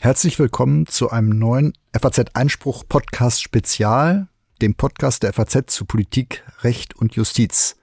Herzlich 0.00 0.38
willkommen 0.38 0.86
zu 0.86 1.10
einem 1.10 1.28
neuen 1.28 1.72
FAZ 1.92 2.30
Einspruch 2.34 2.84
Podcast 2.88 3.42
Spezial, 3.42 4.28
dem 4.60 4.74
Podcast 4.74 5.22
der 5.22 5.32
FAZ 5.32 5.66
zu 5.66 5.84
Politik, 5.84 6.42
Recht 6.62 6.96
und 6.96 7.14
Justiz. 7.14 7.76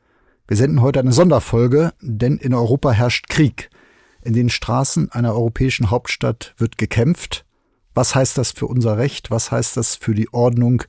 Wir 0.48 0.58
senden 0.58 0.82
heute 0.82 1.00
eine 1.00 1.14
Sonderfolge, 1.14 1.94
denn 2.02 2.38
in 2.38 2.54
Europa 2.54 2.92
herrscht 2.92 3.30
Krieg. 3.30 3.70
In 4.24 4.34
den 4.34 4.50
Straßen 4.50 5.12
einer 5.12 5.34
europäischen 5.34 5.90
Hauptstadt 5.90 6.54
wird 6.58 6.78
gekämpft. 6.78 7.46
Was 7.94 8.14
heißt 8.14 8.38
das 8.38 8.52
für 8.52 8.68
unser 8.68 8.98
Recht? 8.98 9.32
Was 9.32 9.52
heißt 9.52 9.78
das 9.78 9.96
für 9.96 10.14
die 10.14 10.34
Ordnung, 10.34 10.84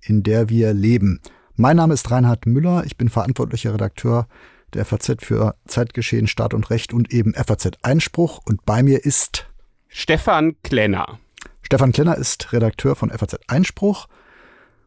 in 0.00 0.22
der 0.22 0.48
wir 0.48 0.72
leben? 0.74 1.20
Mein 1.56 1.76
Name 1.76 1.94
ist 1.94 2.10
Reinhard 2.10 2.46
Müller. 2.46 2.84
Ich 2.86 2.96
bin 2.96 3.08
verantwortlicher 3.08 3.74
Redakteur 3.74 4.28
der 4.74 4.84
FAZ 4.84 5.16
für 5.20 5.54
Zeitgeschehen, 5.66 6.26
Staat 6.26 6.54
und 6.54 6.70
Recht 6.70 6.92
und 6.92 7.12
eben 7.12 7.34
FAZ 7.34 7.70
Einspruch. 7.82 8.40
Und 8.44 8.64
bei 8.64 8.82
mir 8.82 9.04
ist 9.04 9.46
Stefan 9.88 10.56
Klenner. 10.62 11.18
Stefan 11.62 11.92
Klenner 11.92 12.16
ist 12.16 12.52
Redakteur 12.52 12.96
von 12.96 13.10
FAZ 13.10 13.36
Einspruch. 13.46 14.06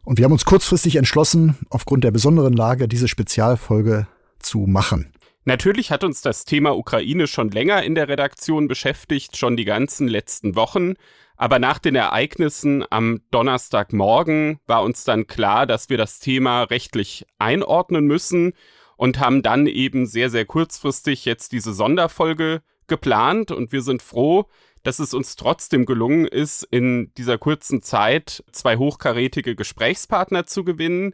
Und 0.04 0.18
wir 0.18 0.26
haben 0.26 0.32
uns 0.32 0.46
kurzfristig 0.46 0.96
entschlossen, 0.96 1.58
aufgrund 1.70 2.04
der 2.04 2.12
besonderen 2.12 2.54
Lage 2.54 2.88
diese 2.88 3.08
Spezialfolge 3.08 4.08
zu 4.40 4.60
machen. 4.60 5.12
Natürlich 5.44 5.92
hat 5.92 6.04
uns 6.04 6.22
das 6.22 6.46
Thema 6.46 6.76
Ukraine 6.78 7.28
schon 7.28 7.52
länger 7.52 7.84
in 7.84 7.96
der 7.96 8.10
Redaktion 8.10 8.68
beschäftigt, 8.68 9.38
schon 9.38 9.58
die 9.58 9.66
ganzen 9.66 10.08
letzten 10.08 10.56
Wochen. 10.56 10.96
Aber 11.38 11.60
nach 11.60 11.80
den 11.80 11.96
Ereignissen 11.96 12.84
am 12.90 13.22
Donnerstagmorgen 13.32 14.60
war 14.66 14.84
uns 14.84 15.04
dann 15.04 15.28
klar, 15.28 15.66
dass 15.68 15.90
wir 15.90 15.98
das 15.98 16.20
Thema 16.20 16.64
rechtlich 16.64 17.26
einordnen 17.38 18.08
müssen 18.08 18.54
und 18.98 19.20
haben 19.20 19.42
dann 19.42 19.68
eben 19.68 20.06
sehr, 20.06 20.30
sehr 20.30 20.46
kurzfristig 20.46 21.24
jetzt 21.24 21.54
diese 21.54 21.72
Sonderfolge 21.72 22.62
geplant. 22.88 23.52
Und 23.52 23.72
wir 23.72 23.82
sind 23.82 24.02
froh, 24.02 24.50
dass 24.84 25.00
es 25.00 25.14
uns 25.14 25.36
trotzdem 25.36 25.86
gelungen 25.86 26.26
ist, 26.26 26.64
in 26.70 27.12
dieser 27.18 27.38
kurzen 27.38 27.82
Zeit 27.82 28.44
zwei 28.52 28.78
hochkarätige 28.78 29.56
Gesprächspartner 29.56 30.46
zu 30.46 30.64
gewinnen. 30.64 31.14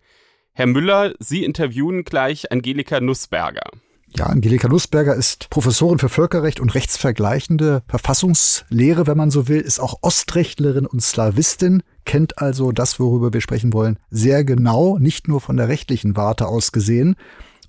Herr 0.53 0.67
Müller, 0.67 1.13
Sie 1.19 1.43
interviewen 1.43 2.03
gleich 2.03 2.51
Angelika 2.51 2.99
Nussberger. 2.99 3.69
Ja, 4.15 4.27
Angelika 4.27 4.67
Nussberger 4.67 5.15
ist 5.15 5.49
Professorin 5.49 5.97
für 5.97 6.07
Völkerrecht 6.07 6.59
und 6.59 6.75
rechtsvergleichende 6.75 7.81
Verfassungslehre, 7.87 9.07
wenn 9.07 9.17
man 9.17 9.31
so 9.31 9.47
will, 9.47 9.59
ist 9.59 9.79
auch 9.79 9.97
Ostrechtlerin 10.03 10.85
und 10.85 11.01
Slawistin, 11.01 11.81
kennt 12.05 12.37
also 12.37 12.71
das, 12.71 12.99
worüber 12.99 13.33
wir 13.33 13.41
sprechen 13.41 13.73
wollen, 13.73 13.97
sehr 14.11 14.43
genau, 14.43 14.99
nicht 14.99 15.27
nur 15.27 15.41
von 15.41 15.57
der 15.57 15.67
rechtlichen 15.67 16.15
Warte 16.15 16.47
aus 16.47 16.71
gesehen, 16.71 17.15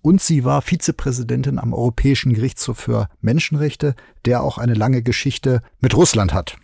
und 0.05 0.21
sie 0.21 0.45
war 0.45 0.61
Vizepräsidentin 0.61 1.59
am 1.59 1.73
Europäischen 1.73 2.35
Gerichtshof 2.35 2.79
für 2.79 3.09
Menschenrechte, 3.23 3.95
der 4.27 4.43
auch 4.43 4.59
eine 4.59 4.75
lange 4.75 5.03
Geschichte 5.03 5.63
mit 5.81 5.97
Russland 5.97 6.35
hat. 6.35 6.59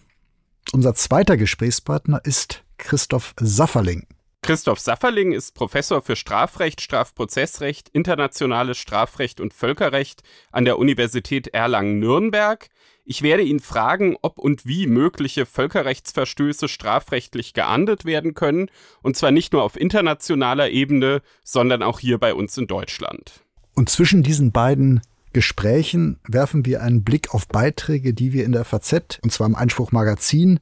Unser 0.72 0.94
zweiter 0.94 1.38
Gesprächspartner 1.38 2.20
ist 2.22 2.64
Christoph 2.77 3.34
Safferling. 3.41 4.06
Christoph 4.42 4.78
Safferling 4.78 5.33
ist 5.33 5.55
Professor 5.55 6.02
für 6.02 6.16
Strafrecht, 6.16 6.83
Strafprozessrecht, 6.83 7.88
internationales 7.88 8.77
Strafrecht 8.77 9.41
und 9.41 9.55
Völkerrecht 9.55 10.22
an 10.52 10.66
der 10.66 10.78
Universität 10.78 11.48
Erlangen-Nürnberg. 11.48 12.68
Ich 13.11 13.22
werde 13.22 13.42
ihn 13.42 13.58
fragen, 13.58 14.16
ob 14.22 14.39
und 14.39 14.66
wie 14.66 14.86
mögliche 14.86 15.44
Völkerrechtsverstöße 15.44 16.69
strafrechtlich 16.69 17.55
geahndet 17.55 18.05
werden 18.05 18.34
können, 18.34 18.70
und 19.02 19.17
zwar 19.17 19.33
nicht 19.33 19.52
nur 19.52 19.64
auf 19.64 19.77
internationaler 19.77 20.70
Ebene, 20.70 21.20
sondern 21.42 21.83
auch 21.83 21.98
hier 21.98 22.19
bei 22.19 22.33
uns 22.34 22.56
in 22.56 22.69
Deutschland. 22.69 23.44
Und 23.75 23.89
zwischen 23.89 24.22
diesen 24.22 24.52
beiden 24.52 25.00
Gesprächen 25.33 26.20
werfen 26.28 26.64
wir 26.64 26.84
einen 26.84 27.02
Blick 27.02 27.34
auf 27.34 27.48
Beiträge, 27.48 28.14
die 28.14 28.33
wir 28.33 28.44
in 28.44 28.52
der 28.52 28.64
FAZ, 28.64 29.19
und 29.24 29.33
zwar 29.33 29.48
im 29.48 29.56
Einspruch 29.56 29.91
Magazin, 29.91 30.61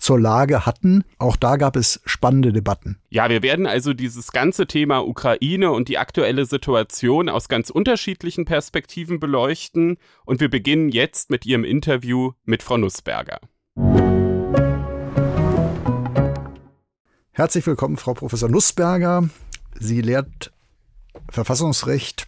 zur 0.00 0.18
Lage 0.18 0.66
hatten. 0.66 1.04
Auch 1.18 1.36
da 1.36 1.56
gab 1.56 1.76
es 1.76 2.00
spannende 2.04 2.52
Debatten. 2.52 2.98
Ja, 3.10 3.28
wir 3.28 3.42
werden 3.42 3.66
also 3.66 3.92
dieses 3.92 4.32
ganze 4.32 4.66
Thema 4.66 5.06
Ukraine 5.06 5.70
und 5.70 5.88
die 5.88 5.98
aktuelle 5.98 6.46
Situation 6.46 7.28
aus 7.28 7.48
ganz 7.48 7.70
unterschiedlichen 7.70 8.44
Perspektiven 8.44 9.20
beleuchten. 9.20 9.98
Und 10.24 10.40
wir 10.40 10.50
beginnen 10.50 10.88
jetzt 10.88 11.30
mit 11.30 11.46
Ihrem 11.46 11.64
Interview 11.64 12.32
mit 12.44 12.62
Frau 12.62 12.76
Nussberger. 12.76 13.40
Herzlich 17.32 17.66
willkommen, 17.66 17.96
Frau 17.96 18.14
Professor 18.14 18.48
Nussberger. 18.48 19.28
Sie 19.78 20.00
lehrt 20.00 20.52
Verfassungsrecht 21.30 22.26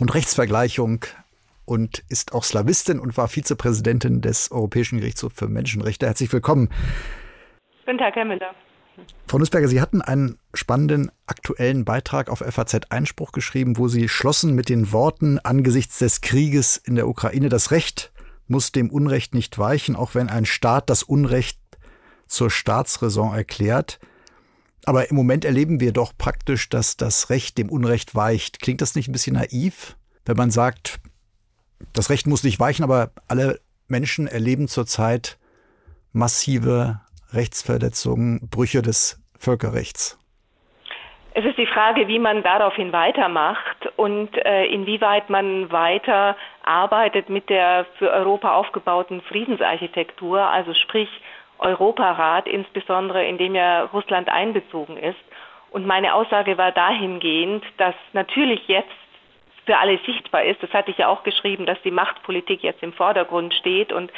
und 0.00 0.14
Rechtsvergleichung 0.14 1.04
und 1.68 2.02
ist 2.08 2.32
auch 2.32 2.44
Slawistin 2.44 2.98
und 2.98 3.16
war 3.16 3.28
Vizepräsidentin 3.28 4.22
des 4.22 4.50
Europäischen 4.50 5.00
Gerichtshofs 5.00 5.36
für 5.36 5.48
Menschenrechte. 5.48 6.06
Herzlich 6.06 6.32
willkommen. 6.32 6.70
Guten 7.84 7.98
Tag, 7.98 8.16
Herr 8.16 8.24
Müller. 8.24 8.54
Frau 9.26 9.38
Nussberger, 9.38 9.68
Sie 9.68 9.80
hatten 9.80 10.00
einen 10.00 10.38
spannenden 10.54 11.12
aktuellen 11.26 11.84
Beitrag 11.84 12.30
auf 12.30 12.38
FAZ 12.38 12.90
Einspruch 12.90 13.32
geschrieben, 13.32 13.76
wo 13.76 13.86
Sie 13.86 14.08
schlossen 14.08 14.54
mit 14.54 14.70
den 14.70 14.92
Worten 14.92 15.38
angesichts 15.38 15.98
des 15.98 16.22
Krieges 16.22 16.78
in 16.78 16.96
der 16.96 17.06
Ukraine, 17.06 17.48
das 17.48 17.70
Recht 17.70 18.12
muss 18.46 18.72
dem 18.72 18.90
Unrecht 18.90 19.34
nicht 19.34 19.58
weichen, 19.58 19.94
auch 19.94 20.14
wenn 20.14 20.30
ein 20.30 20.46
Staat 20.46 20.88
das 20.88 21.02
Unrecht 21.02 21.60
zur 22.26 22.50
Staatsräson 22.50 23.34
erklärt. 23.34 24.00
Aber 24.86 25.10
im 25.10 25.16
Moment 25.16 25.44
erleben 25.44 25.80
wir 25.80 25.92
doch 25.92 26.16
praktisch, 26.16 26.70
dass 26.70 26.96
das 26.96 27.28
Recht 27.28 27.58
dem 27.58 27.68
Unrecht 27.68 28.14
weicht. 28.14 28.60
Klingt 28.60 28.80
das 28.80 28.94
nicht 28.94 29.08
ein 29.08 29.12
bisschen 29.12 29.34
naiv, 29.34 29.98
wenn 30.24 30.36
man 30.36 30.50
sagt, 30.50 30.98
das 31.92 32.10
Recht 32.10 32.26
muss 32.26 32.44
nicht 32.44 32.60
weichen, 32.60 32.84
aber 32.84 33.10
alle 33.28 33.60
Menschen 33.88 34.26
erleben 34.26 34.68
zurzeit 34.68 35.38
massive 36.12 37.00
Rechtsverletzungen, 37.32 38.48
Brüche 38.50 38.82
des 38.82 39.22
Völkerrechts. 39.38 40.18
Es 41.34 41.44
ist 41.44 41.58
die 41.58 41.66
Frage, 41.66 42.08
wie 42.08 42.18
man 42.18 42.42
daraufhin 42.42 42.92
weitermacht 42.92 43.88
und 43.96 44.30
äh, 44.44 44.64
inwieweit 44.66 45.30
man 45.30 45.70
weiter 45.70 46.36
arbeitet 46.64 47.28
mit 47.28 47.48
der 47.48 47.86
für 47.98 48.10
Europa 48.10 48.54
aufgebauten 48.56 49.20
Friedensarchitektur, 49.22 50.40
also 50.40 50.74
sprich 50.74 51.08
Europarat, 51.58 52.48
insbesondere 52.48 53.24
in 53.24 53.38
dem 53.38 53.54
ja 53.54 53.84
Russland 53.84 54.28
einbezogen 54.28 54.96
ist. 54.96 55.18
Und 55.70 55.86
meine 55.86 56.14
Aussage 56.14 56.58
war 56.58 56.72
dahingehend, 56.72 57.62
dass 57.76 57.94
natürlich 58.12 58.66
jetzt 58.66 58.88
für 59.68 59.76
alle 59.76 59.98
sichtbar 60.06 60.44
ist. 60.44 60.62
Das 60.62 60.72
hatte 60.72 60.90
ich 60.90 60.96
ja 60.96 61.08
auch 61.08 61.24
geschrieben, 61.24 61.66
dass 61.66 61.76
die 61.84 61.90
Machtpolitik 61.90 62.62
jetzt 62.62 62.82
im 62.82 62.94
Vordergrund 62.94 63.52
steht 63.52 63.92
und 63.92 64.10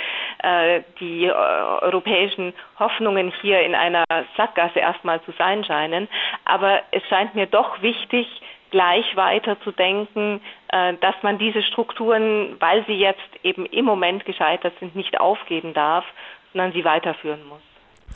äh, 0.44 0.83
die 1.00 1.25
äh, 1.25 1.33
europäischen 1.33 2.53
Hoffnungen 2.78 3.33
hier 3.43 3.61
in 3.62 3.75
einer 3.75 4.05
Sackgasse 4.37 4.78
erstmal 4.78 5.21
zu 5.22 5.33
sein 5.37 5.65
scheinen. 5.65 6.06
Aber 6.44 6.83
es 6.93 7.03
scheint 7.09 7.34
mir 7.34 7.47
doch 7.47 7.83
wichtig, 7.83 8.28
gleich 8.71 9.16
weiter 9.16 9.61
zu 9.62 9.72
denken, 9.72 10.41
äh, 10.69 10.94
dass 11.00 11.16
man 11.22 11.38
diese 11.38 11.65
Strukturen, 11.65 12.55
weil 12.61 12.84
sie 12.87 12.94
jetzt 12.94 13.19
eben 13.43 13.67
im 13.67 13.87
Moment 13.87 14.25
gescheitert 14.25 14.75
sind, 14.78 14.94
nicht 14.94 15.19
aufgeben 15.19 15.75
darf, 15.75 16.05
sondern 16.53 16.72
sie 16.72 16.84
weiterführen 16.84 17.44
muss. 17.49 17.61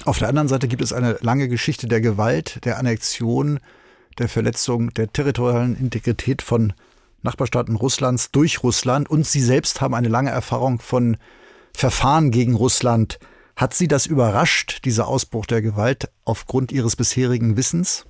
Auf 0.07 0.21
der 0.21 0.29
anderen 0.29 0.47
Seite 0.47 0.69
gibt 0.69 0.83
es 0.83 0.93
eine 0.93 1.17
lange 1.21 1.49
Geschichte 1.49 1.89
der 1.89 2.01
Gewalt, 2.01 2.65
der 2.65 2.79
Annexion, 2.79 3.59
der 4.21 4.29
Verletzung 4.29 4.95
der 4.95 5.13
territorialen 5.13 5.75
Integrität 5.75 6.43
von 6.43 6.75
Nachbarstaaten 7.25 7.77
Russlands 7.77 8.31
durch 8.31 8.63
Russland 8.63 9.11
und 9.11 9.25
Sie 9.25 9.41
selbst 9.41 9.81
haben 9.81 9.95
eine 9.95 10.09
lange 10.09 10.31
Erfahrung 10.31 10.79
von 10.79 11.17
Verfahren 11.75 12.31
gegen 12.31 12.55
Russland. 12.55 13.19
Hat 13.57 13.73
Sie 13.73 13.89
das 13.89 14.07
überrascht, 14.07 14.85
dieser 14.85 15.09
Ausbruch 15.09 15.47
der 15.47 15.63
Gewalt, 15.63 16.09
aufgrund 16.25 16.71
Ihres 16.71 16.97
bisherigen 16.97 17.57
Wissens? 17.57 18.07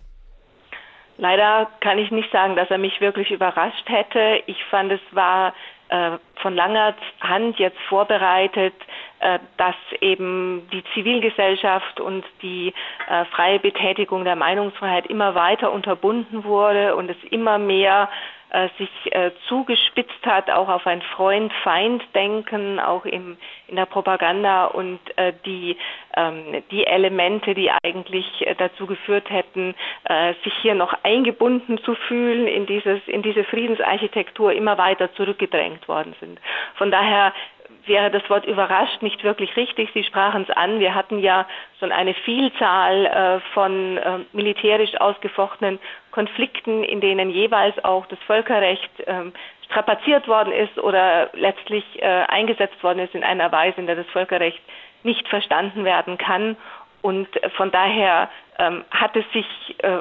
Leider 1.16 1.68
kann 1.80 1.98
ich 1.98 2.10
nicht 2.10 2.30
sagen, 2.32 2.56
dass 2.56 2.70
er 2.70 2.78
mich 2.78 3.00
wirklich 3.00 3.30
überrascht 3.30 3.88
hätte. 3.88 4.42
Ich 4.46 4.62
fand, 4.64 4.90
es 4.90 5.00
war 5.12 5.54
äh, 5.88 6.18
von 6.42 6.56
langer 6.56 6.94
Hand 7.20 7.58
jetzt 7.58 7.78
vorbereitet, 7.88 8.74
äh, 9.20 9.38
dass 9.58 9.76
eben 10.00 10.68
die 10.72 10.82
Zivilgesellschaft 10.92 12.00
und 12.00 12.24
die 12.42 12.74
äh, 13.08 13.24
freie 13.26 13.60
Betätigung 13.60 14.24
der 14.24 14.34
Meinungsfreiheit 14.34 15.06
immer 15.06 15.36
weiter 15.36 15.70
unterbunden 15.70 16.42
wurde 16.42 16.96
und 16.96 17.08
es 17.10 17.16
immer 17.30 17.58
mehr 17.58 18.08
äh, 18.54 18.68
sich 18.78 18.90
äh, 19.12 19.32
zugespitzt 19.48 20.24
hat, 20.24 20.48
auch 20.48 20.68
auf 20.68 20.86
ein 20.86 21.02
Freund-Feind-Denken, 21.02 22.78
auch 22.78 23.04
im, 23.04 23.36
in 23.66 23.74
der 23.74 23.86
Propaganda 23.86 24.66
und 24.66 25.00
äh, 25.16 25.32
die, 25.44 25.76
ähm, 26.16 26.62
die 26.70 26.86
Elemente, 26.86 27.54
die 27.54 27.70
eigentlich 27.82 28.26
äh, 28.46 28.54
dazu 28.54 28.86
geführt 28.86 29.28
hätten, 29.28 29.74
äh, 30.04 30.34
sich 30.44 30.54
hier 30.62 30.76
noch 30.76 30.94
eingebunden 31.02 31.78
zu 31.78 31.96
fühlen 31.96 32.46
in, 32.46 32.66
dieses, 32.66 33.00
in 33.08 33.22
diese 33.22 33.42
Friedensarchitektur, 33.42 34.52
immer 34.52 34.78
weiter 34.78 35.12
zurückgedrängt 35.14 35.88
worden 35.88 36.14
sind. 36.20 36.38
Von 36.76 36.92
daher 36.92 37.32
wäre 37.86 38.10
das 38.10 38.28
Wort 38.30 38.46
überrascht 38.46 39.02
nicht 39.02 39.22
wirklich 39.24 39.56
richtig. 39.56 39.90
Sie 39.94 40.04
sprachen 40.04 40.46
es 40.48 40.56
an. 40.56 40.80
Wir 40.80 40.94
hatten 40.94 41.18
ja 41.18 41.46
schon 41.78 41.92
eine 41.92 42.14
Vielzahl 42.14 43.06
äh, 43.06 43.40
von 43.52 43.98
äh, 43.98 44.18
militärisch 44.32 44.94
ausgefochtenen 45.00 45.78
Konflikten, 46.10 46.84
in 46.84 47.00
denen 47.00 47.30
jeweils 47.30 47.82
auch 47.84 48.06
das 48.06 48.18
Völkerrecht 48.26 48.90
ähm, 49.06 49.32
strapaziert 49.64 50.28
worden 50.28 50.52
ist 50.52 50.78
oder 50.78 51.30
letztlich 51.32 51.84
äh, 52.00 52.04
eingesetzt 52.04 52.82
worden 52.82 53.00
ist 53.00 53.14
in 53.14 53.24
einer 53.24 53.50
Weise, 53.50 53.80
in 53.80 53.86
der 53.86 53.96
das 53.96 54.06
Völkerrecht 54.06 54.60
nicht 55.02 55.26
verstanden 55.28 55.84
werden 55.84 56.18
kann. 56.18 56.56
Und 57.02 57.28
von 57.56 57.70
daher 57.70 58.30
ähm, 58.58 58.84
hat 58.90 59.14
es 59.14 59.30
sich 59.32 59.46
äh, 59.82 59.98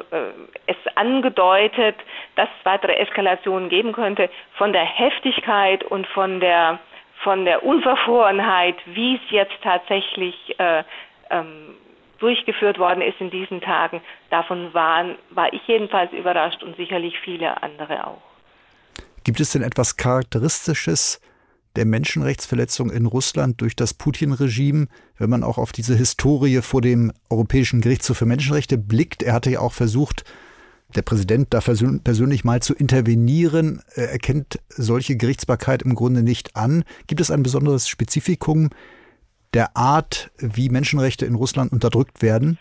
es 0.68 0.78
angedeutet, 0.96 1.96
dass 2.36 2.48
es 2.58 2.66
weitere 2.66 2.94
Eskalationen 2.94 3.68
geben 3.68 3.92
könnte. 3.92 4.30
Von 4.58 4.72
der 4.72 4.86
Heftigkeit 4.86 5.84
und 5.84 6.08
von 6.08 6.40
der 6.40 6.80
von 7.24 7.46
der 7.46 7.64
Unverfrorenheit, 7.64 8.76
wie 8.86 9.16
es 9.16 9.22
jetzt 9.30 9.54
tatsächlich 9.62 10.36
äh, 10.60 10.84
ähm, 11.30 11.76
durchgeführt 12.20 12.80
worden 12.80 13.02
ist 13.02 13.20
in 13.20 13.32
diesen 13.32 13.62
Tagen, 13.62 14.02
davon 14.30 14.74
waren, 14.74 15.16
war 15.32 15.52
ich 15.52 15.62
jedenfalls 15.68 16.12
überrascht 16.14 16.64
und 16.64 16.76
sicherlich 16.78 17.20
viele 17.20 17.62
andere 17.62 18.08
auch. 18.08 18.22
Gibt 19.24 19.40
es 19.40 19.52
denn 19.52 19.62
etwas 19.62 19.98
Charakteristisches 19.98 21.22
der 21.76 21.86
Menschenrechtsverletzung 21.86 22.92
in 22.92 23.06
Russland 23.06 23.62
durch 23.62 23.76
das 23.76 23.94
Putin-Regime, 23.94 24.88
wenn 25.18 25.30
man 25.30 25.44
auch 25.44 25.58
auf 25.58 25.72
diese 25.72 25.96
Historie 25.96 26.62
vor 26.62 26.82
dem 26.82 27.12
Europäischen 27.30 27.82
Gerichtshof 27.82 28.18
für 28.18 28.26
Menschenrechte 28.26 28.78
blickt? 28.78 29.24
Er 29.24 29.34
hatte 29.34 29.50
ja 29.50 29.60
auch 29.60 29.74
versucht, 29.74 30.24
der 30.94 31.02
Präsident 31.02 31.54
da 31.54 31.60
persönlich 31.60 32.44
mal 32.44 32.62
zu 32.62 32.74
intervenieren. 32.74 33.82
Er 33.96 34.12
erkennt 34.12 34.60
solche 34.70 35.18
Gerichtsbarkeit 35.18 35.82
im 35.82 35.96
Grunde 35.96 36.24
nicht 36.24 36.56
an. 36.56 36.84
Gibt 37.08 37.22
es 37.22 37.32
ein 37.32 37.44
besonderes 37.44 37.88
Spezifikum 37.88 38.70
der 39.54 39.78
Art, 39.78 40.32
wie 40.38 40.70
Menschenrechte 40.70 41.26
in 41.26 41.36
Russland 41.36 41.72
unterdrückt 41.72 42.22
werden? 42.22 42.58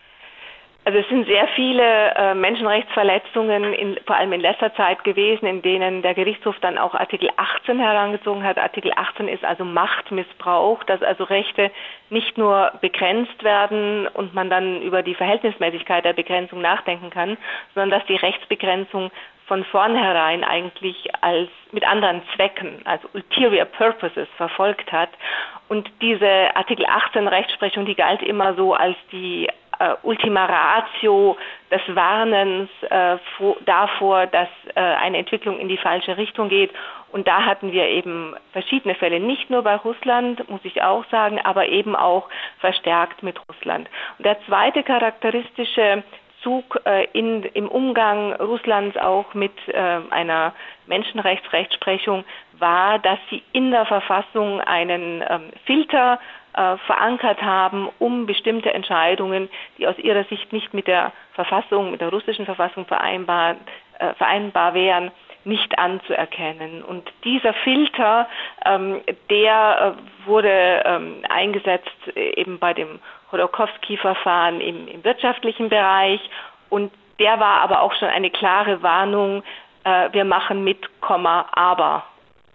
Also 0.84 0.98
es 0.98 1.08
sind 1.08 1.26
sehr 1.26 1.46
viele 1.54 2.14
äh, 2.16 2.34
Menschenrechtsverletzungen, 2.34 3.72
in, 3.72 3.98
vor 4.04 4.16
allem 4.16 4.32
in 4.32 4.40
letzter 4.40 4.74
Zeit 4.74 5.04
gewesen, 5.04 5.46
in 5.46 5.62
denen 5.62 6.02
der 6.02 6.14
Gerichtshof 6.14 6.58
dann 6.60 6.76
auch 6.76 6.94
Artikel 6.94 7.30
18 7.36 7.78
herangezogen 7.78 8.42
hat. 8.42 8.58
Artikel 8.58 8.92
18 8.96 9.28
ist 9.28 9.44
also 9.44 9.64
Machtmissbrauch, 9.64 10.82
dass 10.82 11.00
also 11.02 11.22
Rechte 11.22 11.70
nicht 12.10 12.36
nur 12.36 12.72
begrenzt 12.80 13.44
werden 13.44 14.08
und 14.08 14.34
man 14.34 14.50
dann 14.50 14.82
über 14.82 15.04
die 15.04 15.14
Verhältnismäßigkeit 15.14 16.04
der 16.04 16.14
Begrenzung 16.14 16.60
nachdenken 16.60 17.10
kann, 17.10 17.38
sondern 17.74 18.00
dass 18.00 18.06
die 18.08 18.16
Rechtsbegrenzung 18.16 19.12
von 19.46 19.64
vornherein 19.64 20.42
eigentlich 20.42 20.96
als 21.20 21.48
mit 21.70 21.86
anderen 21.86 22.22
Zwecken, 22.34 22.80
also 22.84 23.08
ulterior 23.14 23.66
purposes 23.66 24.26
verfolgt 24.36 24.90
hat. 24.90 25.10
Und 25.68 25.88
diese 26.00 26.56
Artikel 26.56 26.86
18 26.86 27.28
Rechtsprechung, 27.28 27.86
die 27.86 27.94
galt 27.94 28.22
immer 28.22 28.54
so 28.54 28.74
als 28.74 28.96
die 29.12 29.48
Ultima 30.02 30.44
Ratio 30.44 31.36
des 31.70 31.80
Warnens 31.94 32.70
äh, 32.88 33.18
vor, 33.36 33.56
davor, 33.64 34.26
dass 34.26 34.48
äh, 34.74 34.80
eine 34.80 35.18
Entwicklung 35.18 35.58
in 35.58 35.68
die 35.68 35.76
falsche 35.76 36.16
Richtung 36.16 36.48
geht. 36.48 36.70
Und 37.10 37.28
da 37.28 37.44
hatten 37.44 37.72
wir 37.72 37.86
eben 37.86 38.34
verschiedene 38.52 38.94
Fälle, 38.94 39.20
nicht 39.20 39.50
nur 39.50 39.62
bei 39.62 39.76
Russland, 39.76 40.48
muss 40.48 40.64
ich 40.64 40.82
auch 40.82 41.04
sagen, 41.10 41.38
aber 41.42 41.68
eben 41.68 41.94
auch 41.94 42.28
verstärkt 42.58 43.22
mit 43.22 43.38
Russland. 43.48 43.88
Und 44.18 44.24
der 44.24 44.38
zweite 44.46 44.82
charakteristische 44.82 46.02
Zug 46.42 46.80
äh, 46.84 47.06
in, 47.12 47.44
im 47.44 47.68
Umgang 47.68 48.32
Russlands 48.34 48.96
auch 48.96 49.34
mit 49.34 49.52
äh, 49.68 50.00
einer 50.10 50.54
Menschenrechtsrechtsprechung 50.86 52.24
war, 52.58 52.98
dass 52.98 53.18
sie 53.30 53.42
in 53.52 53.70
der 53.70 53.86
Verfassung 53.86 54.60
einen 54.60 55.24
ähm, 55.28 55.50
Filter 55.64 56.18
äh, 56.54 56.76
verankert 56.86 57.42
haben, 57.42 57.88
um 57.98 58.26
bestimmte 58.26 58.72
Entscheidungen, 58.72 59.48
die 59.78 59.86
aus 59.86 59.98
ihrer 59.98 60.24
Sicht 60.24 60.52
nicht 60.52 60.74
mit 60.74 60.86
der 60.86 61.12
Verfassung, 61.34 61.90
mit 61.90 62.00
der 62.00 62.10
russischen 62.10 62.44
Verfassung 62.44 62.86
vereinbar, 62.86 63.56
äh, 63.98 64.14
vereinbar 64.14 64.74
wären, 64.74 65.10
nicht 65.44 65.78
anzuerkennen. 65.78 66.82
Und 66.82 67.10
dieser 67.24 67.52
Filter, 67.54 68.28
ähm, 68.64 69.00
der 69.30 69.96
äh, 69.96 70.26
wurde 70.26 70.82
ähm, 70.84 71.22
eingesetzt 71.28 71.90
äh, 72.14 72.40
eben 72.40 72.58
bei 72.58 72.74
dem 72.74 73.00
Chodorkowski-Verfahren 73.30 74.60
im, 74.60 74.88
im, 74.88 75.04
wirtschaftlichen 75.04 75.68
Bereich 75.68 76.20
und 76.68 76.92
der 77.18 77.40
war 77.40 77.60
aber 77.60 77.82
auch 77.82 77.92
schon 77.94 78.08
eine 78.08 78.30
klare 78.30 78.82
Warnung, 78.82 79.42
äh, 79.84 80.08
wir 80.12 80.24
machen 80.24 80.64
mit, 80.64 81.00
Komma, 81.00 81.46
aber. 81.52 82.04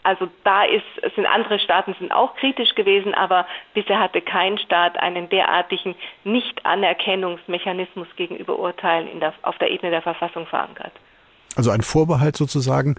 Also 0.08 0.30
da 0.46 0.64
ist, 0.64 0.86
sind 1.18 1.26
andere 1.26 1.60
Staaten 1.60 1.94
sind 2.00 2.14
auch 2.14 2.34
kritisch 2.38 2.76
gewesen, 2.76 3.14
aber 3.14 3.46
bisher 3.74 4.00
hatte 4.00 4.22
kein 4.22 4.58
Staat 4.58 4.98
einen 4.98 5.28
derartigen 5.28 5.96
Nichtanerkennungsmechanismus 6.24 8.08
gegenüber 8.16 8.58
Urteilen 8.58 9.20
der, 9.20 9.34
auf 9.42 9.58
der 9.58 9.70
Ebene 9.70 9.92
der 9.92 10.02
Verfassung 10.02 10.48
verankert. 10.48 10.94
Also 11.58 11.72
ein 11.72 11.82
Vorbehalt 11.82 12.38
sozusagen. 12.38 12.96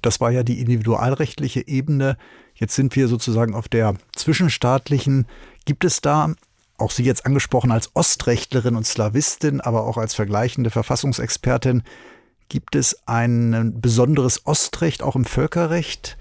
Das 0.00 0.20
war 0.20 0.30
ja 0.30 0.44
die 0.44 0.60
individualrechtliche 0.60 1.66
Ebene. 1.66 2.16
Jetzt 2.54 2.76
sind 2.76 2.94
wir 2.94 3.08
sozusagen 3.08 3.56
auf 3.56 3.66
der 3.66 3.94
zwischenstaatlichen. 4.14 5.26
Gibt 5.64 5.84
es 5.84 6.02
da, 6.02 6.34
auch 6.78 6.92
Sie 6.92 7.02
jetzt 7.02 7.26
angesprochen 7.26 7.72
als 7.72 7.90
Ostrechtlerin 7.96 8.76
und 8.76 8.86
Slawistin, 8.86 9.60
aber 9.60 9.88
auch 9.88 9.96
als 9.96 10.14
vergleichende 10.14 10.70
Verfassungsexpertin, 10.70 11.82
gibt 12.48 12.76
es 12.76 13.08
ein 13.08 13.80
besonderes 13.80 14.46
Ostrecht 14.46 15.02
auch 15.02 15.16
im 15.16 15.24
Völkerrecht? 15.24 16.16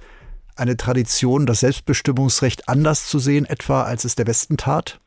Eine 0.57 0.77
Tradition, 0.77 1.45
das 1.45 1.61
Selbstbestimmungsrecht 1.61 2.69
anders 2.69 3.07
zu 3.07 3.19
sehen, 3.19 3.45
etwa 3.45 3.83
als 3.83 4.05
es 4.05 4.15
der 4.15 4.27
Westen 4.27 4.57
tat? 4.57 4.99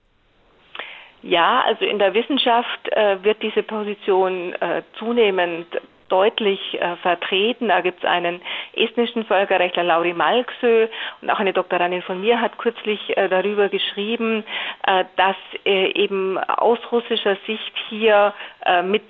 Ja, 1.22 1.62
also 1.66 1.84
in 1.84 1.98
der 1.98 2.14
Wissenschaft 2.14 2.88
äh, 2.93 3.22
wird 3.25 3.43
diese 3.43 3.62
Position 3.62 4.52
äh, 4.54 4.82
zunehmend 4.98 5.66
deutlich 6.08 6.60
äh, 6.75 6.96
vertreten. 6.96 7.69
Da 7.69 7.81
gibt 7.81 7.98
es 7.98 8.08
einen 8.08 8.40
estnischen 8.75 9.25
Völkerrechtler, 9.25 9.84
Lauri 9.84 10.12
Malksö, 10.12 10.88
und 11.20 11.31
auch 11.31 11.38
eine 11.38 11.52
Doktorandin 11.52 12.02
von 12.02 12.20
mir 12.20 12.40
hat 12.40 12.58
kürzlich 12.58 13.16
äh, 13.16 13.28
darüber 13.28 13.69
geschrieben, 13.69 14.44
äh, 14.87 15.04
dass 15.16 15.37
äh, 15.64 15.92
eben 16.00 16.38
aus 16.38 16.78
russischer 16.92 17.37
Sicht 17.46 17.72
hier 17.88 18.32
mit 18.84 19.04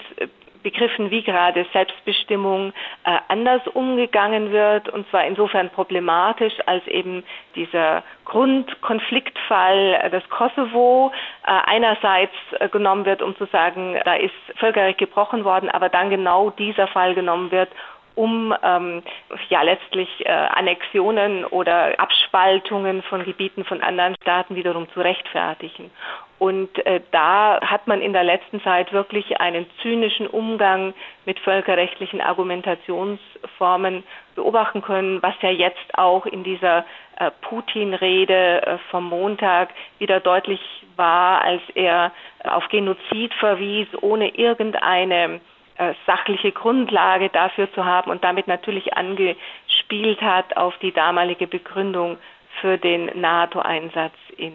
Begriffen 0.67 1.13
wie 1.13 1.23
gerade 1.23 1.65
Selbstbestimmung 1.73 2.73
äh, 3.05 3.19
anders 3.29 3.65
umgegangen 3.69 4.51
wird 4.51 4.89
und 4.89 5.09
zwar 5.11 5.25
insofern 5.25 5.71
problematisch, 5.71 6.55
als 6.67 6.85
eben 6.89 7.23
dieser 7.55 8.03
Grundkonfliktfall 8.25 10.01
äh, 10.03 10.11
des 10.11 10.29
Kosovo 10.29 11.13
äh, 11.47 11.51
einerseits 11.67 12.35
äh, 12.59 12.69
genommen 12.69 13.05
wird, 13.05 13.23
um 13.23 13.37
zu 13.37 13.47
sagen, 13.47 13.97
da 14.05 14.15
ist 14.15 14.35
Völkerrecht 14.57 14.99
gebrochen 14.99 15.45
worden, 15.45 15.71
aber 15.71 15.89
dann 15.89 16.11
genau 16.11 16.51
dieser 16.51 16.89
Fall 16.89 17.15
genommen 17.15 17.53
wird, 17.53 17.69
um 18.17 18.53
ähm, 18.65 19.05
ja 19.51 19.63
letztlich 19.63 20.09
äh, 20.27 20.31
Annexionen 20.31 21.45
oder 21.45 22.01
Abspaltungen 22.01 23.03
von 23.05 23.25
Gebieten 23.25 23.65
von 23.65 23.83
anderen 23.83 24.17
Staaten 24.21 24.57
wiederum 24.57 24.89
zu 24.91 25.01
rechtfertigen. 25.01 25.93
Und 26.39 26.85
äh, 26.85 27.01
da 27.13 27.59
hat 27.63 27.87
man 27.87 28.03
in 28.03 28.13
der 28.13 28.25
letzten 28.25 28.61
Zeit 28.63 28.93
wirklich 28.93 29.41
einen 29.41 29.67
zynischen 29.81 30.27
Umgang 30.27 30.93
mit 31.25 31.39
völkerrechtlichen 31.41 32.21
Argumentationsformen 32.21 34.05
beobachten 34.35 34.83
können, 34.83 35.23
was 35.23 35.35
ja 35.41 35.51
jetzt 35.51 35.99
auch 35.99 36.27
in 36.27 36.45
dieser 36.45 36.85
äh, 37.19 37.31
Putin-Rede 37.41 38.67
äh, 38.67 38.79
vom 38.91 39.09
Montag 39.09 39.71
wieder 39.99 40.21
deutlich 40.21 40.61
war, 40.97 41.43
als 41.43 41.63
er 41.75 42.13
auf 42.45 42.69
Genozid 42.69 43.33
verwies, 43.35 43.89
ohne 44.03 44.29
irgendeine 44.29 45.41
äh, 45.79 45.95
sachliche 46.07 46.53
Grundlage 46.53 47.31
dafür 47.31 47.73
zu 47.73 47.85
haben 47.85 48.11
und 48.11 48.25
damit 48.25 48.47
natürlich 48.47 48.95
angespielt 48.95 50.21
hat 50.21 50.57
auf 50.57 50.77
die 50.79 50.93
damalige 50.93 51.47
Begründung 51.47 52.19
für 52.61 52.79
den 52.79 53.11
NATO-Einsatz 53.21 54.15
in 54.37 54.53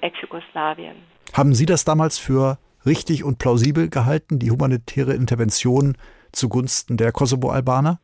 Ex-Jugoslawien. 0.00 1.17
Haben 1.34 1.54
Sie 1.54 1.66
das 1.66 1.84
damals 1.84 2.18
für 2.18 2.58
richtig 2.86 3.24
und 3.24 3.38
plausibel 3.38 3.88
gehalten, 3.88 4.38
die 4.38 4.50
humanitäre 4.50 5.12
Intervention 5.12 5.96
zugunsten 6.32 6.96
der 6.96 7.12
Kosovo-Albaner? 7.12 7.98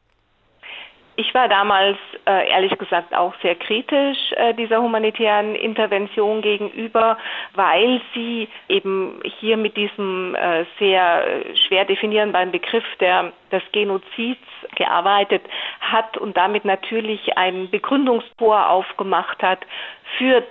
Ich 1.17 1.33
war 1.33 1.49
damals 1.49 1.97
äh, 2.27 2.49
ehrlich 2.51 2.77
gesagt 2.77 3.15
auch 3.15 3.35
sehr 3.41 3.55
kritisch 3.55 4.19
äh, 4.33 4.53
dieser 4.55 4.83
humanitären 4.83 5.55
Intervention 5.55 6.43
gegenüber, 6.43 7.19
weil 7.55 8.01
sie 8.15 8.49
eben 8.69 9.21
hier 9.39 9.57
mit 9.57 9.77
diesem 9.77 10.35
äh, 10.35 10.65
sehr 10.79 11.25
schwer 11.69 11.85
definierbaren 11.85 12.51
Begriff 12.51 12.85
der, 12.99 13.33
des 13.53 13.63
Genozids 13.71 14.41
gearbeitet 14.75 15.43
hat 15.81 16.17
und 16.17 16.37
damit 16.37 16.65
natürlich 16.65 17.37
ein 17.37 17.71
Begründungstor 17.71 18.69
aufgemacht 18.69 19.41
hat 19.41 19.61
für 20.19 20.43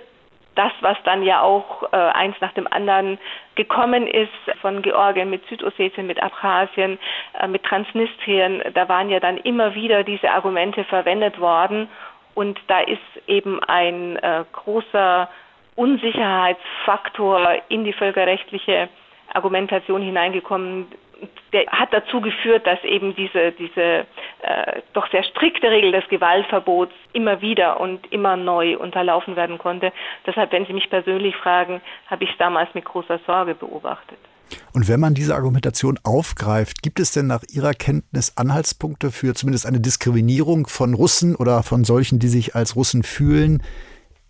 das, 0.54 0.72
was 0.80 0.96
dann 1.04 1.22
ja 1.22 1.40
auch 1.40 1.82
äh, 1.92 1.96
eins 1.96 2.36
nach 2.40 2.52
dem 2.52 2.66
anderen 2.70 3.18
gekommen 3.54 4.06
ist 4.06 4.30
von 4.60 4.82
Georgien 4.82 5.30
mit 5.30 5.46
Südossetien, 5.48 6.06
mit 6.06 6.22
Abchasien, 6.22 6.98
äh, 7.40 7.46
mit 7.46 7.62
Transnistrien, 7.64 8.62
da 8.74 8.88
waren 8.88 9.10
ja 9.10 9.20
dann 9.20 9.38
immer 9.38 9.74
wieder 9.74 10.04
diese 10.04 10.30
Argumente 10.30 10.84
verwendet 10.84 11.40
worden. 11.40 11.88
Und 12.34 12.60
da 12.66 12.80
ist 12.80 13.00
eben 13.28 13.62
ein 13.62 14.16
äh, 14.16 14.44
großer 14.52 15.28
Unsicherheitsfaktor 15.76 17.56
in 17.68 17.84
die 17.84 17.92
völkerrechtliche 17.92 18.88
Argumentation 19.32 20.02
hineingekommen, 20.02 20.86
der 21.52 21.66
hat 21.66 21.92
dazu 21.92 22.20
geführt, 22.20 22.66
dass 22.66 22.82
eben 22.84 23.14
diese, 23.14 23.52
diese 23.52 24.06
äh, 24.42 24.82
doch 24.92 25.10
sehr 25.10 25.22
strikte 25.24 25.70
Regel 25.70 25.92
des 25.92 26.08
Gewaltverbots 26.08 26.92
immer 27.12 27.40
wieder 27.40 27.80
und 27.80 28.10
immer 28.12 28.36
neu 28.36 28.76
unterlaufen 28.78 29.36
werden 29.36 29.58
konnte. 29.58 29.92
Deshalb, 30.26 30.52
wenn 30.52 30.66
Sie 30.66 30.72
mich 30.72 30.90
persönlich 30.90 31.36
fragen, 31.36 31.80
habe 32.06 32.24
ich 32.24 32.30
es 32.30 32.38
damals 32.38 32.72
mit 32.74 32.84
großer 32.84 33.20
Sorge 33.26 33.54
beobachtet. 33.54 34.18
Und 34.72 34.88
wenn 34.88 35.00
man 35.00 35.14
diese 35.14 35.34
Argumentation 35.34 35.98
aufgreift, 36.02 36.82
gibt 36.82 37.00
es 37.00 37.12
denn 37.12 37.26
nach 37.26 37.42
Ihrer 37.48 37.72
Kenntnis 37.72 38.36
Anhaltspunkte 38.36 39.10
für 39.10 39.34
zumindest 39.34 39.66
eine 39.66 39.80
Diskriminierung 39.80 40.66
von 40.66 40.94
Russen 40.94 41.36
oder 41.36 41.62
von 41.62 41.84
solchen, 41.84 42.18
die 42.18 42.28
sich 42.28 42.54
als 42.54 42.76
Russen 42.76 43.02
fühlen, 43.02 43.62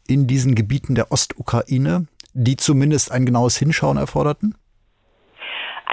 in 0.06 0.26
diesen 0.26 0.54
Gebieten 0.54 0.94
der 0.94 1.10
Ostukraine, 1.10 2.06
die 2.34 2.56
zumindest 2.56 3.10
ein 3.10 3.26
genaues 3.26 3.56
Hinschauen 3.56 3.96
erforderten? 3.96 4.54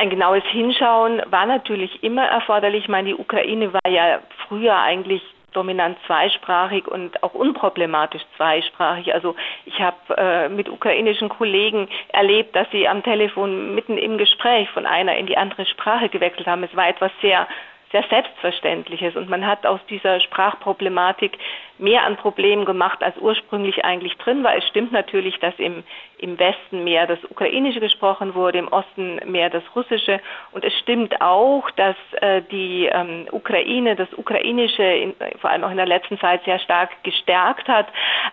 Ein 0.01 0.09
genaues 0.09 0.43
Hinschauen 0.45 1.21
war 1.27 1.45
natürlich 1.45 2.03
immer 2.03 2.25
erforderlich. 2.25 2.85
Ich 2.85 2.89
meine, 2.89 3.09
die 3.09 3.15
Ukraine 3.15 3.71
war 3.71 3.87
ja 3.87 4.19
früher 4.47 4.75
eigentlich 4.75 5.21
dominant 5.53 5.95
zweisprachig 6.07 6.87
und 6.87 7.21
auch 7.21 7.35
unproblematisch 7.35 8.23
zweisprachig. 8.35 9.13
Also 9.13 9.35
ich 9.65 9.79
habe 9.79 9.97
äh, 10.17 10.49
mit 10.49 10.69
ukrainischen 10.69 11.29
Kollegen 11.29 11.87
erlebt, 12.13 12.55
dass 12.55 12.65
sie 12.71 12.87
am 12.87 13.03
Telefon 13.03 13.75
mitten 13.75 13.99
im 13.99 14.17
Gespräch 14.17 14.67
von 14.71 14.87
einer 14.87 15.15
in 15.17 15.27
die 15.27 15.37
andere 15.37 15.67
Sprache 15.67 16.09
gewechselt 16.09 16.47
haben. 16.47 16.63
Es 16.63 16.75
war 16.75 16.89
etwas 16.89 17.11
sehr 17.21 17.47
sehr 17.91 18.03
Selbstverständliches. 18.09 19.15
Und 19.15 19.29
man 19.29 19.45
hat 19.45 19.65
aus 19.65 19.79
dieser 19.89 20.19
Sprachproblematik 20.21 21.37
mehr 21.81 22.05
an 22.05 22.15
Problemen 22.15 22.63
gemacht, 22.65 23.03
als 23.03 23.17
ursprünglich 23.17 23.83
eigentlich 23.83 24.15
drin 24.17 24.43
war. 24.43 24.55
Es 24.55 24.65
stimmt 24.67 24.91
natürlich, 24.91 25.37
dass 25.39 25.53
im, 25.57 25.83
im 26.19 26.37
Westen 26.37 26.83
mehr 26.83 27.07
das 27.07 27.19
Ukrainische 27.29 27.79
gesprochen 27.79 28.35
wurde, 28.35 28.59
im 28.59 28.67
Osten 28.67 29.19
mehr 29.25 29.49
das 29.49 29.63
Russische. 29.75 30.19
Und 30.51 30.63
es 30.63 30.73
stimmt 30.79 31.19
auch, 31.21 31.69
dass 31.71 31.95
äh, 32.21 32.43
die 32.51 32.85
ähm, 32.85 33.27
Ukraine 33.31 33.95
das 33.95 34.13
Ukrainische 34.13 34.83
in, 34.83 35.15
vor 35.39 35.49
allem 35.49 35.63
auch 35.63 35.71
in 35.71 35.77
der 35.77 35.87
letzten 35.87 36.19
Zeit 36.19 36.43
sehr 36.45 36.59
stark 36.59 36.91
gestärkt 37.03 37.67
hat. 37.67 37.87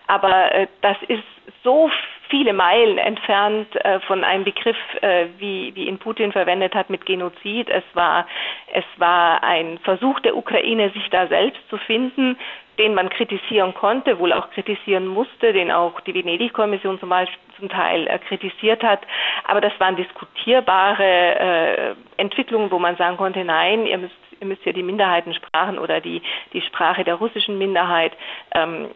Aber 0.06 0.54
äh, 0.54 0.66
das 0.82 0.96
ist 1.08 1.24
so 1.64 1.90
viele 2.28 2.52
Meilen 2.52 2.98
entfernt 2.98 3.74
äh, 3.76 4.00
von 4.00 4.24
einem 4.24 4.44
Begriff, 4.44 4.76
äh, 5.00 5.26
wie, 5.38 5.74
wie 5.74 5.88
ihn 5.88 5.98
Putin 5.98 6.32
verwendet 6.32 6.74
hat 6.74 6.90
mit 6.90 7.06
Genozid. 7.06 7.70
Es 7.70 7.84
war, 7.94 8.26
es 8.72 8.84
war 8.96 9.42
ein 9.42 9.78
Versuch 9.78 10.20
der 10.20 10.36
Ukraine, 10.36 10.90
sich 10.90 11.08
da 11.10 11.26
selbst 11.26 11.60
zu 11.70 11.78
finden, 11.78 12.36
den 12.78 12.94
man 12.94 13.10
kritisieren 13.10 13.74
konnte, 13.74 14.18
wohl 14.18 14.32
auch 14.32 14.50
kritisieren 14.50 15.06
musste, 15.06 15.52
den 15.52 15.70
auch 15.70 16.00
die 16.00 16.14
Venedig-Kommission 16.14 17.00
zum 17.00 17.12
zum 17.58 17.68
Teil 17.68 18.06
äh, 18.06 18.18
kritisiert 18.20 18.82
hat. 18.82 19.00
Aber 19.44 19.60
das 19.60 19.72
waren 19.78 19.96
diskutierbare 19.96 21.04
äh, 21.04 21.94
Entwicklungen, 22.16 22.70
wo 22.70 22.78
man 22.78 22.96
sagen 22.96 23.16
konnte, 23.16 23.44
nein, 23.44 23.86
ihr 23.86 23.98
müsst, 23.98 24.14
ihr 24.40 24.46
müsst 24.46 24.64
ja 24.64 24.72
die 24.72 24.82
Minderheitensprachen 24.82 25.78
oder 25.78 26.00
die, 26.00 26.22
die 26.52 26.62
Sprache 26.62 27.04
der 27.04 27.16
russischen 27.16 27.58
Minderheit 27.58 28.12
ähm, 28.54 28.88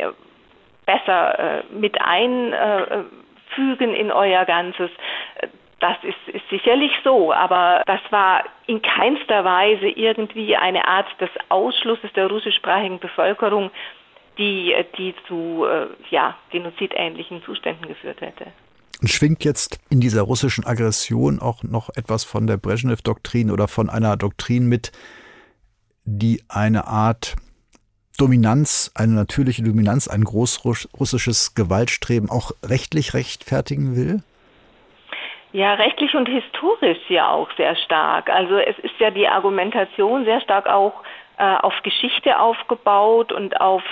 besser 0.86 1.38
äh, 1.38 1.62
mit 1.72 2.00
einfügen 2.00 3.94
in 3.94 4.12
euer 4.12 4.44
Ganzes. 4.44 4.90
Das 5.82 5.96
ist, 6.04 6.32
ist 6.32 6.48
sicherlich 6.48 6.92
so, 7.02 7.32
aber 7.32 7.82
das 7.86 7.98
war 8.10 8.44
in 8.68 8.80
keinster 8.82 9.44
Weise 9.44 9.88
irgendwie 9.88 10.56
eine 10.56 10.86
Art 10.86 11.08
des 11.20 11.28
Ausschlusses 11.48 12.12
der 12.14 12.28
russischsprachigen 12.28 13.00
Bevölkerung, 13.00 13.72
die, 14.38 14.72
die 14.96 15.12
zu 15.26 15.64
äh, 15.64 15.88
ja, 16.08 16.36
genozidähnlichen 16.52 17.42
Zuständen 17.42 17.88
geführt 17.88 18.20
hätte. 18.20 18.46
Und 19.00 19.08
schwingt 19.08 19.42
jetzt 19.42 19.80
in 19.90 20.00
dieser 20.00 20.22
russischen 20.22 20.64
Aggression 20.64 21.40
auch 21.40 21.64
noch 21.64 21.90
etwas 21.96 22.22
von 22.22 22.46
der 22.46 22.58
Brezhnev-Doktrin 22.58 23.50
oder 23.50 23.66
von 23.66 23.90
einer 23.90 24.16
Doktrin 24.16 24.68
mit, 24.68 24.92
die 26.04 26.44
eine 26.48 26.86
Art 26.86 27.34
Dominanz, 28.18 28.92
eine 28.94 29.14
natürliche 29.14 29.64
Dominanz, 29.64 30.06
ein 30.06 30.22
großrussisches 30.22 31.54
Gewaltstreben 31.56 32.30
auch 32.30 32.52
rechtlich 32.62 33.14
rechtfertigen 33.14 33.96
will? 33.96 34.22
Ja, 35.52 35.74
rechtlich 35.74 36.14
und 36.14 36.28
historisch 36.28 37.10
ja 37.10 37.30
auch 37.30 37.50
sehr 37.56 37.76
stark. 37.76 38.30
Also 38.30 38.56
es 38.56 38.78
ist 38.78 38.98
ja 38.98 39.10
die 39.10 39.28
Argumentation 39.28 40.24
sehr 40.24 40.40
stark 40.40 40.66
auch 40.66 41.02
äh, 41.36 41.44
auf 41.44 41.74
Geschichte 41.82 42.38
aufgebaut 42.40 43.32
und 43.32 43.60
auf 43.60 43.82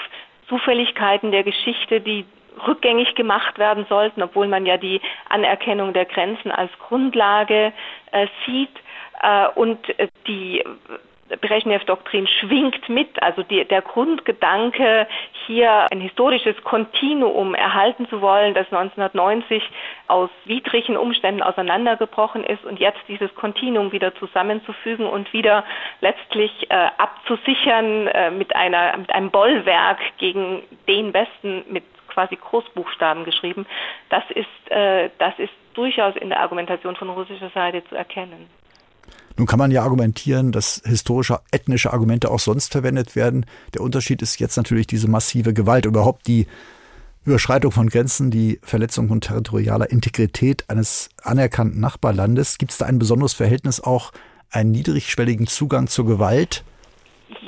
Zufälligkeiten 0.48 1.32
der 1.32 1.44
Geschichte, 1.44 2.00
die 2.00 2.24
rückgängig 2.66 3.14
gemacht 3.14 3.58
werden 3.58 3.84
sollten, 3.88 4.22
obwohl 4.22 4.48
man 4.48 4.64
ja 4.64 4.78
die 4.78 5.00
Anerkennung 5.28 5.92
der 5.92 6.06
Grenzen 6.06 6.50
als 6.50 6.70
Grundlage 6.78 7.72
äh, 8.12 8.26
sieht. 8.46 8.74
Äh, 9.22 9.48
und 9.54 9.86
äh, 9.98 10.08
die 10.26 10.64
Brezhnev-Doktrin 11.40 12.26
schwingt 12.26 12.88
mit. 12.88 13.22
Also 13.22 13.42
die, 13.42 13.64
der 13.64 13.82
Grundgedanke, 13.82 15.06
hier 15.46 15.86
ein 15.90 16.00
historisches 16.00 16.56
Kontinuum 16.64 17.54
erhalten 17.54 18.08
zu 18.08 18.20
wollen, 18.20 18.54
das 18.54 18.66
1990 18.66 19.62
aus 20.08 20.30
widrigen 20.44 20.96
Umständen 20.96 21.42
auseinandergebrochen 21.42 22.44
ist 22.44 22.64
und 22.64 22.80
jetzt 22.80 23.00
dieses 23.08 23.34
Kontinuum 23.34 23.92
wieder 23.92 24.14
zusammenzufügen 24.16 25.06
und 25.06 25.32
wieder 25.32 25.64
letztlich 26.00 26.70
äh, 26.70 26.88
abzusichern 26.98 28.06
äh, 28.08 28.30
mit, 28.30 28.54
einer, 28.56 28.96
mit 28.96 29.12
einem 29.14 29.30
Bollwerk 29.30 29.98
gegen 30.18 30.62
den 30.88 31.12
Westen 31.14 31.64
mit 31.68 31.84
quasi 32.08 32.36
Großbuchstaben 32.36 33.24
geschrieben, 33.24 33.66
das 34.08 34.24
ist, 34.30 34.70
äh, 34.70 35.10
das 35.18 35.38
ist 35.38 35.52
durchaus 35.74 36.16
in 36.16 36.28
der 36.28 36.40
Argumentation 36.40 36.96
von 36.96 37.08
russischer 37.08 37.50
Seite 37.50 37.84
zu 37.84 37.94
erkennen. 37.94 38.48
Nun 39.36 39.46
kann 39.46 39.58
man 39.58 39.70
ja 39.70 39.82
argumentieren, 39.82 40.52
dass 40.52 40.82
historische, 40.84 41.40
ethnische 41.50 41.92
Argumente 41.92 42.30
auch 42.30 42.40
sonst 42.40 42.72
verwendet 42.72 43.16
werden. 43.16 43.46
Der 43.74 43.82
Unterschied 43.82 44.22
ist 44.22 44.38
jetzt 44.38 44.56
natürlich 44.56 44.86
diese 44.86 45.08
massive 45.08 45.54
Gewalt, 45.54 45.86
überhaupt 45.86 46.26
die 46.26 46.46
Überschreitung 47.24 47.70
von 47.70 47.88
Grenzen, 47.88 48.30
die 48.30 48.58
Verletzung 48.62 49.08
von 49.08 49.20
territorialer 49.20 49.90
Integrität 49.90 50.64
eines 50.68 51.10
anerkannten 51.22 51.80
Nachbarlandes. 51.80 52.58
Gibt 52.58 52.72
es 52.72 52.78
da 52.78 52.86
ein 52.86 52.98
besonderes 52.98 53.34
Verhältnis 53.34 53.80
auch 53.80 54.12
einen 54.50 54.70
niedrigschwelligen 54.72 55.46
Zugang 55.46 55.86
zur 55.86 56.06
Gewalt? 56.06 56.64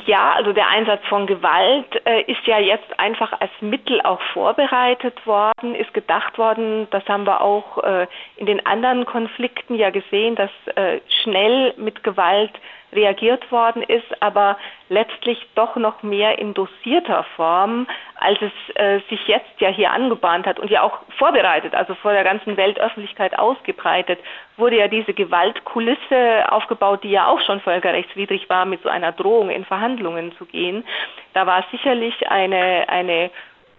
Ja, 0.07 0.33
also 0.33 0.53
der 0.53 0.69
Einsatz 0.69 1.05
von 1.09 1.27
Gewalt 1.27 2.05
äh, 2.07 2.23
ist 2.23 2.45
ja 2.47 2.59
jetzt 2.59 2.99
einfach 2.99 3.33
als 3.41 3.53
Mittel 3.61 4.01
auch 4.01 4.21
vorbereitet 4.33 5.27
worden, 5.27 5.75
ist 5.75 5.95
gedacht 5.95 6.39
worden. 6.39 6.89
Das 6.91 7.07
haben 7.09 7.25
wir 7.25 7.41
auch 7.41 7.79
äh, 7.85 8.07
in 8.37 8.47
den 8.47 8.65
anderen 8.67 9.05
Konflikten 9.05 9.77
ja 9.77 9.91
gesehen, 9.91 10.35
dass 10.35 10.51
äh, 10.75 11.01
schnell 11.23 11.75
mit 11.77 12.03
Gewalt 12.03 12.53
reagiert 12.93 13.51
worden 13.51 13.83
ist, 13.83 14.23
aber 14.23 14.59
letztlich 14.89 15.39
doch 15.55 15.77
noch 15.77 16.03
mehr 16.03 16.39
in 16.39 16.55
dosierter 16.55 17.25
Form, 17.37 17.87
als 18.17 18.39
es 18.41 18.77
äh, 18.77 19.01
sich 19.09 19.27
jetzt 19.27 19.61
ja 19.61 19.69
hier 19.69 19.91
angebahnt 19.93 20.47
hat 20.47 20.61
und 20.61 20.71
ja 20.71 20.83
auch 20.83 20.99
vorbereitet, 21.19 21.75
also 21.75 21.95
vor 21.95 22.13
der 22.13 22.25
ganzen 22.25 22.57
Weltöffentlichkeit 22.57 23.39
ausgebreitet, 23.39 24.19
wurde 24.57 24.79
ja 24.79 24.89
diese 24.89 25.15
Gewaltkulisse 25.15 26.51
aufgebaut, 26.51 27.03
die 27.03 27.11
ja 27.11 27.27
auch 27.27 27.41
schon 27.41 27.61
völkerrechtswidrig 27.61 28.49
war, 28.49 28.65
mit 28.65 28.83
so 28.83 28.89
einer 28.89 29.13
Drohung 29.13 29.51
in 29.51 29.65
Verhandlungen 29.65 30.33
zu 30.37 30.45
gehen. 30.45 30.85
Da 31.33 31.47
war 31.47 31.65
sicherlich 31.71 32.29
eine, 32.29 32.89
eine 32.89 33.31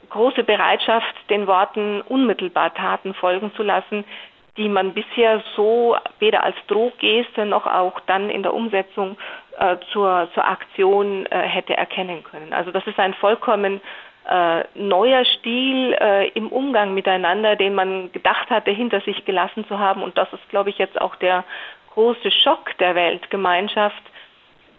große 0.10 0.44
Bereitschaft, 0.44 1.16
den 1.30 1.48
Worten 1.48 2.02
unmittelbar 2.02 2.74
Taten 2.74 3.14
folgen 3.14 3.54
zu 3.56 3.64
lassen, 3.64 4.06
die 4.58 4.70
man 4.70 4.94
bisher 4.94 5.42
so 5.56 5.96
weder 6.20 6.44
als 6.44 6.56
Drohgeste 6.68 7.46
noch 7.46 7.66
auch 7.66 8.00
dann 8.02 8.30
in 8.30 8.44
der 8.44 8.54
Umsetzung 8.54 9.18
äh, 9.58 9.78
zur, 9.92 10.30
zur 10.34 10.46
Aktion 10.46 11.26
äh, 11.26 11.40
hätte 11.42 11.76
erkennen 11.76 12.24
können. 12.24 12.54
Also 12.54 12.72
das 12.72 12.86
ist 12.86 13.00
ein 13.00 13.14
vollkommen 13.16 13.82
äh, 14.30 14.64
neuer 14.76 15.26
Stil 15.26 15.94
äh, 16.00 16.30
im 16.30 16.50
Umgang 16.50 16.94
miteinander, 16.94 17.56
den 17.56 17.74
man 17.74 18.12
gedacht 18.12 18.50
hatte, 18.50 18.72
hinter 18.72 19.02
sich 19.02 19.26
gelassen 19.26 19.66
zu 19.68 19.80
haben. 19.80 20.04
Und 20.04 20.18
das 20.18 20.32
ist, 20.32 20.48
glaube 20.50 20.70
ich, 20.70 20.78
jetzt 20.78 21.02
auch 21.02 21.16
der 21.16 21.44
große 21.94 22.32
Schock 22.32 22.78
der 22.78 22.96
Weltgemeinschaft, 22.96 24.02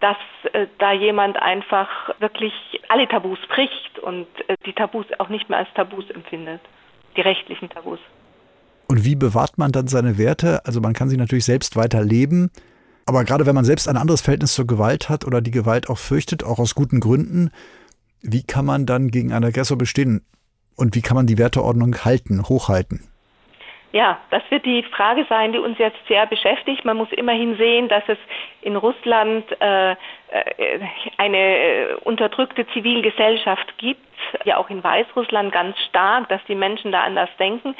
dass 0.00 0.16
äh, 0.52 0.66
da 0.78 0.92
jemand 0.92 1.40
einfach 1.40 1.88
wirklich 2.20 2.52
alle 2.88 3.08
Tabus 3.08 3.38
bricht 3.48 3.98
und 3.98 4.26
äh, 4.48 4.56
die 4.66 4.72
Tabus 4.72 5.06
auch 5.18 5.28
nicht 5.28 5.48
mehr 5.48 5.58
als 5.58 5.72
Tabus 5.74 6.08
empfindet, 6.10 6.60
die 7.16 7.20
rechtlichen 7.20 7.68
Tabus. 7.68 8.00
Und 8.86 9.04
wie 9.04 9.16
bewahrt 9.16 9.58
man 9.58 9.72
dann 9.72 9.88
seine 9.88 10.18
Werte? 10.18 10.64
Also 10.66 10.80
man 10.80 10.92
kann 10.92 11.08
sie 11.08 11.16
natürlich 11.16 11.44
selbst 11.44 11.76
weiter 11.76 12.04
leben. 12.04 12.50
Aber 13.06 13.24
gerade 13.24 13.46
wenn 13.46 13.54
man 13.54 13.64
selbst 13.64 13.88
ein 13.88 13.96
anderes 13.96 14.20
Verhältnis 14.20 14.54
zur 14.54 14.66
Gewalt 14.66 15.08
hat 15.08 15.24
oder 15.24 15.40
die 15.40 15.50
Gewalt 15.50 15.88
auch 15.88 15.98
fürchtet, 15.98 16.44
auch 16.44 16.58
aus 16.58 16.74
guten 16.74 17.00
Gründen, 17.00 17.50
wie 18.20 18.42
kann 18.42 18.64
man 18.64 18.86
dann 18.86 19.10
gegen 19.10 19.32
einen 19.32 19.44
Aggressor 19.44 19.76
bestehen? 19.76 20.22
Und 20.76 20.94
wie 20.94 21.02
kann 21.02 21.14
man 21.14 21.26
die 21.26 21.38
Werteordnung 21.38 21.94
halten, 22.04 22.42
hochhalten? 22.48 23.00
Ja, 23.94 24.18
das 24.30 24.42
wird 24.50 24.66
die 24.66 24.82
Frage 24.82 25.24
sein, 25.28 25.52
die 25.52 25.60
uns 25.60 25.78
jetzt 25.78 26.04
sehr 26.08 26.26
beschäftigt. 26.26 26.84
Man 26.84 26.96
muss 26.96 27.12
immerhin 27.12 27.56
sehen, 27.56 27.88
dass 27.88 28.02
es 28.08 28.18
in 28.60 28.74
Russland 28.74 29.44
äh, 29.60 29.92
äh 29.92 29.96
eine 31.16 31.38
äh, 31.38 31.94
unterdrückte 32.02 32.66
Zivilgesellschaft 32.72 33.78
gibt, 33.78 34.00
ja 34.42 34.56
auch 34.56 34.68
in 34.68 34.82
Weißrussland 34.82 35.52
ganz 35.52 35.78
stark, 35.88 36.28
dass 36.28 36.40
die 36.48 36.56
Menschen 36.56 36.90
da 36.90 37.02
anders 37.02 37.30
denken. 37.38 37.76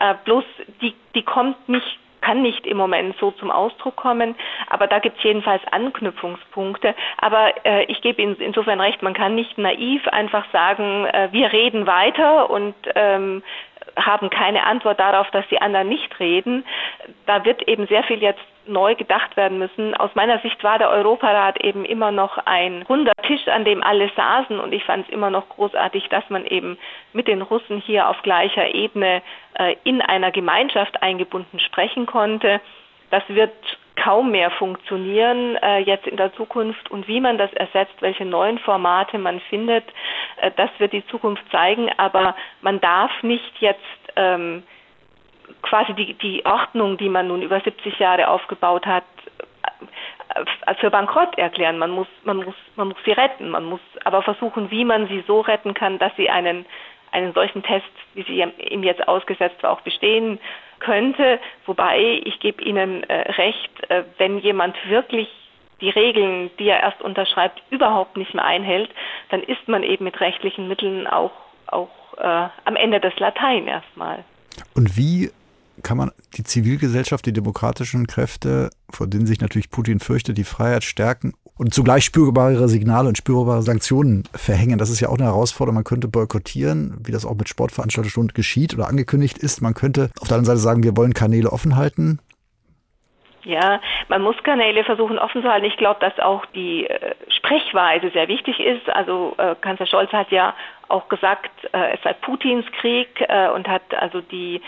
Äh, 0.00 0.16
bloß 0.24 0.42
die, 0.80 0.96
die 1.14 1.22
kommt 1.22 1.68
nicht 1.68 2.00
kann 2.22 2.40
nicht 2.40 2.66
im 2.66 2.76
Moment 2.76 3.16
so 3.18 3.32
zum 3.32 3.50
Ausdruck 3.50 3.96
kommen, 3.96 4.36
aber 4.68 4.86
da 4.86 5.00
gibt 5.00 5.18
es 5.18 5.24
jedenfalls 5.24 5.62
Anknüpfungspunkte. 5.70 6.94
Aber 7.18 7.52
äh, 7.66 7.84
ich 7.86 8.00
gebe 8.00 8.22
Ihnen 8.22 8.36
insofern 8.36 8.80
recht, 8.80 9.02
man 9.02 9.12
kann 9.12 9.34
nicht 9.34 9.58
naiv 9.58 10.06
einfach 10.08 10.44
sagen, 10.52 11.04
äh, 11.06 11.28
wir 11.32 11.52
reden 11.52 11.86
weiter 11.86 12.48
und 12.48 12.74
ähm, 12.94 13.42
haben 13.96 14.30
keine 14.30 14.64
Antwort 14.64 14.98
darauf, 15.00 15.30
dass 15.30 15.46
die 15.48 15.60
anderen 15.60 15.88
nicht 15.88 16.18
reden. 16.18 16.64
Da 17.26 17.44
wird 17.44 17.68
eben 17.68 17.86
sehr 17.86 18.02
viel 18.04 18.22
jetzt 18.22 18.42
neu 18.66 18.94
gedacht 18.94 19.36
werden 19.36 19.58
müssen. 19.58 19.94
Aus 19.96 20.10
meiner 20.14 20.38
Sicht 20.40 20.62
war 20.62 20.78
der 20.78 20.90
Europarat 20.90 21.60
eben 21.62 21.84
immer 21.84 22.12
noch 22.12 22.38
ein 22.38 22.82
runder 22.82 23.12
Tisch, 23.26 23.48
an 23.48 23.64
dem 23.64 23.82
alle 23.82 24.10
saßen 24.14 24.60
und 24.60 24.72
ich 24.72 24.84
fand 24.84 25.06
es 25.06 25.12
immer 25.12 25.30
noch 25.30 25.48
großartig, 25.48 26.08
dass 26.08 26.28
man 26.28 26.46
eben 26.46 26.78
mit 27.12 27.28
den 27.28 27.42
Russen 27.42 27.80
hier 27.80 28.08
auf 28.08 28.22
gleicher 28.22 28.74
Ebene 28.74 29.22
äh, 29.54 29.76
in 29.84 30.00
einer 30.00 30.30
Gemeinschaft 30.30 31.02
eingebunden 31.02 31.58
sprechen 31.58 32.06
konnte. 32.06 32.60
Das 33.10 33.22
wird 33.28 33.52
kaum 34.02 34.30
mehr 34.30 34.50
funktionieren 34.50 35.56
äh, 35.56 35.78
jetzt 35.78 36.06
in 36.06 36.16
der 36.16 36.32
Zukunft 36.34 36.90
und 36.90 37.06
wie 37.08 37.20
man 37.20 37.38
das 37.38 37.52
ersetzt, 37.52 37.94
welche 38.00 38.24
neuen 38.24 38.58
Formate 38.58 39.18
man 39.18 39.40
findet, 39.40 39.84
äh, 40.40 40.50
das 40.56 40.70
wird 40.78 40.92
die 40.92 41.06
Zukunft 41.06 41.42
zeigen. 41.50 41.90
Aber 41.98 42.34
man 42.62 42.80
darf 42.80 43.10
nicht 43.22 43.52
jetzt 43.60 43.80
ähm, 44.16 44.62
quasi 45.62 45.94
die, 45.94 46.14
die 46.14 46.44
Ordnung, 46.44 46.96
die 46.96 47.08
man 47.08 47.28
nun 47.28 47.42
über 47.42 47.60
70 47.60 47.98
Jahre 47.98 48.28
aufgebaut 48.28 48.86
hat, 48.86 49.04
äh, 50.66 50.74
für 50.76 50.90
bankrott 50.90 51.38
erklären. 51.38 51.78
Man 51.78 51.90
muss, 51.90 52.08
man 52.24 52.38
muss, 52.38 52.56
man 52.76 52.88
muss 52.88 52.98
sie 53.04 53.12
retten. 53.12 53.50
Man 53.50 53.64
muss 53.64 53.80
aber 54.04 54.22
versuchen, 54.22 54.70
wie 54.70 54.84
man 54.84 55.06
sie 55.08 55.22
so 55.26 55.40
retten 55.40 55.74
kann, 55.74 55.98
dass 55.98 56.14
sie 56.16 56.28
einen, 56.28 56.66
einen 57.12 57.32
solchen 57.32 57.62
Test, 57.62 57.86
wie 58.14 58.22
sie 58.24 58.42
ihm 58.42 58.82
jetzt 58.82 59.06
ausgesetzt 59.06 59.62
war, 59.62 59.72
auch 59.72 59.80
bestehen 59.82 60.38
könnte. 60.80 61.38
Wobei 61.66 62.20
ich 62.24 62.40
gebe 62.40 62.62
Ihnen 62.62 63.04
äh, 63.04 63.32
recht, 63.32 63.70
äh, 63.88 64.04
wenn 64.18 64.38
jemand 64.38 64.76
wirklich 64.88 65.28
die 65.80 65.90
Regeln, 65.90 66.50
die 66.58 66.68
er 66.68 66.80
erst 66.80 67.02
unterschreibt, 67.02 67.62
überhaupt 67.70 68.16
nicht 68.16 68.34
mehr 68.34 68.44
einhält, 68.44 68.90
dann 69.30 69.42
ist 69.42 69.66
man 69.66 69.82
eben 69.82 70.04
mit 70.04 70.20
rechtlichen 70.20 70.68
Mitteln 70.68 71.06
auch, 71.06 71.32
auch 71.66 71.90
äh, 72.18 72.48
am 72.64 72.76
Ende 72.76 73.00
des 73.00 73.18
Latein 73.18 73.66
erstmal. 73.66 74.24
Und 74.74 74.96
wie 74.96 75.30
kann 75.82 75.96
man 75.96 76.12
die 76.36 76.44
Zivilgesellschaft, 76.44 77.26
die 77.26 77.32
demokratischen 77.32 78.06
Kräfte, 78.06 78.70
vor 78.90 79.06
denen 79.06 79.26
sich 79.26 79.40
natürlich 79.40 79.70
Putin 79.70 80.00
fürchtet, 80.00 80.38
die 80.38 80.44
Freiheit 80.44 80.84
stärken 80.84 81.32
und 81.62 81.72
zugleich 81.72 82.04
spürbare 82.04 82.68
Signale 82.68 83.08
und 83.08 83.16
spürbare 83.16 83.62
Sanktionen 83.62 84.24
verhängen. 84.34 84.78
Das 84.78 84.90
ist 84.90 85.00
ja 85.00 85.08
auch 85.08 85.14
eine 85.14 85.26
Herausforderung. 85.26 85.76
Man 85.76 85.84
könnte 85.84 86.08
boykottieren, 86.08 86.96
wie 87.06 87.12
das 87.12 87.24
auch 87.24 87.36
mit 87.36 87.48
Sportveranstaltungen 87.48 88.28
geschieht 88.34 88.74
oder 88.74 88.88
angekündigt 88.88 89.38
ist. 89.38 89.62
Man 89.62 89.74
könnte 89.74 90.10
auf 90.20 90.26
der 90.26 90.38
anderen 90.38 90.56
Seite 90.56 90.58
sagen, 90.58 90.82
wir 90.82 90.96
wollen 90.96 91.14
Kanäle 91.14 91.52
offen 91.52 91.76
halten. 91.76 92.18
Ja, 93.44 93.80
man 94.08 94.22
muss 94.22 94.36
Kanäle 94.42 94.84
versuchen 94.84 95.18
offen 95.18 95.42
zu 95.42 95.48
halten. 95.48 95.66
Ich 95.66 95.76
glaube, 95.76 96.00
dass 96.00 96.18
auch 96.18 96.46
die 96.46 96.86
äh, 96.86 97.14
Sprechweise 97.28 98.10
sehr 98.10 98.28
wichtig 98.28 98.58
ist. 98.60 98.88
Also 98.90 99.34
äh, 99.38 99.54
Kanzler 99.60 99.86
Scholz 99.86 100.12
hat 100.12 100.30
ja 100.30 100.54
auch 100.88 101.08
gesagt, 101.08 101.50
äh, 101.72 101.94
es 101.94 102.02
sei 102.02 102.12
Putins 102.12 102.66
Krieg 102.80 103.08
äh, 103.20 103.48
und 103.50 103.66
hat 103.68 103.82
also 103.98 104.20
die 104.20 104.60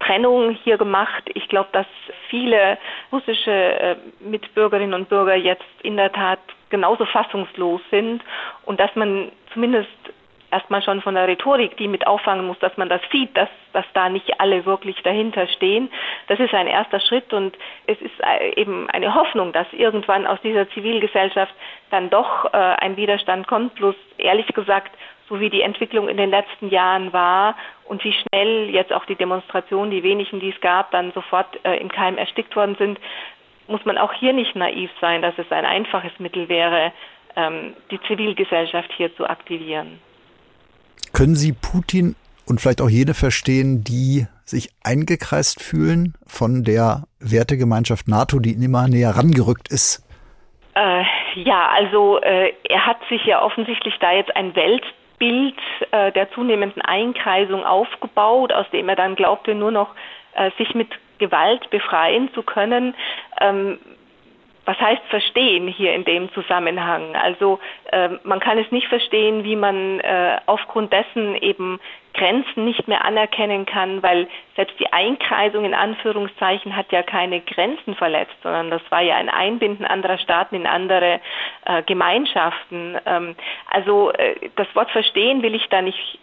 Trennung 0.00 0.50
hier 0.50 0.78
gemacht. 0.78 1.24
Ich 1.34 1.48
glaube, 1.48 1.68
dass 1.72 1.86
viele 2.28 2.78
russische 3.12 3.50
äh, 3.50 3.96
Mitbürgerinnen 4.20 4.94
und 4.94 5.08
Bürger 5.08 5.36
jetzt 5.36 5.64
in 5.82 5.96
der 5.96 6.12
Tat 6.12 6.40
genauso 6.70 7.04
fassungslos 7.06 7.80
sind 7.90 8.22
und 8.64 8.80
dass 8.80 8.94
man 8.96 9.30
zumindest 9.52 9.88
erstmal 10.50 10.82
schon 10.82 11.02
von 11.02 11.14
der 11.14 11.28
Rhetorik, 11.28 11.76
die 11.76 11.88
mit 11.88 12.06
auffangen 12.06 12.46
muss, 12.46 12.58
dass 12.60 12.76
man 12.76 12.88
das 12.88 13.00
sieht, 13.10 13.36
dass, 13.36 13.48
dass 13.72 13.84
da 13.94 14.08
nicht 14.08 14.40
alle 14.40 14.64
wirklich 14.64 14.96
dahinter 15.02 15.46
stehen. 15.48 15.90
Das 16.28 16.38
ist 16.40 16.54
ein 16.54 16.66
erster 16.66 17.00
Schritt 17.00 17.32
und 17.32 17.56
es 17.86 18.00
ist 18.00 18.14
äh, 18.20 18.54
eben 18.60 18.88
eine 18.90 19.14
Hoffnung, 19.14 19.52
dass 19.52 19.66
irgendwann 19.72 20.26
aus 20.26 20.40
dieser 20.42 20.68
Zivilgesellschaft 20.70 21.54
dann 21.90 22.10
doch 22.10 22.46
äh, 22.46 22.56
ein 22.56 22.96
Widerstand 22.96 23.46
kommt. 23.46 23.74
Bloß 23.74 23.94
ehrlich 24.18 24.46
gesagt, 24.48 24.92
so 25.28 25.40
wie 25.40 25.50
die 25.50 25.62
Entwicklung 25.62 26.08
in 26.08 26.16
den 26.16 26.30
letzten 26.30 26.68
Jahren 26.68 27.12
war 27.12 27.56
und 27.84 28.02
wie 28.04 28.12
schnell 28.12 28.70
jetzt 28.70 28.92
auch 28.92 29.04
die 29.06 29.16
Demonstrationen, 29.16 29.90
die 29.90 30.02
wenigen, 30.02 30.40
die 30.40 30.50
es 30.50 30.60
gab, 30.60 30.90
dann 30.90 31.12
sofort 31.12 31.46
äh, 31.64 31.76
im 31.76 31.90
Keim 31.90 32.18
erstickt 32.18 32.54
worden 32.54 32.76
sind, 32.78 32.98
muss 33.68 33.84
man 33.84 33.98
auch 33.98 34.12
hier 34.12 34.32
nicht 34.32 34.54
naiv 34.54 34.90
sein, 35.00 35.22
dass 35.22 35.34
es 35.38 35.50
ein 35.50 35.64
einfaches 35.64 36.12
Mittel 36.18 36.48
wäre, 36.48 36.92
ähm, 37.34 37.74
die 37.90 38.00
Zivilgesellschaft 38.02 38.90
hier 38.96 39.14
zu 39.16 39.28
aktivieren. 39.28 39.98
Können 41.12 41.34
Sie 41.34 41.52
Putin 41.52 42.14
und 42.46 42.60
vielleicht 42.60 42.80
auch 42.80 42.88
jene 42.88 43.14
verstehen, 43.14 43.82
die 43.82 44.26
sich 44.44 44.70
eingekreist 44.84 45.62
fühlen 45.62 46.14
von 46.26 46.62
der 46.62 47.04
Wertegemeinschaft 47.18 48.06
NATO, 48.06 48.38
die 48.38 48.52
immer 48.52 48.86
näher 48.86 49.10
rangerückt 49.16 49.68
ist? 49.68 50.06
Äh, 50.74 51.02
ja, 51.34 51.68
also 51.70 52.20
äh, 52.20 52.52
er 52.68 52.86
hat 52.86 52.98
sich 53.08 53.24
ja 53.24 53.42
offensichtlich 53.42 53.94
da 54.00 54.12
jetzt 54.12 54.34
ein 54.36 54.54
Welt 54.54 54.84
Bild 55.18 55.58
äh, 55.90 56.12
der 56.12 56.30
zunehmenden 56.32 56.82
Einkreisung 56.82 57.64
aufgebaut, 57.64 58.52
aus 58.52 58.68
dem 58.70 58.88
er 58.88 58.96
dann 58.96 59.16
glaubte, 59.16 59.54
nur 59.54 59.70
noch 59.70 59.94
äh, 60.34 60.50
sich 60.58 60.74
mit 60.74 60.88
Gewalt 61.18 61.68
befreien 61.70 62.32
zu 62.34 62.42
können. 62.42 62.94
Ähm, 63.40 63.78
was 64.66 64.78
heißt 64.80 65.02
verstehen 65.08 65.68
hier 65.68 65.94
in 65.94 66.04
dem 66.04 66.30
Zusammenhang? 66.32 67.14
Also 67.16 67.60
äh, 67.92 68.10
man 68.24 68.40
kann 68.40 68.58
es 68.58 68.70
nicht 68.72 68.88
verstehen, 68.88 69.44
wie 69.44 69.56
man 69.56 70.00
äh, 70.00 70.38
aufgrund 70.46 70.92
dessen 70.92 71.36
eben 71.36 71.80
Grenzen 72.14 72.64
nicht 72.64 72.88
mehr 72.88 73.04
anerkennen 73.04 73.64
kann, 73.64 74.02
weil 74.02 74.26
selbst 74.56 74.78
die 74.80 74.92
Einkreisung 74.92 75.64
in 75.64 75.74
Anführungszeichen 75.74 76.74
hat 76.74 76.90
ja 76.90 77.02
keine 77.02 77.40
Grenzen 77.40 77.94
verletzt, 77.94 78.36
sondern 78.42 78.70
das 78.70 78.82
war 78.90 79.02
ja 79.02 79.16
ein 79.16 79.28
Einbinden 79.28 79.84
anderer 79.84 80.18
Staaten 80.18 80.56
in 80.56 80.66
andere 80.66 81.20
äh, 81.64 81.82
Gemeinschaften. 81.82 82.98
Ähm, 83.06 83.36
also 83.70 84.10
äh, 84.12 84.50
das 84.56 84.66
Wort 84.74 84.90
verstehen 84.90 85.42
will 85.42 85.54
ich 85.54 85.68
da 85.68 85.80
nicht 85.80 86.18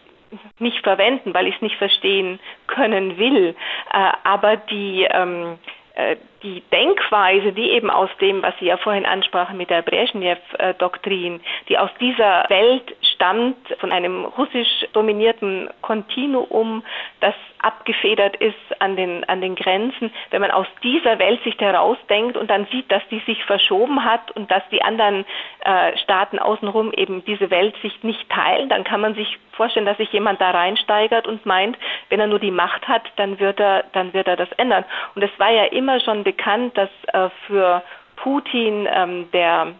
nicht 0.58 0.84
verwenden, 0.84 1.36
weil 1.36 1.46
ich 1.46 1.56
es 1.56 1.62
nicht 1.62 1.78
verstehen 1.78 2.40
können 2.66 3.20
will. 3.20 3.56
Äh, 3.94 4.12
aber 4.24 4.58
die 4.58 5.08
ähm, 5.10 5.60
äh, 5.94 6.16
die 6.44 6.62
Denkweise, 6.72 7.54
die 7.54 7.72
eben 7.72 7.90
aus 7.90 8.10
dem, 8.20 8.44
was 8.44 8.54
Sie 8.60 8.66
ja 8.66 8.78
vorhin 8.78 9.06
ansprachen 9.06 9.58
mit 9.58 9.70
der 9.70 9.82
Brezhnev-Doktrin, 9.82 11.42
die 11.70 11.78
aus 11.78 11.90
dieser 12.00 12.46
Welt 12.50 12.96
stammt, 13.14 13.58
von 13.80 13.92
einem 13.92 14.26
russisch 14.26 14.86
dominierten 14.92 15.70
Kontinuum, 15.82 16.84
das 17.22 17.34
abgefedert 17.60 18.36
ist 18.36 18.56
an 18.80 18.98
den, 18.98 19.24
an 19.26 19.40
den 19.40 19.56
Grenzen, 19.56 20.12
wenn 20.32 20.42
man 20.42 20.52
aus 20.52 20.68
dieser 20.84 21.18
Weltsicht 21.18 21.62
herausdenkt 21.62 22.36
und 22.36 22.50
dann 22.50 22.68
sieht, 22.72 22.92
dass 22.92 23.02
die 23.10 23.20
sich 23.20 23.44
verschoben 23.46 24.04
hat 24.04 24.32
und 24.32 24.52
dass 24.52 24.64
die 24.70 24.82
anderen 24.82 25.26
äh, 25.62 25.98
Staaten 25.98 26.40
außenrum 26.40 26.92
eben 26.92 27.24
diese 27.26 27.50
Weltsicht 27.50 28.04
nicht 28.04 28.30
teilen, 28.30 28.68
dann 28.68 28.84
kann 28.84 29.00
man 29.00 29.16
sich 29.16 29.40
vorstellen, 29.54 29.86
dass 29.86 29.98
sich 29.98 30.12
jemand 30.12 30.42
da 30.42 30.52
reinsteigert 30.52 31.28
und 31.28 31.46
meint, 31.46 31.78
wenn 32.10 32.20
er 32.20 32.28
nur 32.28 32.40
die 32.40 32.52
Macht 32.52 32.88
hat, 32.88 33.04
dann 33.16 33.40
wird 33.40 33.60
er, 33.60 33.86
dann 33.94 34.14
wird 34.14 34.28
er 34.28 34.36
das 34.36 34.52
ändern. 34.54 34.84
Und 35.16 35.22
es 35.22 35.32
war 35.38 35.52
ja 35.52 35.66
immer 35.66 36.00
schon 36.00 36.24
bekannt, 36.36 36.78
dass 36.78 36.90
äh, 37.14 37.30
für 37.48 37.84
Putin 38.18 38.88
ähm, 38.92 39.30
der 39.32 39.74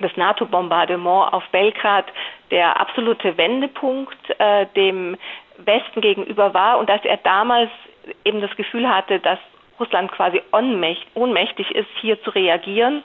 das 0.00 0.16
NATO-Bombardement 0.16 1.32
auf 1.32 1.42
Belgrad 1.50 2.06
der 2.50 2.80
absolute 2.80 3.36
Wendepunkt 3.36 4.16
äh, 4.38 4.66
dem 4.76 5.16
Westen 5.58 6.00
gegenüber 6.00 6.54
war 6.54 6.78
und 6.78 6.88
dass 6.88 7.04
er 7.04 7.16
damals 7.18 7.70
eben 8.24 8.40
das 8.40 8.54
Gefühl 8.56 8.88
hatte, 8.88 9.18
dass 9.18 9.38
Russland 9.80 10.10
quasi 10.12 10.40
ohnmächtig 10.52 11.70
ist, 11.72 11.88
hier 12.00 12.22
zu 12.22 12.30
reagieren. 12.30 13.02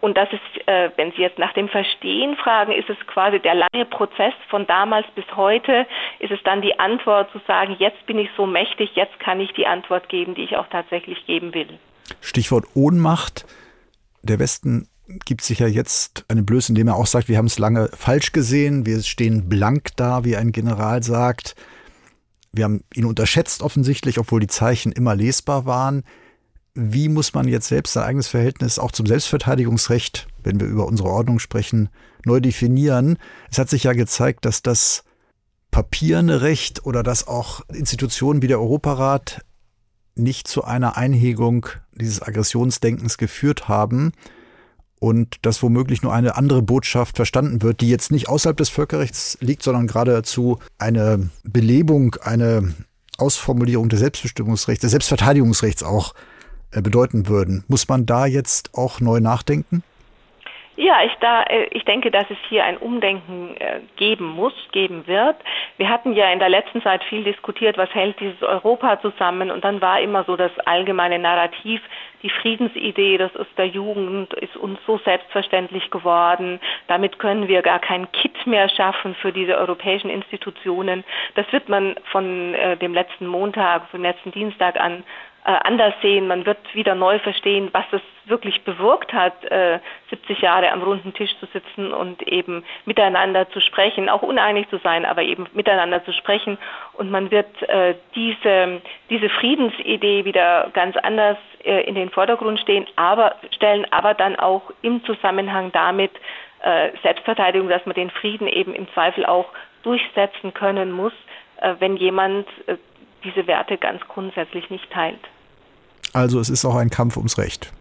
Und 0.00 0.16
das 0.16 0.28
ist, 0.32 0.68
äh, 0.68 0.90
wenn 0.96 1.12
Sie 1.12 1.22
jetzt 1.22 1.38
nach 1.38 1.52
dem 1.54 1.68
Verstehen 1.68 2.36
fragen, 2.36 2.72
ist 2.72 2.88
es 2.88 2.96
quasi 3.06 3.40
der 3.40 3.54
lange 3.54 3.84
Prozess 3.86 4.34
von 4.48 4.66
damals 4.66 5.06
bis 5.14 5.24
heute, 5.34 5.86
ist 6.20 6.30
es 6.30 6.38
dann 6.44 6.62
die 6.62 6.78
Antwort 6.78 7.30
zu 7.32 7.40
sagen, 7.46 7.76
jetzt 7.78 8.06
bin 8.06 8.18
ich 8.18 8.28
so 8.36 8.46
mächtig, 8.46 8.90
jetzt 8.94 9.18
kann 9.18 9.40
ich 9.40 9.52
die 9.54 9.66
Antwort 9.66 10.08
geben, 10.08 10.34
die 10.34 10.42
ich 10.42 10.56
auch 10.56 10.68
tatsächlich 10.68 11.26
geben 11.26 11.52
will. 11.52 11.78
Stichwort 12.20 12.64
Ohnmacht. 12.74 13.44
Der 14.22 14.38
Westen 14.38 14.88
gibt 15.24 15.42
sich 15.42 15.58
ja 15.60 15.66
jetzt 15.66 16.24
eine 16.28 16.42
Blöße, 16.42 16.72
indem 16.72 16.88
er 16.88 16.96
auch 16.96 17.06
sagt, 17.06 17.28
wir 17.28 17.38
haben 17.38 17.46
es 17.46 17.58
lange 17.58 17.88
falsch 17.94 18.32
gesehen, 18.32 18.86
wir 18.86 19.02
stehen 19.02 19.48
blank 19.48 19.90
da, 19.96 20.24
wie 20.24 20.36
ein 20.36 20.52
General 20.52 21.02
sagt. 21.02 21.54
Wir 22.52 22.64
haben 22.64 22.84
ihn 22.94 23.04
unterschätzt 23.04 23.62
offensichtlich, 23.62 24.18
obwohl 24.18 24.40
die 24.40 24.46
Zeichen 24.46 24.92
immer 24.92 25.14
lesbar 25.14 25.66
waren. 25.66 26.04
Wie 26.74 27.08
muss 27.08 27.34
man 27.34 27.48
jetzt 27.48 27.68
selbst 27.68 27.94
sein 27.94 28.04
eigenes 28.04 28.28
Verhältnis 28.28 28.78
auch 28.78 28.92
zum 28.92 29.06
Selbstverteidigungsrecht, 29.06 30.28
wenn 30.44 30.60
wir 30.60 30.66
über 30.66 30.86
unsere 30.86 31.08
Ordnung 31.08 31.38
sprechen, 31.38 31.88
neu 32.24 32.40
definieren? 32.40 33.18
Es 33.50 33.58
hat 33.58 33.68
sich 33.68 33.84
ja 33.84 33.92
gezeigt, 33.92 34.44
dass 34.44 34.62
das 34.62 35.04
papierne 35.70 36.42
Recht 36.42 36.86
oder 36.86 37.02
dass 37.02 37.26
auch 37.26 37.62
Institutionen 37.68 38.42
wie 38.42 38.48
der 38.48 38.60
Europarat 38.60 39.44
nicht 40.14 40.48
zu 40.48 40.64
einer 40.64 40.96
Einhegung 40.96 41.66
dieses 41.94 42.22
Aggressionsdenkens 42.22 43.18
geführt 43.18 43.68
haben 43.68 44.12
und 45.00 45.36
dass 45.42 45.62
womöglich 45.62 46.02
nur 46.02 46.12
eine 46.12 46.36
andere 46.36 46.62
Botschaft 46.62 47.16
verstanden 47.16 47.62
wird, 47.62 47.80
die 47.80 47.88
jetzt 47.88 48.10
nicht 48.10 48.28
außerhalb 48.28 48.56
des 48.56 48.68
Völkerrechts 48.68 49.38
liegt, 49.40 49.62
sondern 49.62 49.86
geradezu 49.86 50.58
eine 50.78 51.30
Belebung, 51.44 52.16
eine 52.22 52.74
Ausformulierung 53.16 53.88
des 53.88 54.00
Selbstbestimmungsrechts, 54.00 54.82
des 54.82 54.90
Selbstverteidigungsrechts 54.90 55.82
auch 55.82 56.14
bedeuten 56.70 57.28
würden. 57.28 57.64
Muss 57.68 57.88
man 57.88 58.06
da 58.06 58.26
jetzt 58.26 58.70
auch 58.74 59.00
neu 59.00 59.20
nachdenken? 59.20 59.82
Ja, 60.80 61.02
ich, 61.04 61.12
da, 61.18 61.42
äh, 61.42 61.64
ich 61.72 61.84
denke, 61.86 62.12
dass 62.12 62.30
es 62.30 62.36
hier 62.48 62.64
ein 62.64 62.76
Umdenken 62.76 63.56
äh, 63.56 63.80
geben 63.96 64.26
muss, 64.26 64.52
geben 64.70 65.08
wird. 65.08 65.34
Wir 65.76 65.88
hatten 65.88 66.12
ja 66.12 66.30
in 66.30 66.38
der 66.38 66.48
letzten 66.48 66.80
Zeit 66.82 67.02
viel 67.02 67.24
diskutiert, 67.24 67.76
was 67.76 67.92
hält 67.92 68.20
dieses 68.20 68.40
Europa 68.44 69.00
zusammen 69.00 69.50
und 69.50 69.64
dann 69.64 69.80
war 69.80 70.00
immer 70.00 70.22
so 70.22 70.36
das 70.36 70.52
allgemeine 70.66 71.18
Narrativ, 71.18 71.80
die 72.22 72.30
Friedensidee, 72.30 73.18
das 73.18 73.34
ist 73.34 73.50
der 73.56 73.66
Jugend, 73.66 74.32
ist 74.34 74.56
uns 74.56 74.78
so 74.86 74.98
selbstverständlich 74.98 75.90
geworden. 75.90 76.60
Damit 76.86 77.18
können 77.18 77.48
wir 77.48 77.62
gar 77.62 77.80
kein 77.80 78.10
Kit 78.12 78.46
mehr 78.46 78.68
schaffen 78.68 79.16
für 79.16 79.32
diese 79.32 79.58
europäischen 79.58 80.10
Institutionen. 80.10 81.02
Das 81.34 81.46
wird 81.52 81.68
man 81.68 81.96
von 82.12 82.54
äh, 82.54 82.76
dem 82.76 82.94
letzten 82.94 83.26
Montag, 83.26 83.88
vom 83.90 84.02
letzten 84.02 84.30
Dienstag 84.30 84.78
an 84.78 85.02
äh, 85.48 85.52
anders 85.64 85.94
sehen. 86.02 86.28
Man 86.28 86.44
wird 86.44 86.58
wieder 86.74 86.94
neu 86.94 87.18
verstehen, 87.20 87.70
was 87.72 87.86
es 87.92 88.02
wirklich 88.26 88.64
bewirkt 88.64 89.14
hat, 89.14 89.46
äh, 89.46 89.78
70 90.10 90.42
Jahre 90.42 90.70
am 90.70 90.82
runden 90.82 91.14
Tisch 91.14 91.34
zu 91.40 91.46
sitzen 91.46 91.90
und 91.90 92.22
eben 92.28 92.64
miteinander 92.84 93.48
zu 93.48 93.62
sprechen, 93.62 94.10
auch 94.10 94.20
uneinig 94.20 94.68
zu 94.68 94.76
sein, 94.76 95.06
aber 95.06 95.22
eben 95.22 95.46
miteinander 95.54 96.04
zu 96.04 96.12
sprechen. 96.12 96.58
Und 96.92 97.10
man 97.10 97.30
wird 97.30 97.62
äh, 97.62 97.94
diese, 98.14 98.82
diese 99.08 99.30
Friedensidee 99.30 100.26
wieder 100.26 100.68
ganz 100.74 100.98
anders 100.98 101.38
äh, 101.64 101.80
in 101.84 101.94
den 101.94 102.10
Vordergrund 102.10 102.60
stehen, 102.60 102.86
aber 102.96 103.36
stellen, 103.54 103.86
aber 103.90 104.12
dann 104.12 104.36
auch 104.36 104.70
im 104.82 105.02
Zusammenhang 105.04 105.72
damit 105.72 106.12
äh, 106.60 106.90
Selbstverteidigung, 107.02 107.70
dass 107.70 107.86
man 107.86 107.94
den 107.94 108.10
Frieden 108.10 108.48
eben 108.48 108.74
im 108.74 108.86
Zweifel 108.92 109.24
auch 109.24 109.46
durchsetzen 109.82 110.52
können 110.52 110.92
muss, 110.92 111.14
äh, 111.62 111.74
wenn 111.78 111.96
jemand 111.96 112.46
äh, 112.66 112.76
diese 113.24 113.46
Werte 113.46 113.78
ganz 113.78 114.06
grundsätzlich 114.08 114.68
nicht 114.68 114.90
teilt. 114.90 115.20
Also 116.18 116.40
es 116.40 116.50
ist 116.50 116.64
auch 116.64 116.74
ein 116.74 116.90
Kampf 116.90 117.16
ums 117.16 117.38
Recht. 117.38 117.72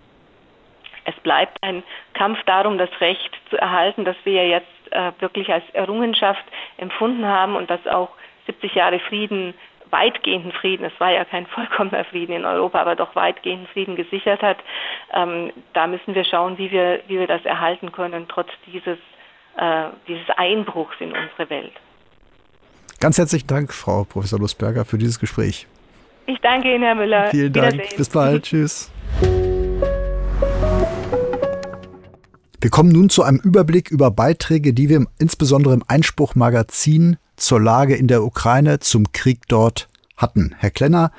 Es 1.06 1.16
bleibt 1.22 1.58
ein 1.62 1.84
Kampf 2.14 2.38
darum, 2.46 2.78
das 2.78 2.90
Recht 3.02 3.32
zu 3.50 3.58
erhalten, 3.58 4.06
das 4.06 4.16
wir 4.26 4.34
ja 4.34 4.44
jetzt 4.44 4.92
äh, 4.92 5.12
wirklich 5.20 5.52
als 5.52 5.64
Errungenschaft 5.74 6.44
empfunden 6.78 7.26
haben 7.26 7.56
und 7.56 7.70
das 7.70 7.86
auch 7.88 8.10
70 8.46 8.76
Jahre 8.76 9.00
Frieden, 9.00 9.54
weitgehenden 9.90 10.52
Frieden, 10.52 10.86
es 10.86 11.00
war 11.00 11.12
ja 11.12 11.26
kein 11.26 11.48
vollkommener 11.48 12.06
Frieden 12.06 12.34
in 12.36 12.46
Europa, 12.46 12.80
aber 12.80 12.96
doch 12.96 13.16
weitgehenden 13.16 13.68
Frieden 13.68 13.96
gesichert 13.96 14.42
hat. 14.42 14.58
Ähm, 15.14 15.52
da 15.74 15.88
müssen 15.88 16.14
wir 16.14 16.26
schauen, 16.26 16.58
wie 16.58 16.72
wir, 16.72 17.02
wie 17.08 17.18
wir 17.18 17.28
das 17.28 17.44
erhalten 17.46 17.92
können, 17.92 18.28
trotz 18.28 18.50
dieses, 18.68 19.00
äh, 19.58 19.86
dieses 20.08 20.30
Einbruchs 20.36 20.96
in 21.00 21.14
unsere 21.14 21.50
Welt. 21.50 21.74
Ganz 23.00 23.18
herzlichen 23.18 23.48
Dank, 23.48 23.74
Frau 23.74 24.04
Professor 24.04 24.40
Lustberger, 24.40 24.86
für 24.86 24.98
dieses 24.98 25.20
Gespräch. 25.20 25.68
Ich 26.30 26.40
danke 26.42 26.76
Ihnen, 26.76 26.84
Herr 26.84 26.96
Müller. 26.96 27.30
Vielen 27.32 27.54
Dank. 27.54 27.96
Bis 27.96 28.10
bald. 28.10 28.44
Tschüss. 28.44 28.92
Wir 32.60 32.70
kommen 32.70 32.92
nun 32.92 33.10
zu 33.10 33.24
einem 33.24 33.40
Überblick 33.40 33.90
über 33.90 34.12
Beiträge, 34.12 34.74
die 34.74 34.90
wir 34.90 35.06
insbesondere 35.20 35.74
im 35.74 35.84
Einspruch-Magazin 35.88 37.16
zur 37.38 37.62
Lage 37.62 37.96
in 37.96 38.08
der 38.08 38.24
Ukraine, 38.24 38.80
zum 38.80 39.14
Krieg 39.14 39.48
dort 39.48 39.88
hatten. 40.18 40.54
Herr 40.58 40.72
Klenner, 40.72 41.14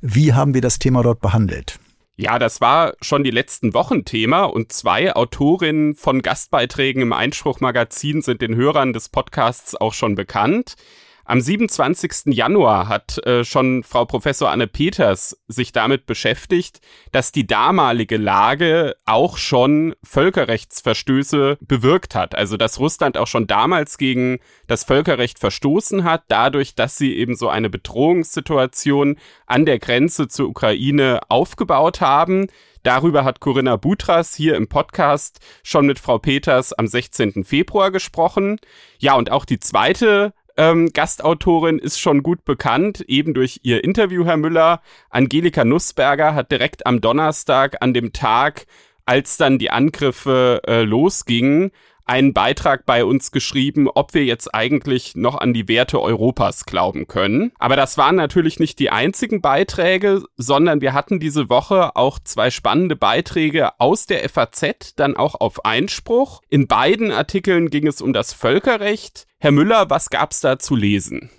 wie 0.00 0.32
haben 0.32 0.54
wir 0.54 0.62
das 0.62 0.78
Thema 0.78 1.02
dort 1.02 1.20
behandelt? 1.20 1.78
Ja, 2.16 2.38
das 2.38 2.62
war 2.62 2.94
schon 3.02 3.22
die 3.22 3.32
letzten 3.32 3.74
Wochen 3.74 4.06
Thema 4.06 4.44
und 4.44 4.72
zwei 4.72 5.14
Autorinnen 5.14 5.94
von 5.94 6.22
Gastbeiträgen 6.22 7.02
im 7.02 7.12
Einspruch-Magazin 7.12 8.22
sind 8.22 8.40
den 8.40 8.54
Hörern 8.54 8.94
des 8.94 9.10
Podcasts 9.10 9.74
auch 9.78 9.92
schon 9.92 10.14
bekannt. 10.14 10.76
Am 11.26 11.40
27. 11.40 12.34
Januar 12.34 12.86
hat 12.88 13.24
äh, 13.26 13.44
schon 13.44 13.82
Frau 13.82 14.04
Professor 14.04 14.50
Anne 14.50 14.66
Peters 14.66 15.38
sich 15.48 15.72
damit 15.72 16.04
beschäftigt, 16.04 16.82
dass 17.12 17.32
die 17.32 17.46
damalige 17.46 18.18
Lage 18.18 18.94
auch 19.06 19.38
schon 19.38 19.94
Völkerrechtsverstöße 20.02 21.56
bewirkt 21.62 22.14
hat. 22.14 22.34
Also 22.34 22.58
dass 22.58 22.78
Russland 22.78 23.16
auch 23.16 23.26
schon 23.26 23.46
damals 23.46 23.96
gegen 23.96 24.38
das 24.66 24.84
Völkerrecht 24.84 25.38
verstoßen 25.38 26.04
hat, 26.04 26.24
dadurch, 26.28 26.74
dass 26.74 26.98
sie 26.98 27.16
eben 27.16 27.36
so 27.36 27.48
eine 27.48 27.70
Bedrohungssituation 27.70 29.16
an 29.46 29.64
der 29.64 29.78
Grenze 29.78 30.28
zur 30.28 30.48
Ukraine 30.48 31.20
aufgebaut 31.30 32.02
haben. 32.02 32.48
Darüber 32.82 33.24
hat 33.24 33.40
Corinna 33.40 33.76
Butras 33.76 34.34
hier 34.34 34.56
im 34.56 34.68
Podcast 34.68 35.40
schon 35.62 35.86
mit 35.86 35.98
Frau 35.98 36.18
Peters 36.18 36.74
am 36.74 36.86
16. 36.86 37.42
Februar 37.44 37.90
gesprochen. 37.90 38.58
Ja, 38.98 39.14
und 39.14 39.32
auch 39.32 39.46
die 39.46 39.58
zweite 39.58 40.34
ähm, 40.56 40.90
Gastautorin 40.92 41.78
ist 41.78 42.00
schon 42.00 42.22
gut 42.22 42.44
bekannt, 42.44 43.00
eben 43.08 43.34
durch 43.34 43.60
ihr 43.62 43.82
Interview, 43.82 44.24
Herr 44.24 44.36
Müller. 44.36 44.80
Angelika 45.10 45.64
Nussberger 45.64 46.34
hat 46.34 46.52
direkt 46.52 46.86
am 46.86 47.00
Donnerstag, 47.00 47.76
an 47.80 47.92
dem 47.92 48.12
Tag, 48.12 48.66
als 49.04 49.36
dann 49.36 49.58
die 49.58 49.70
Angriffe 49.70 50.62
äh, 50.66 50.82
losgingen, 50.82 51.72
einen 52.04 52.32
Beitrag 52.32 52.86
bei 52.86 53.04
uns 53.04 53.30
geschrieben, 53.30 53.88
ob 53.88 54.14
wir 54.14 54.24
jetzt 54.24 54.54
eigentlich 54.54 55.16
noch 55.16 55.36
an 55.36 55.52
die 55.54 55.68
Werte 55.68 56.00
Europas 56.00 56.64
glauben 56.66 57.06
können. 57.06 57.52
Aber 57.58 57.76
das 57.76 57.96
waren 57.98 58.16
natürlich 58.16 58.58
nicht 58.58 58.78
die 58.78 58.90
einzigen 58.90 59.40
Beiträge, 59.40 60.22
sondern 60.36 60.80
wir 60.80 60.92
hatten 60.92 61.20
diese 61.20 61.48
Woche 61.48 61.96
auch 61.96 62.18
zwei 62.22 62.50
spannende 62.50 62.96
Beiträge 62.96 63.78
aus 63.80 64.06
der 64.06 64.28
FAZ, 64.28 64.94
dann 64.96 65.16
auch 65.16 65.34
auf 65.34 65.64
Einspruch. 65.64 66.40
In 66.48 66.66
beiden 66.66 67.10
Artikeln 67.10 67.70
ging 67.70 67.86
es 67.86 68.00
um 68.00 68.12
das 68.12 68.32
Völkerrecht. 68.32 69.26
Herr 69.38 69.52
Müller, 69.52 69.90
was 69.90 70.10
gab's 70.10 70.40
da 70.40 70.58
zu 70.58 70.76
lesen? 70.76 71.30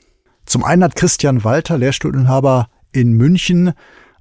Zum 0.45 0.63
einen 0.63 0.84
hat 0.84 0.95
Christian 0.95 1.43
Walter, 1.43 1.78
Lehrstuhlinhaber 1.78 2.69
in 2.91 3.13
München, 3.13 3.73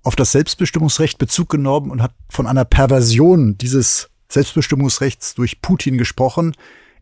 auf 0.03 0.17
das 0.17 0.33
Selbstbestimmungsrecht 0.33 1.19
Bezug 1.19 1.49
genommen 1.49 1.91
und 1.91 2.03
hat 2.03 2.13
von 2.29 2.47
einer 2.47 2.65
Perversion 2.65 3.57
dieses 3.57 4.11
Selbstbestimmungsrechts 4.35 5.35
durch 5.35 5.61
Putin 5.63 5.99
gesprochen, 5.99 6.55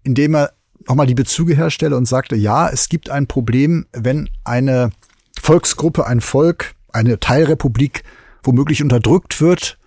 indem 0.03 0.35
er 0.35 0.53
nochmal 0.87 1.07
die 1.07 1.15
Bezüge 1.15 1.55
herstelle 1.55 1.97
und 1.97 2.07
sagte, 2.07 2.37
ja, 2.37 2.69
es 2.69 2.89
gibt 2.89 3.11
ein 3.11 3.27
Problem, 3.27 3.87
wenn 3.93 4.31
eine 4.45 4.91
Volksgruppe, 5.41 6.07
ein 6.07 6.21
Volk, 6.21 6.75
eine 6.93 7.21
Teilrepublik 7.21 8.05
womöglich 8.43 8.83
unterdrückt 8.83 9.41
wird, 9.41 9.79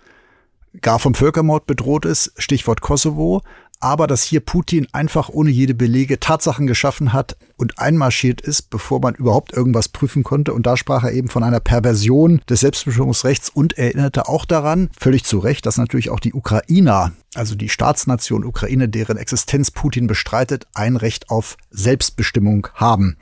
gar 0.80 0.98
vom 0.98 1.14
Völkermord 1.14 1.66
bedroht 1.66 2.04
ist, 2.04 2.32
Stichwort 2.36 2.80
Kosovo, 2.80 3.42
aber 3.80 4.06
dass 4.06 4.22
hier 4.22 4.40
Putin 4.40 4.86
einfach 4.92 5.28
ohne 5.28 5.50
jede 5.50 5.74
Belege 5.74 6.18
Tatsachen 6.18 6.66
geschaffen 6.66 7.12
hat 7.12 7.36
und 7.56 7.78
einmarschiert 7.78 8.40
ist, 8.40 8.70
bevor 8.70 9.00
man 9.00 9.14
überhaupt 9.14 9.52
irgendwas 9.52 9.88
prüfen 9.88 10.22
konnte. 10.22 10.54
Und 10.54 10.66
da 10.66 10.76
sprach 10.76 11.04
er 11.04 11.12
eben 11.12 11.28
von 11.28 11.42
einer 11.42 11.60
Perversion 11.60 12.40
des 12.48 12.60
Selbstbestimmungsrechts 12.60 13.50
und 13.50 13.78
erinnerte 13.78 14.28
auch 14.28 14.44
daran, 14.44 14.90
völlig 14.98 15.24
zu 15.24 15.38
Recht, 15.38 15.66
dass 15.66 15.76
natürlich 15.76 16.10
auch 16.10 16.20
die 16.20 16.34
Ukrainer, 16.34 17.12
also 17.34 17.54
die 17.54 17.68
Staatsnation 17.68 18.44
Ukraine, 18.44 18.88
deren 18.88 19.16
Existenz 19.16 19.70
Putin 19.70 20.06
bestreitet, 20.06 20.66
ein 20.74 20.96
Recht 20.96 21.30
auf 21.30 21.56
Selbstbestimmung 21.70 22.68
haben. 22.74 23.16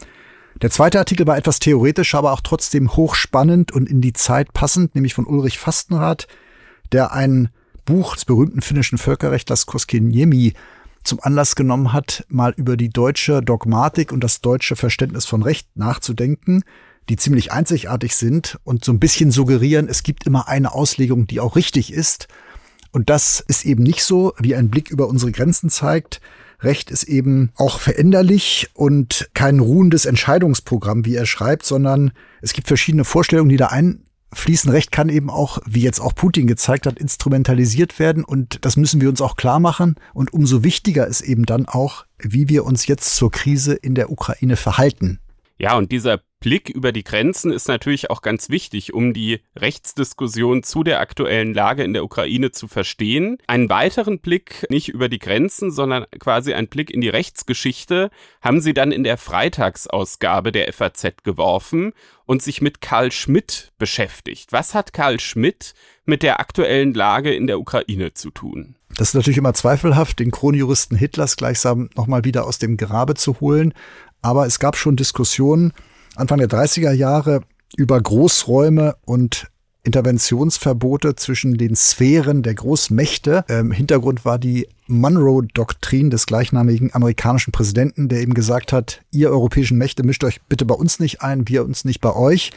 Der 0.62 0.70
zweite 0.70 1.00
Artikel 1.00 1.26
war 1.26 1.36
etwas 1.36 1.58
theoretisch, 1.58 2.14
aber 2.14 2.32
auch 2.32 2.40
trotzdem 2.40 2.94
hochspannend 2.96 3.72
und 3.72 3.88
in 3.88 4.00
die 4.00 4.12
Zeit 4.12 4.52
passend, 4.52 4.94
nämlich 4.94 5.14
von 5.14 5.26
Ulrich 5.26 5.58
Fastenrath, 5.58 6.28
der 6.92 7.12
ein 7.12 7.48
Buch 7.84 8.14
des 8.14 8.24
berühmten 8.24 8.60
finnischen 8.60 8.98
Völkerrechtlers 8.98 9.66
Koskiniemi 9.66 10.54
zum 11.04 11.20
Anlass 11.22 11.54
genommen 11.54 11.92
hat, 11.92 12.24
mal 12.28 12.54
über 12.56 12.76
die 12.76 12.88
deutsche 12.88 13.42
Dogmatik 13.42 14.10
und 14.10 14.24
das 14.24 14.40
deutsche 14.40 14.74
Verständnis 14.74 15.26
von 15.26 15.42
Recht 15.42 15.68
nachzudenken, 15.76 16.64
die 17.08 17.16
ziemlich 17.16 17.52
einzigartig 17.52 18.16
sind 18.16 18.58
und 18.64 18.84
so 18.84 18.92
ein 18.92 19.00
bisschen 19.00 19.30
suggerieren, 19.30 19.88
es 19.88 20.02
gibt 20.02 20.26
immer 20.26 20.48
eine 20.48 20.72
Auslegung, 20.72 21.26
die 21.26 21.40
auch 21.40 21.56
richtig 21.56 21.92
ist. 21.92 22.28
Und 22.92 23.10
das 23.10 23.40
ist 23.40 23.66
eben 23.66 23.82
nicht 23.82 24.02
so, 24.04 24.32
wie 24.38 24.54
ein 24.54 24.70
Blick 24.70 24.90
über 24.90 25.08
unsere 25.08 25.32
Grenzen 25.32 25.68
zeigt. 25.68 26.20
Recht 26.60 26.90
ist 26.90 27.04
eben 27.04 27.50
auch 27.56 27.80
veränderlich 27.80 28.70
und 28.72 29.28
kein 29.34 29.58
ruhendes 29.58 30.06
Entscheidungsprogramm, 30.06 31.04
wie 31.04 31.16
er 31.16 31.26
schreibt, 31.26 31.66
sondern 31.66 32.12
es 32.40 32.52
gibt 32.52 32.68
verschiedene 32.68 33.04
Vorstellungen, 33.04 33.50
die 33.50 33.56
da 33.56 33.66
ein 33.66 34.04
fließen 34.34 34.70
Recht 34.70 34.92
kann 34.92 35.08
eben 35.08 35.30
auch, 35.30 35.58
wie 35.66 35.82
jetzt 35.82 36.00
auch 36.00 36.14
Putin 36.14 36.46
gezeigt 36.46 36.86
hat, 36.86 36.98
instrumentalisiert 36.98 37.98
werden 37.98 38.24
und 38.24 38.64
das 38.64 38.76
müssen 38.76 39.00
wir 39.00 39.08
uns 39.08 39.20
auch 39.20 39.36
klar 39.36 39.60
machen. 39.60 39.96
Und 40.12 40.32
umso 40.32 40.62
wichtiger 40.62 41.06
ist 41.06 41.20
eben 41.20 41.46
dann 41.46 41.66
auch, 41.66 42.06
wie 42.18 42.48
wir 42.48 42.64
uns 42.64 42.86
jetzt 42.86 43.16
zur 43.16 43.30
Krise 43.30 43.74
in 43.74 43.94
der 43.94 44.10
Ukraine 44.10 44.56
verhalten. 44.56 45.20
Ja, 45.56 45.76
und 45.78 45.92
dieser 45.92 46.20
Blick 46.44 46.68
über 46.68 46.92
die 46.92 47.04
Grenzen 47.04 47.52
ist 47.52 47.68
natürlich 47.68 48.10
auch 48.10 48.20
ganz 48.20 48.50
wichtig, 48.50 48.92
um 48.92 49.14
die 49.14 49.40
Rechtsdiskussion 49.56 50.62
zu 50.62 50.82
der 50.82 51.00
aktuellen 51.00 51.54
Lage 51.54 51.84
in 51.84 51.94
der 51.94 52.04
Ukraine 52.04 52.50
zu 52.50 52.68
verstehen. 52.68 53.38
Einen 53.46 53.70
weiteren 53.70 54.18
Blick 54.20 54.66
nicht 54.68 54.88
über 54.88 55.08
die 55.08 55.20
Grenzen, 55.20 55.70
sondern 55.70 56.04
quasi 56.18 56.52
einen 56.52 56.68
Blick 56.68 56.90
in 56.90 57.00
die 57.00 57.08
Rechtsgeschichte 57.08 58.10
haben 58.42 58.60
sie 58.60 58.74
dann 58.74 58.92
in 58.92 59.04
der 59.04 59.16
Freitagsausgabe 59.16 60.52
der 60.52 60.70
FAZ 60.70 61.22
geworfen 61.22 61.94
und 62.26 62.42
sich 62.42 62.62
mit 62.62 62.80
Karl 62.80 63.12
Schmidt 63.12 63.72
beschäftigt. 63.78 64.52
Was 64.52 64.74
hat 64.74 64.92
Karl 64.92 65.20
Schmidt 65.20 65.74
mit 66.04 66.22
der 66.22 66.40
aktuellen 66.40 66.94
Lage 66.94 67.34
in 67.34 67.46
der 67.46 67.58
Ukraine 67.58 68.14
zu 68.14 68.30
tun? 68.30 68.76
Das 68.96 69.08
ist 69.08 69.14
natürlich 69.14 69.38
immer 69.38 69.54
zweifelhaft, 69.54 70.18
den 70.18 70.30
Kronjuristen 70.30 70.96
Hitlers 70.96 71.36
gleichsam 71.36 71.90
nochmal 71.96 72.24
wieder 72.24 72.46
aus 72.46 72.58
dem 72.58 72.76
Grabe 72.76 73.14
zu 73.14 73.40
holen. 73.40 73.74
Aber 74.22 74.46
es 74.46 74.58
gab 74.58 74.76
schon 74.76 74.96
Diskussionen 74.96 75.72
Anfang 76.16 76.38
der 76.38 76.48
30er 76.48 76.92
Jahre 76.92 77.42
über 77.76 78.00
Großräume 78.00 78.96
und 79.04 79.48
Interventionsverbote 79.84 81.14
zwischen 81.14 81.56
den 81.56 81.76
Sphären 81.76 82.42
der 82.42 82.54
Großmächte. 82.54 83.44
Ähm, 83.48 83.70
Hintergrund 83.70 84.24
war 84.24 84.38
die 84.38 84.66
Monroe-Doktrin 84.86 86.10
des 86.10 86.26
gleichnamigen 86.26 86.92
amerikanischen 86.94 87.52
Präsidenten, 87.52 88.08
der 88.08 88.20
eben 88.20 88.34
gesagt 88.34 88.72
hat, 88.72 89.02
ihr 89.10 89.30
europäischen 89.30 89.78
Mächte 89.78 90.02
mischt 90.02 90.24
euch 90.24 90.40
bitte 90.48 90.64
bei 90.64 90.74
uns 90.74 91.00
nicht 91.00 91.22
ein, 91.22 91.48
wir 91.48 91.64
uns 91.64 91.84
nicht 91.84 92.00
bei 92.00 92.14
euch. 92.14 92.50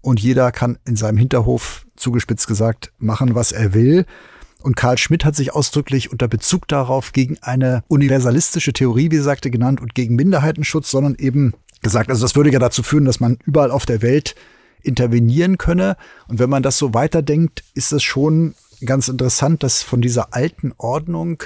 Und 0.00 0.18
jeder 0.18 0.50
kann 0.50 0.78
in 0.84 0.96
seinem 0.96 1.18
Hinterhof, 1.18 1.86
zugespitzt 1.94 2.48
gesagt, 2.48 2.92
machen, 2.98 3.34
was 3.34 3.52
er 3.52 3.74
will. 3.74 4.06
Und 4.62 4.76
Karl 4.76 4.98
Schmidt 4.98 5.24
hat 5.24 5.36
sich 5.36 5.54
ausdrücklich 5.54 6.10
unter 6.10 6.28
Bezug 6.28 6.68
darauf 6.68 7.12
gegen 7.12 7.36
eine 7.42 7.84
universalistische 7.88 8.72
Theorie, 8.72 9.10
wie 9.10 9.16
er 9.16 9.22
sagte, 9.22 9.50
genannt 9.50 9.80
und 9.80 9.94
gegen 9.94 10.16
Minderheitenschutz, 10.16 10.90
sondern 10.90 11.16
eben 11.16 11.52
gesagt, 11.82 12.10
also 12.10 12.22
das 12.22 12.36
würde 12.36 12.50
ja 12.50 12.58
dazu 12.58 12.82
führen, 12.82 13.04
dass 13.04 13.20
man 13.20 13.38
überall 13.44 13.70
auf 13.70 13.86
der 13.86 14.02
Welt 14.02 14.34
intervenieren 14.82 15.58
könne. 15.58 15.96
Und 16.28 16.38
wenn 16.38 16.50
man 16.50 16.62
das 16.62 16.78
so 16.78 16.94
weiterdenkt, 16.94 17.64
ist 17.74 17.92
es 17.92 18.02
schon 18.02 18.54
ganz 18.84 19.08
interessant, 19.08 19.62
dass 19.62 19.82
von 19.82 20.00
dieser 20.00 20.34
alten 20.34 20.72
Ordnung 20.76 21.42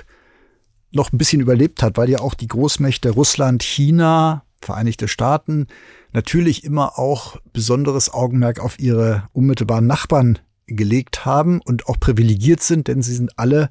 noch 0.93 1.13
ein 1.13 1.19
bisschen 1.19 1.41
überlebt 1.41 1.83
hat, 1.83 1.97
weil 1.97 2.09
ja 2.09 2.21
auch 2.21 2.35
die 2.35 2.49
Großmächte 2.49 3.11
Russland, 3.11 3.63
China, 3.63 4.43
Vereinigte 4.61 5.07
Staaten 5.07 5.67
natürlich 6.13 6.65
immer 6.65 6.99
auch 6.99 7.37
besonderes 7.53 8.13
Augenmerk 8.13 8.59
auf 8.59 8.79
ihre 8.81 9.29
unmittelbaren 9.33 9.87
Nachbarn 9.87 10.39
gelegt 10.67 11.25
haben 11.25 11.61
und 11.61 11.87
auch 11.89 12.01
privilegiert 12.01 12.61
sind, 12.61 12.89
denn 12.89 13.03
sie 13.03 13.15
sind 13.15 13.39
alle 13.39 13.71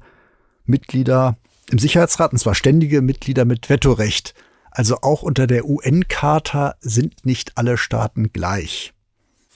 Mitglieder 0.64 1.36
im 1.70 1.78
Sicherheitsrat, 1.78 2.32
und 2.32 2.38
zwar 2.38 2.54
ständige 2.54 3.02
Mitglieder 3.02 3.44
mit 3.44 3.68
Vetorecht. 3.68 4.34
Also 4.70 4.98
auch 5.02 5.22
unter 5.22 5.46
der 5.46 5.68
UN-Charta 5.68 6.76
sind 6.80 7.26
nicht 7.26 7.58
alle 7.58 7.76
Staaten 7.76 8.32
gleich. 8.32 8.92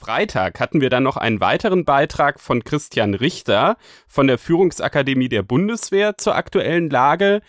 Freitag 0.01 0.59
hatten 0.59 0.81
wir 0.81 0.89
dann 0.89 1.03
noch 1.03 1.15
einen 1.15 1.39
weiteren 1.41 1.85
Beitrag 1.85 2.39
von 2.39 2.63
Christian 2.63 3.13
Richter 3.13 3.77
von 4.07 4.25
der 4.25 4.39
Führungsakademie 4.39 5.29
der 5.29 5.43
Bundeswehr 5.43 6.17
zur 6.17 6.35
aktuellen 6.35 6.89
Lage. 6.89 7.41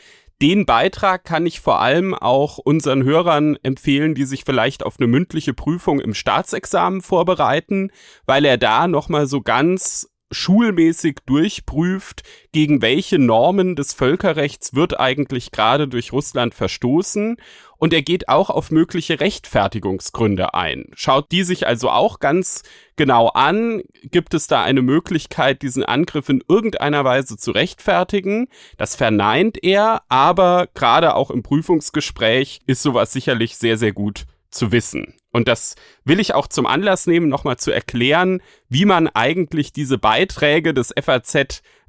Den 0.43 0.67
Beitrag 0.67 1.25
kann 1.25 1.47
ich 1.47 1.61
vor 1.61 1.81
allem 1.81 2.15
auch 2.15 2.59
unseren 2.59 3.05
Hörern 3.05 3.57
empfehlen, 3.62 4.15
die 4.15 4.25
sich 4.25 4.45
vielleicht 4.45 4.85
auf 4.85 4.97
eine 4.99 5.07
mündliche 5.07 5.55
Prüfung 5.55 5.99
im 5.99 6.12
Staatsexamen 6.12 7.01
vorbereiten, 7.01 7.91
weil 8.27 8.45
er 8.45 8.59
da 8.59 8.87
nochmal 8.87 9.27
so 9.27 9.41
ganz 9.41 10.11
schulmäßig 10.31 11.19
durchprüft, 11.27 12.23
gegen 12.53 12.83
welche 12.83 13.19
Normen 13.19 13.77
des 13.77 13.95
Völkerrechts 13.95 14.75
wird 14.75 14.99
eigentlich 14.99 15.53
gerade 15.53 15.88
durch 15.88 16.12
Russland 16.12 16.55
verstoßen. 16.55 17.37
Und 17.83 17.92
er 17.92 18.03
geht 18.03 18.29
auch 18.29 18.49
auf 18.49 18.71
mögliche 18.71 19.18
Rechtfertigungsgründe 19.18 20.55
ein. 20.55 20.85
Schaut 20.95 21.33
die 21.33 21.42
sich 21.42 21.66
also 21.66 21.90
auch 21.90 22.21
ganz 22.21 22.62
genau 22.95 23.27
an. 23.31 23.83
Gibt 24.05 24.35
es 24.35 24.47
da 24.47 24.62
eine 24.62 24.83
Möglichkeit, 24.83 25.62
diesen 25.62 25.83
Angriff 25.83 26.29
in 26.29 26.45
irgendeiner 26.47 27.05
Weise 27.05 27.37
zu 27.37 27.51
rechtfertigen? 27.51 28.47
Das 28.77 28.95
verneint 28.95 29.59
er, 29.64 30.03
aber 30.09 30.68
gerade 30.75 31.16
auch 31.16 31.33
im 31.33 31.42
Prüfungsgespräch 31.42 32.61
ist 32.68 32.83
sowas 32.83 33.12
sicherlich 33.12 33.57
sehr, 33.57 33.77
sehr 33.77 33.92
gut 33.92 34.27
zu 34.53 34.71
wissen. 34.71 35.14
Und 35.33 35.49
das 35.49 35.75
will 36.05 36.21
ich 36.21 36.35
auch 36.35 36.47
zum 36.47 36.66
Anlass 36.66 37.09
nehmen, 37.09 37.29
nochmal 37.29 37.57
zu 37.57 37.73
erklären, 37.73 38.42
wie 38.68 38.85
man 38.85 39.09
eigentlich 39.09 39.73
diese 39.73 39.99
Beiträge 39.99 40.73
des 40.73 40.95
FAZ 40.97 41.35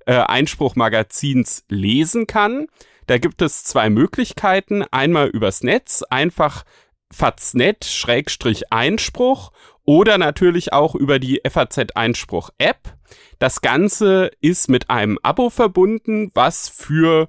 äh, 0.07 0.15
Einspruchmagazins 0.15 1.65
lesen 1.69 2.25
kann. 2.25 2.65
Da 3.07 3.17
gibt 3.17 3.41
es 3.41 3.63
zwei 3.63 3.89
Möglichkeiten. 3.89 4.83
Einmal 4.91 5.29
übers 5.29 5.63
Netz, 5.63 6.03
einfach 6.09 6.63
faznet-einspruch 7.11 9.51
oder 9.85 10.17
natürlich 10.17 10.73
auch 10.73 10.95
über 10.95 11.19
die 11.19 11.41
FAZ 11.47 11.95
Einspruch 11.95 12.49
App. 12.57 12.95
Das 13.39 13.61
Ganze 13.61 14.31
ist 14.41 14.69
mit 14.69 14.89
einem 14.89 15.19
Abo 15.21 15.49
verbunden, 15.49 16.31
was 16.33 16.69
für 16.69 17.27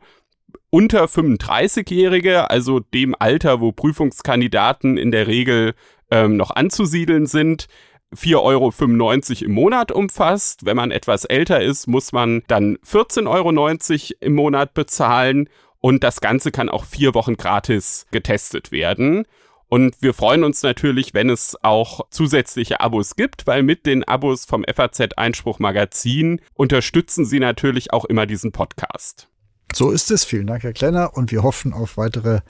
unter 0.71 1.05
35-Jährige, 1.05 2.51
also 2.51 2.81
dem 2.81 3.15
Alter, 3.19 3.61
wo 3.61 3.73
Prüfungskandidaten 3.73 4.97
in 4.97 5.11
der 5.11 5.27
Regel 5.27 5.75
ähm, 6.11 6.37
noch 6.37 6.51
anzusiedeln 6.51 7.27
sind, 7.27 7.69
4,95 8.15 9.43
Euro 9.43 9.45
im 9.45 9.53
Monat 9.53 9.93
umfasst. 9.93 10.65
Wenn 10.65 10.77
man 10.77 10.91
etwas 10.91 11.25
älter 11.25 11.63
ist, 11.63 11.87
muss 11.87 12.13
man 12.13 12.43
dann 12.47 12.77
14,90 12.79 13.29
Euro 13.29 14.11
im 14.21 14.35
Monat 14.35 14.75
bezahlen. 14.75 15.49
Und 15.85 16.03
das 16.03 16.23
Ganze 16.23 16.51
kann 16.51 16.71
auch 16.71 16.87
vier 16.87 17.13
Wochen 17.13 17.37
gratis 17.37 18.07
getestet 18.11 18.73
werden. 18.73 19.27
Und 19.69 20.01
wir 20.01 20.15
freuen 20.15 20.43
uns 20.43 20.63
natürlich, 20.63 21.13
wenn 21.13 21.29
es 21.29 21.59
auch 21.63 22.01
zusätzliche 22.09 22.81
Abos 22.81 23.17
gibt, 23.17 23.47
weil 23.47 23.63
mit 23.63 23.85
den 23.85 24.03
Abos 24.03 24.47
vom 24.47 24.65
FAZ 24.65 25.01
Einspruch 25.19 25.59
Magazin 25.59 26.41
unterstützen 26.55 27.27
Sie 27.27 27.39
natürlich 27.39 27.93
auch 27.93 28.07
immer 28.07 28.25
diesen 28.25 28.51
Podcast. 28.51 29.29
So 29.75 29.91
ist 29.91 30.11
es. 30.11 30.25
Vielen 30.25 30.47
Dank, 30.47 30.63
Herr 30.63 30.73
Klenner. 30.73 31.19
Und 31.19 31.31
wir 31.31 31.43
hoffen 31.43 31.75
auf 31.75 31.99
weitere 31.99 32.41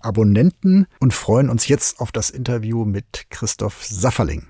Abonnenten 0.00 0.88
und 0.98 1.14
freuen 1.14 1.50
uns 1.50 1.68
jetzt 1.68 2.00
auf 2.00 2.10
das 2.10 2.28
Interview 2.28 2.84
mit 2.84 3.26
Christoph 3.30 3.84
Safferling. 3.84 4.48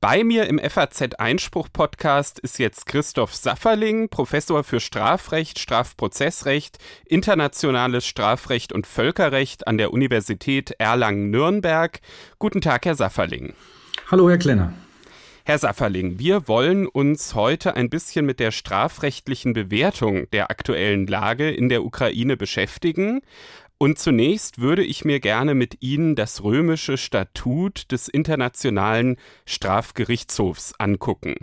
Bei 0.00 0.22
mir 0.22 0.46
im 0.46 0.60
FAZ 0.60 1.16
Einspruch 1.18 1.66
Podcast 1.72 2.38
ist 2.38 2.60
jetzt 2.60 2.86
Christoph 2.86 3.34
Safferling, 3.34 4.08
Professor 4.08 4.62
für 4.62 4.78
Strafrecht, 4.78 5.58
Strafprozessrecht, 5.58 6.78
internationales 7.04 8.06
Strafrecht 8.06 8.72
und 8.72 8.86
Völkerrecht 8.86 9.66
an 9.66 9.76
der 9.76 9.92
Universität 9.92 10.70
Erlangen-Nürnberg. 10.78 11.98
Guten 12.38 12.60
Tag, 12.60 12.86
Herr 12.86 12.94
Safferling. 12.94 13.54
Hallo, 14.08 14.30
Herr 14.30 14.38
Klenner. 14.38 14.72
Herr 15.44 15.58
Safferling, 15.58 16.20
wir 16.20 16.46
wollen 16.46 16.86
uns 16.86 17.34
heute 17.34 17.74
ein 17.74 17.90
bisschen 17.90 18.24
mit 18.24 18.38
der 18.38 18.52
strafrechtlichen 18.52 19.52
Bewertung 19.52 20.30
der 20.30 20.50
aktuellen 20.50 21.08
Lage 21.08 21.50
in 21.50 21.68
der 21.70 21.82
Ukraine 21.82 22.36
beschäftigen. 22.36 23.22
Und 23.78 23.98
zunächst 23.98 24.60
würde 24.60 24.82
ich 24.82 25.04
mir 25.04 25.20
gerne 25.20 25.54
mit 25.54 25.82
Ihnen 25.82 26.16
das 26.16 26.42
römische 26.42 26.96
Statut 26.96 27.92
des 27.92 28.08
Internationalen 28.08 29.16
Strafgerichtshofs 29.46 30.74
angucken. 30.78 31.36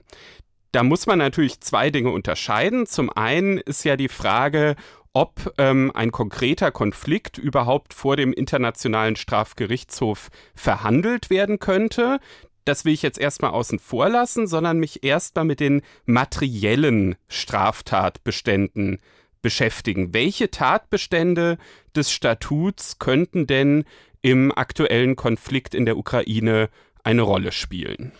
Da 0.73 0.83
muss 0.83 1.05
man 1.05 1.19
natürlich 1.19 1.61
zwei 1.61 1.89
Dinge 1.89 2.09
unterscheiden. 2.09 2.85
Zum 2.85 3.09
einen 3.09 3.57
ist 3.57 3.85
ja 3.85 3.95
die 3.95 4.09
Frage, 4.09 4.75
ob 5.13 5.53
ähm, 5.57 5.91
ein 5.95 6.11
konkreter 6.11 6.71
Konflikt 6.71 7.37
überhaupt 7.37 7.93
vor 7.93 8.17
dem 8.17 8.33
Internationalen 8.33 9.15
Strafgerichtshof 9.15 10.29
verhandelt 10.53 11.29
werden 11.29 11.59
könnte 11.59 12.19
das 12.65 12.83
will 12.83 12.93
ich 12.93 13.03
jetzt 13.03 13.19
erstmal 13.19 13.51
außen 13.51 13.79
vor 13.79 14.09
lassen, 14.09 14.47
sondern 14.47 14.79
mich 14.79 15.03
erstmal 15.03 15.45
mit 15.45 15.59
den 15.59 15.83
materiellen 16.05 17.15
Straftatbeständen 17.27 18.99
beschäftigen. 19.45 20.11
Welche 20.11 20.49
Tatbestände 20.49 21.59
des 21.95 22.11
Statuts 22.11 22.97
könnten 22.97 23.45
denn 23.45 23.83
im 24.23 24.51
aktuellen 24.51 25.15
Konflikt 25.15 25.75
in 25.75 25.85
der 25.85 25.97
Ukraine 25.97 26.69
eine 27.03 27.21
Rolle 27.21 27.51
spielen? 27.51 28.11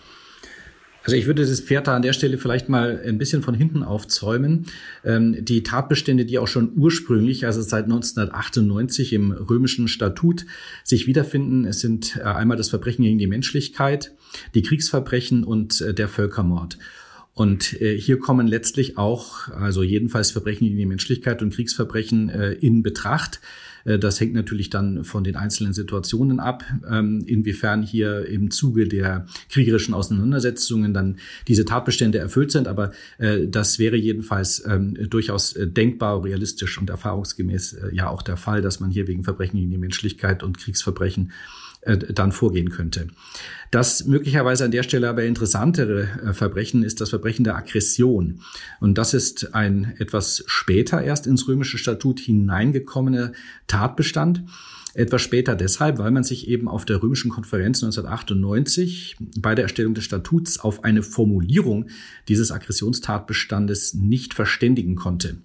Also 1.04 1.16
ich 1.16 1.26
würde 1.26 1.44
das 1.44 1.62
Pferd 1.62 1.88
da 1.88 1.96
an 1.96 2.04
der 2.04 2.14
Stelle 2.14 2.38
vielleicht 2.38 2.70
mal 2.70 3.02
ein 3.04 3.18
bisschen 3.18 3.42
von 3.42 3.56
hinten 3.56 3.82
aufzäumen. 3.82 4.68
Ähm, 5.04 5.44
die 5.44 5.64
Tatbestände, 5.64 6.26
die 6.26 6.38
auch 6.38 6.48
schon 6.48 6.74
ursprünglich, 6.76 7.48
also 7.48 7.64
seit 7.64 7.86
1998 7.86 9.12
im 9.14 9.32
römischen 9.32 9.88
Statut 9.88 10.46
sich 10.84 11.08
wiederfinden, 11.08 11.66
es 11.66 11.80
sind 11.80 12.18
äh, 12.18 12.22
einmal 12.22 12.56
das 12.56 12.70
Verbrechen 12.70 13.04
gegen 13.04 13.18
die 13.18 13.26
Menschlichkeit, 13.26 14.12
die 14.54 14.62
Kriegsverbrechen 14.62 15.44
und 15.44 15.82
äh, 15.82 15.96
der 15.96 16.08
Völkermord. 16.08 16.78
Und 17.36 17.80
äh, 17.82 18.00
hier 18.00 18.18
kommen 18.18 18.48
letztlich 18.48 18.98
auch, 18.98 19.50
also 19.50 19.84
jedenfalls 19.84 20.32
Verbrechen 20.32 20.68
gegen 20.68 20.78
die 20.78 20.86
Menschlichkeit 20.86 21.42
und 21.42 21.54
Kriegsverbrechen 21.54 22.30
äh, 22.30 22.54
in 22.54 22.82
Betracht. 22.82 23.42
Äh, 23.84 24.00
das 24.00 24.20
hängt 24.20 24.34
natürlich 24.34 24.70
dann 24.70 25.04
von 25.04 25.26
den 25.26 25.36
einzelnen 25.36 25.74
Situationen 25.74 26.40
ab, 26.40 26.64
ähm, 26.90 27.24
inwiefern 27.28 27.84
hier 27.84 28.26
im 28.26 28.52
Zuge 28.52 28.88
der 28.88 29.26
kriegerischen 29.50 29.94
Auseinandersetzungen 29.94 30.94
dann 30.94 31.18
diese 31.50 31.66
Tatbestände 31.66 32.20
erfüllt 32.20 32.52
sind. 32.52 32.70
Aber 32.70 32.94
äh, 33.18 33.48
das 33.48 33.80
wäre 33.80 33.98
jedenfalls 33.98 34.64
ähm, 34.66 34.96
durchaus 35.10 35.54
äh, 35.58 35.68
denkbar, 35.68 36.24
realistisch 36.24 36.78
und 36.78 36.90
erfahrungsgemäß 36.90 37.78
ja 37.92 38.10
auch 38.10 38.22
der 38.22 38.38
Fall, 38.38 38.62
dass 38.62 38.80
man 38.80 38.92
hier 38.92 39.08
wegen 39.08 39.26
Verbrechen 39.26 39.60
gegen 39.60 39.72
die 39.72 39.78
Menschlichkeit 39.78 40.42
und 40.42 40.58
Kriegsverbrechen 40.58 41.32
dann 41.86 42.32
vorgehen 42.32 42.72
könnte. 42.72 43.10
Das 43.76 44.06
möglicherweise 44.06 44.64
an 44.64 44.72
der 44.72 44.84
Stelle 44.84 45.10
aber 45.10 45.26
interessantere 45.26 46.08
Verbrechen 46.32 46.82
ist 46.82 47.02
das 47.02 47.10
Verbrechen 47.10 47.44
der 47.44 47.58
Aggression. 47.58 48.40
Und 48.80 48.98
das 48.98 49.14
ist 49.14 49.54
ein 49.54 49.96
etwas 49.98 50.46
später 50.48 51.02
erst 51.02 51.28
ins 51.28 51.50
römische 51.50 51.78
Statut 51.78 52.22
hineingekommener 52.22 53.34
Tatbestand. 53.68 54.46
Etwas 54.94 55.24
später 55.24 55.58
deshalb, 55.58 55.98
weil 55.98 56.12
man 56.12 56.24
sich 56.24 56.48
eben 56.48 56.70
auf 56.70 56.86
der 56.86 57.04
römischen 57.04 57.30
Konferenz 57.30 57.84
1998 57.84 59.18
bei 59.40 59.56
der 59.56 59.64
Erstellung 59.64 59.94
des 59.94 60.06
Statuts 60.06 60.58
auf 60.58 60.86
eine 60.86 61.04
Formulierung 61.04 61.88
dieses 62.30 62.52
Aggressionstatbestandes 62.52 63.94
nicht 63.94 64.34
verständigen 64.34 64.96
konnte. 64.96 65.36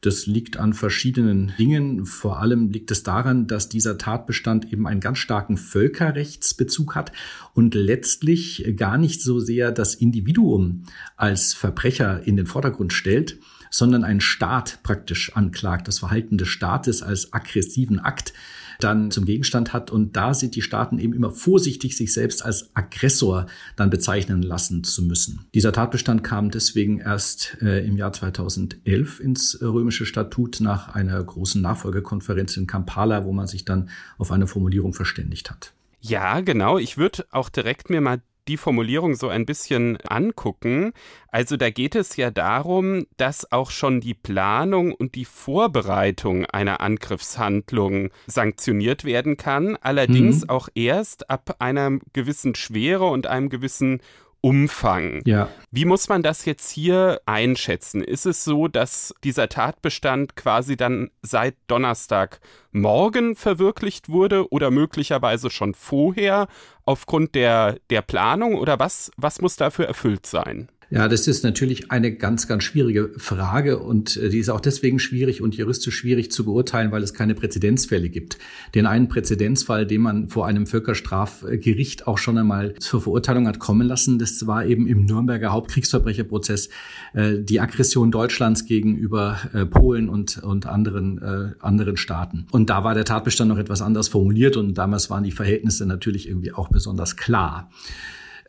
Das 0.00 0.26
liegt 0.26 0.58
an 0.58 0.74
verschiedenen 0.74 1.52
Dingen. 1.58 2.06
Vor 2.06 2.40
allem 2.40 2.70
liegt 2.70 2.90
es 2.92 3.02
daran, 3.02 3.48
dass 3.48 3.68
dieser 3.68 3.98
Tatbestand 3.98 4.72
eben 4.72 4.86
einen 4.86 5.00
ganz 5.00 5.18
starken 5.18 5.56
Völkerrechtsbezug 5.56 6.94
hat 6.94 7.10
und 7.52 7.74
letztlich 7.74 8.74
gar 8.76 8.96
nicht 8.96 9.20
so 9.22 9.40
sehr 9.40 9.72
das 9.72 9.96
Individuum 9.96 10.84
als 11.16 11.52
Verbrecher 11.52 12.24
in 12.24 12.36
den 12.36 12.46
Vordergrund 12.46 12.92
stellt, 12.92 13.38
sondern 13.70 14.04
einen 14.04 14.20
Staat 14.20 14.80
praktisch 14.84 15.34
anklagt, 15.34 15.88
das 15.88 15.98
Verhalten 15.98 16.38
des 16.38 16.48
Staates 16.48 17.02
als 17.02 17.32
aggressiven 17.32 17.98
Akt 17.98 18.32
dann 18.78 19.10
zum 19.10 19.24
Gegenstand 19.24 19.72
hat. 19.72 19.90
Und 19.90 20.16
da 20.16 20.34
sind 20.34 20.54
die 20.54 20.62
Staaten 20.62 20.98
eben 20.98 21.12
immer 21.12 21.30
vorsichtig, 21.30 21.96
sich 21.96 22.12
selbst 22.12 22.44
als 22.44 22.70
Aggressor 22.74 23.46
dann 23.76 23.90
bezeichnen 23.90 24.42
lassen 24.42 24.84
zu 24.84 25.02
müssen. 25.02 25.46
Dieser 25.54 25.72
Tatbestand 25.72 26.24
kam 26.24 26.50
deswegen 26.50 27.00
erst 27.00 27.58
äh, 27.60 27.84
im 27.86 27.96
Jahr 27.96 28.12
2011 28.12 29.20
ins 29.20 29.58
römische 29.60 30.06
Statut 30.06 30.60
nach 30.60 30.94
einer 30.94 31.22
großen 31.22 31.60
Nachfolgekonferenz 31.60 32.56
in 32.56 32.66
Kampala, 32.66 33.24
wo 33.24 33.32
man 33.32 33.46
sich 33.46 33.64
dann 33.64 33.90
auf 34.16 34.30
eine 34.30 34.46
Formulierung 34.46 34.94
verständigt 34.94 35.50
hat. 35.50 35.72
Ja, 36.00 36.40
genau. 36.40 36.78
Ich 36.78 36.96
würde 36.96 37.26
auch 37.30 37.48
direkt 37.48 37.90
mir 37.90 38.00
mal 38.00 38.22
die 38.48 38.56
Formulierung 38.56 39.14
so 39.14 39.28
ein 39.28 39.46
bisschen 39.46 39.98
angucken. 40.08 40.92
Also 41.30 41.56
da 41.56 41.70
geht 41.70 41.94
es 41.94 42.16
ja 42.16 42.30
darum, 42.30 43.06
dass 43.16 43.52
auch 43.52 43.70
schon 43.70 44.00
die 44.00 44.14
Planung 44.14 44.92
und 44.92 45.14
die 45.14 45.24
Vorbereitung 45.24 46.46
einer 46.46 46.80
Angriffshandlung 46.80 48.10
sanktioniert 48.26 49.04
werden 49.04 49.36
kann, 49.36 49.76
allerdings 49.76 50.42
mhm. 50.42 50.50
auch 50.50 50.68
erst 50.74 51.30
ab 51.30 51.56
einer 51.58 51.98
gewissen 52.12 52.54
Schwere 52.54 53.06
und 53.06 53.26
einem 53.26 53.50
gewissen 53.50 54.00
Umfang. 54.40 55.22
Ja. 55.24 55.48
Wie 55.70 55.84
muss 55.84 56.08
man 56.08 56.22
das 56.22 56.44
jetzt 56.44 56.70
hier 56.70 57.20
einschätzen? 57.26 58.02
Ist 58.02 58.24
es 58.24 58.44
so, 58.44 58.68
dass 58.68 59.14
dieser 59.24 59.48
Tatbestand 59.48 60.36
quasi 60.36 60.76
dann 60.76 61.10
seit 61.22 61.56
Donnerstagmorgen 61.66 63.34
verwirklicht 63.34 64.08
wurde 64.08 64.50
oder 64.52 64.70
möglicherweise 64.70 65.50
schon 65.50 65.74
vorher 65.74 66.46
aufgrund 66.84 67.34
der, 67.34 67.78
der 67.90 68.02
Planung 68.02 68.54
oder 68.54 68.78
was, 68.78 69.10
was 69.16 69.40
muss 69.40 69.56
dafür 69.56 69.86
erfüllt 69.86 70.26
sein? 70.26 70.68
Ja, 70.90 71.06
das 71.06 71.26
ist 71.26 71.44
natürlich 71.44 71.90
eine 71.90 72.12
ganz, 72.12 72.48
ganz 72.48 72.64
schwierige 72.64 73.10
Frage 73.18 73.78
und 73.78 74.16
äh, 74.16 74.30
die 74.30 74.38
ist 74.38 74.48
auch 74.48 74.60
deswegen 74.60 74.98
schwierig 74.98 75.42
und 75.42 75.54
juristisch 75.54 75.94
schwierig 75.94 76.32
zu 76.32 76.46
beurteilen, 76.46 76.92
weil 76.92 77.02
es 77.02 77.12
keine 77.12 77.34
Präzedenzfälle 77.34 78.08
gibt. 78.08 78.38
Den 78.74 78.86
einen 78.86 79.08
Präzedenzfall, 79.08 79.86
den 79.86 80.00
man 80.00 80.28
vor 80.28 80.46
einem 80.46 80.66
Völkerstrafgericht 80.66 82.06
auch 82.06 82.16
schon 82.16 82.38
einmal 82.38 82.74
zur 82.78 83.02
Verurteilung 83.02 83.46
hat 83.46 83.58
kommen 83.58 83.86
lassen, 83.86 84.18
das 84.18 84.46
war 84.46 84.64
eben 84.64 84.86
im 84.86 85.04
Nürnberger 85.04 85.52
Hauptkriegsverbrecherprozess 85.52 86.70
äh, 87.12 87.34
die 87.38 87.60
Aggression 87.60 88.10
Deutschlands 88.10 88.64
gegenüber 88.64 89.38
äh, 89.52 89.66
Polen 89.66 90.08
und, 90.08 90.38
und 90.38 90.64
anderen, 90.64 91.18
anderen 91.60 91.96
Staaten. 91.96 92.46
Und 92.50 92.70
da 92.70 92.84
war 92.84 92.94
der 92.94 93.04
Tatbestand 93.04 93.48
noch 93.48 93.58
etwas 93.58 93.82
anders 93.82 94.08
formuliert 94.08 94.56
und 94.56 94.74
damals 94.74 95.10
waren 95.10 95.24
die 95.24 95.32
Verhältnisse 95.32 95.84
natürlich 95.86 96.28
irgendwie 96.28 96.52
auch 96.52 96.68
besonders 96.68 97.16
klar. 97.16 97.70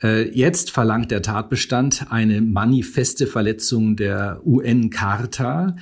Äh, 0.02 0.30
jetzt 0.30 0.72
verlangt 0.72 1.12
der 1.12 1.22
Tatbestand 1.22 2.08
eine 2.10 2.42
manifeste 2.42 3.28
Verletzung 3.28 3.96
der 3.96 4.42
UN-Charta. 4.46 5.76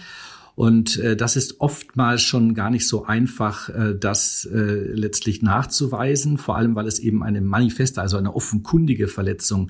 Und 0.55 0.97
äh, 0.97 1.15
das 1.15 1.35
ist 1.35 1.61
oftmals 1.61 2.23
schon 2.23 2.55
gar 2.55 2.71
nicht 2.71 2.87
so 2.87 3.05
einfach, 3.05 3.69
äh, 3.69 3.93
das 3.95 4.49
äh, 4.51 4.57
letztlich 4.57 5.43
nachzuweisen, 5.43 6.39
vor 6.39 6.57
allem 6.57 6.75
weil 6.75 6.87
es 6.87 6.97
eben 6.97 7.21
eine 7.21 7.41
manifeste, 7.41 8.01
also 8.01 8.17
eine 8.17 8.35
offenkundige 8.35 9.07
Verletzung 9.07 9.69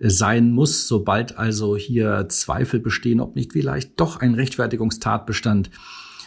äh, 0.00 0.10
sein 0.10 0.50
muss, 0.50 0.88
sobald 0.88 1.38
also 1.38 1.76
hier 1.76 2.28
Zweifel 2.30 2.80
bestehen, 2.80 3.20
ob 3.20 3.36
nicht 3.36 3.52
vielleicht 3.52 4.00
doch 4.00 4.16
ein 4.20 4.34
Rechtfertigungstatbestand 4.34 5.70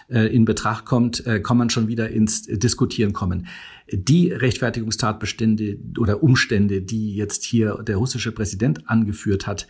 äh, 0.09 0.33
in 0.33 0.45
Betracht 0.45 0.85
kommt, 0.85 1.25
äh, 1.25 1.39
kann 1.39 1.57
man 1.57 1.69
schon 1.69 1.87
wieder 1.87 2.09
ins 2.09 2.43
Diskutieren 2.43 3.13
kommen. 3.13 3.47
Die 3.91 4.31
Rechtfertigungstatbestände 4.31 5.77
oder 5.97 6.23
Umstände, 6.23 6.81
die 6.81 7.15
jetzt 7.15 7.43
hier 7.43 7.83
der 7.85 7.97
russische 7.97 8.31
Präsident 8.31 8.89
angeführt 8.89 9.47
hat, 9.47 9.67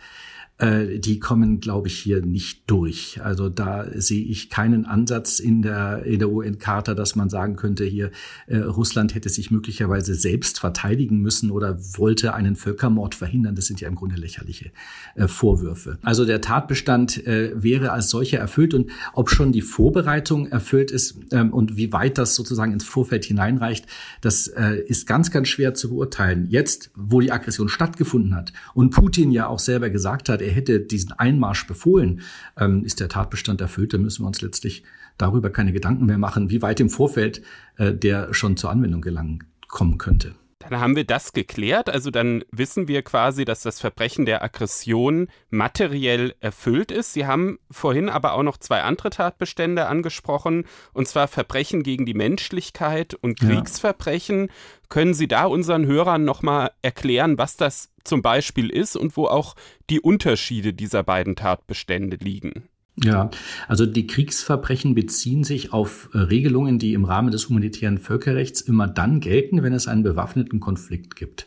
äh, 0.58 0.98
die 0.98 1.20
kommen, 1.20 1.60
glaube 1.60 1.88
ich, 1.88 1.98
hier 1.98 2.20
nicht 2.20 2.68
durch. 2.68 3.20
Also 3.22 3.48
da 3.48 3.86
sehe 3.94 4.24
ich 4.24 4.50
keinen 4.50 4.84
Ansatz 4.86 5.38
in 5.38 5.62
der, 5.62 6.04
in 6.04 6.18
der 6.18 6.30
UN-Charta, 6.30 6.94
dass 6.94 7.14
man 7.14 7.30
sagen 7.30 7.56
könnte, 7.56 7.84
hier 7.84 8.10
äh, 8.48 8.58
Russland 8.58 9.14
hätte 9.14 9.28
sich 9.28 9.50
möglicherweise 9.50 10.14
selbst 10.14 10.58
verteidigen 10.58 11.20
müssen 11.20 11.50
oder 11.50 11.78
wollte 11.96 12.34
einen 12.34 12.56
Völkermord 12.56 13.14
verhindern. 13.14 13.54
Das 13.54 13.66
sind 13.66 13.80
ja 13.80 13.88
im 13.88 13.94
Grunde 13.94 14.16
lächerliche 14.16 14.72
äh, 15.14 15.28
Vorwürfe. 15.28 15.98
Also 16.02 16.24
der 16.24 16.40
Tatbestand 16.40 17.24
äh, 17.26 17.52
wäre 17.54 17.92
als 17.92 18.10
solcher 18.10 18.38
erfüllt 18.38 18.74
und 18.74 18.90
ob 19.12 19.30
schon 19.30 19.52
die 19.52 19.62
Vorbereitung 19.62 20.48
erfüllt 20.48 20.90
ist 20.90 21.18
ähm, 21.30 21.52
und 21.52 21.76
wie 21.76 21.92
weit 21.92 22.18
das 22.18 22.34
sozusagen 22.34 22.72
ins 22.72 22.84
Vorfeld 22.84 23.24
hineinreicht, 23.24 23.86
das 24.22 24.48
äh, 24.48 24.82
ist 24.86 25.06
ganz, 25.06 25.30
ganz 25.30 25.46
schwer 25.48 25.74
zu 25.74 25.90
beurteilen. 25.90 26.46
Jetzt, 26.50 26.90
wo 26.96 27.20
die 27.20 27.30
Aggression 27.30 27.68
stattgefunden 27.68 28.34
hat 28.34 28.52
und 28.74 28.90
Putin 28.90 29.30
ja 29.30 29.46
auch 29.46 29.60
selber 29.60 29.88
gesagt 29.90 30.28
hat, 30.28 30.42
er 30.48 30.54
hätte 30.54 30.80
diesen 30.80 31.12
Einmarsch 31.12 31.66
befohlen, 31.66 32.22
ähm, 32.56 32.84
ist 32.84 33.00
der 33.00 33.08
Tatbestand 33.08 33.60
erfüllt, 33.60 33.92
dann 33.92 34.02
müssen 34.02 34.22
wir 34.22 34.28
uns 34.28 34.40
letztlich 34.40 34.82
darüber 35.18 35.50
keine 35.50 35.72
Gedanken 35.72 36.06
mehr 36.06 36.18
machen, 36.18 36.50
wie 36.50 36.62
weit 36.62 36.80
im 36.80 36.90
Vorfeld 36.90 37.42
äh, 37.76 37.92
der 37.92 38.32
schon 38.32 38.56
zur 38.56 38.70
Anwendung 38.70 39.02
gelangen 39.02 39.44
kommen 39.68 39.98
könnte. 39.98 40.34
Dann 40.68 40.80
haben 40.80 40.96
wir 40.96 41.04
das 41.04 41.32
geklärt. 41.32 41.88
Also 41.90 42.10
dann 42.10 42.44
wissen 42.50 42.88
wir 42.88 43.02
quasi, 43.02 43.44
dass 43.44 43.62
das 43.62 43.80
Verbrechen 43.80 44.26
der 44.26 44.42
Aggression 44.42 45.28
materiell 45.50 46.34
erfüllt 46.40 46.90
ist. 46.90 47.12
Sie 47.12 47.26
haben 47.26 47.58
vorhin 47.70 48.08
aber 48.08 48.34
auch 48.34 48.42
noch 48.42 48.56
zwei 48.58 48.82
andere 48.82 49.10
Tatbestände 49.10 49.86
angesprochen, 49.86 50.64
und 50.92 51.08
zwar 51.08 51.28
Verbrechen 51.28 51.82
gegen 51.82 52.06
die 52.06 52.14
Menschlichkeit 52.14 53.14
und 53.14 53.38
Kriegsverbrechen. 53.38 54.46
Ja. 54.46 54.52
Können 54.88 55.14
Sie 55.14 55.28
da 55.28 55.44
unseren 55.44 55.86
Hörern 55.86 56.24
nochmal 56.24 56.70
erklären, 56.82 57.38
was 57.38 57.56
das 57.56 57.90
zum 58.04 58.22
Beispiel 58.22 58.70
ist 58.70 58.96
und 58.96 59.16
wo 59.16 59.26
auch 59.26 59.54
die 59.90 60.00
Unterschiede 60.00 60.72
dieser 60.72 61.02
beiden 61.02 61.36
Tatbestände 61.36 62.16
liegen? 62.16 62.68
Ja, 63.04 63.30
also 63.68 63.86
die 63.86 64.06
Kriegsverbrechen 64.06 64.94
beziehen 64.94 65.44
sich 65.44 65.72
auf 65.72 66.10
äh, 66.12 66.18
Regelungen, 66.18 66.78
die 66.78 66.94
im 66.94 67.04
Rahmen 67.04 67.30
des 67.30 67.48
humanitären 67.48 67.98
Völkerrechts 67.98 68.60
immer 68.60 68.88
dann 68.88 69.20
gelten, 69.20 69.62
wenn 69.62 69.72
es 69.72 69.88
einen 69.88 70.02
bewaffneten 70.02 70.60
Konflikt 70.60 71.14
gibt. 71.16 71.46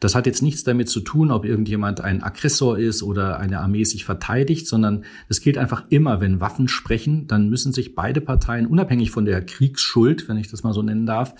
Das 0.00 0.14
hat 0.14 0.24
jetzt 0.24 0.40
nichts 0.40 0.64
damit 0.64 0.88
zu 0.88 1.00
tun, 1.00 1.30
ob 1.30 1.44
irgendjemand 1.44 2.00
ein 2.00 2.22
Aggressor 2.22 2.78
ist 2.78 3.02
oder 3.02 3.38
eine 3.38 3.60
Armee 3.60 3.84
sich 3.84 4.06
verteidigt, 4.06 4.66
sondern 4.66 5.04
es 5.28 5.42
gilt 5.42 5.58
einfach 5.58 5.84
immer, 5.90 6.22
wenn 6.22 6.40
Waffen 6.40 6.68
sprechen, 6.68 7.26
dann 7.26 7.50
müssen 7.50 7.74
sich 7.74 7.94
beide 7.94 8.22
Parteien 8.22 8.66
unabhängig 8.66 9.10
von 9.10 9.26
der 9.26 9.44
Kriegsschuld, 9.44 10.26
wenn 10.26 10.38
ich 10.38 10.48
das 10.50 10.62
mal 10.62 10.72
so 10.72 10.82
nennen 10.82 11.04
darf, 11.04 11.34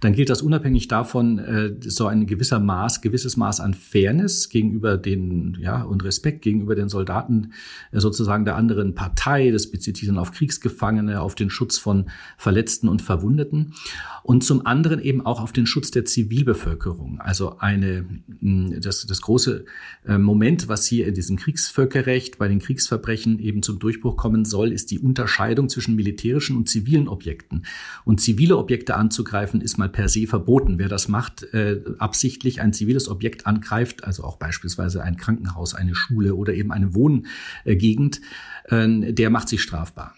dann 0.00 0.14
gilt 0.14 0.30
das 0.30 0.42
unabhängig 0.42 0.88
davon 0.88 1.38
äh, 1.38 1.74
so 1.80 2.06
ein 2.06 2.26
gewisser 2.26 2.58
Maß, 2.58 3.02
gewisses 3.02 3.36
Maß 3.36 3.60
an 3.60 3.74
Fairness 3.74 4.48
gegenüber 4.48 4.96
den, 4.96 5.58
ja, 5.60 5.82
und 5.82 6.04
Respekt 6.04 6.42
gegenüber 6.42 6.74
den 6.74 6.88
Soldaten 6.88 7.52
äh, 7.92 8.00
sozusagen 8.00 8.46
der 8.46 8.56
anderen 8.56 8.94
Partei. 8.94 9.50
Das 9.50 9.70
bezieht 9.70 9.98
sich 9.98 10.08
dann 10.08 10.18
auf 10.18 10.32
Kriegsgefangene, 10.32 11.20
auf 11.20 11.34
den 11.34 11.50
Schutz 11.50 11.78
von 11.78 12.06
Verletzten 12.38 12.88
und 12.88 13.02
Verwundeten 13.02 13.74
und 14.22 14.42
zum 14.42 14.64
anderen 14.66 15.00
eben 15.00 15.24
auch 15.24 15.40
auf 15.40 15.52
den 15.52 15.66
Schutz 15.66 15.90
der 15.90 16.06
Zivilbevölkerung. 16.06 17.20
Also 17.20 17.58
eine, 17.58 18.06
das, 18.40 19.06
das 19.06 19.20
große 19.20 19.66
äh, 20.06 20.16
Moment, 20.16 20.68
was 20.68 20.86
hier 20.86 21.06
in 21.06 21.14
diesem 21.14 21.36
Kriegsvölkerrecht 21.36 22.38
bei 22.38 22.48
den 22.48 22.58
Kriegsverbrechen 22.58 23.38
eben 23.38 23.62
zum 23.62 23.78
Durchbruch 23.78 24.16
kommen 24.16 24.46
soll, 24.46 24.72
ist 24.72 24.90
die 24.90 24.98
Unterscheidung 24.98 25.68
zwischen 25.68 25.94
militärischen 25.94 26.56
und 26.56 26.68
zivilen 26.68 27.08
Objekten. 27.08 27.66
Und 28.04 28.20
zivile 28.20 28.56
Objekte 28.56 28.96
anzugreifen 28.96 29.60
ist 29.60 29.76
mal 29.76 29.89
per 29.92 30.08
se 30.08 30.26
verboten. 30.26 30.78
Wer 30.78 30.88
das 30.88 31.08
macht, 31.08 31.42
äh, 31.54 31.80
absichtlich 31.98 32.60
ein 32.60 32.72
ziviles 32.72 33.08
Objekt 33.08 33.46
angreift, 33.46 34.04
also 34.04 34.24
auch 34.24 34.36
beispielsweise 34.36 35.02
ein 35.02 35.16
Krankenhaus, 35.16 35.74
eine 35.74 35.94
Schule 35.94 36.34
oder 36.34 36.54
eben 36.54 36.72
eine 36.72 36.94
Wohngegend, 36.94 38.20
äh, 38.64 39.12
der 39.12 39.30
macht 39.30 39.48
sich 39.48 39.62
strafbar. 39.62 40.14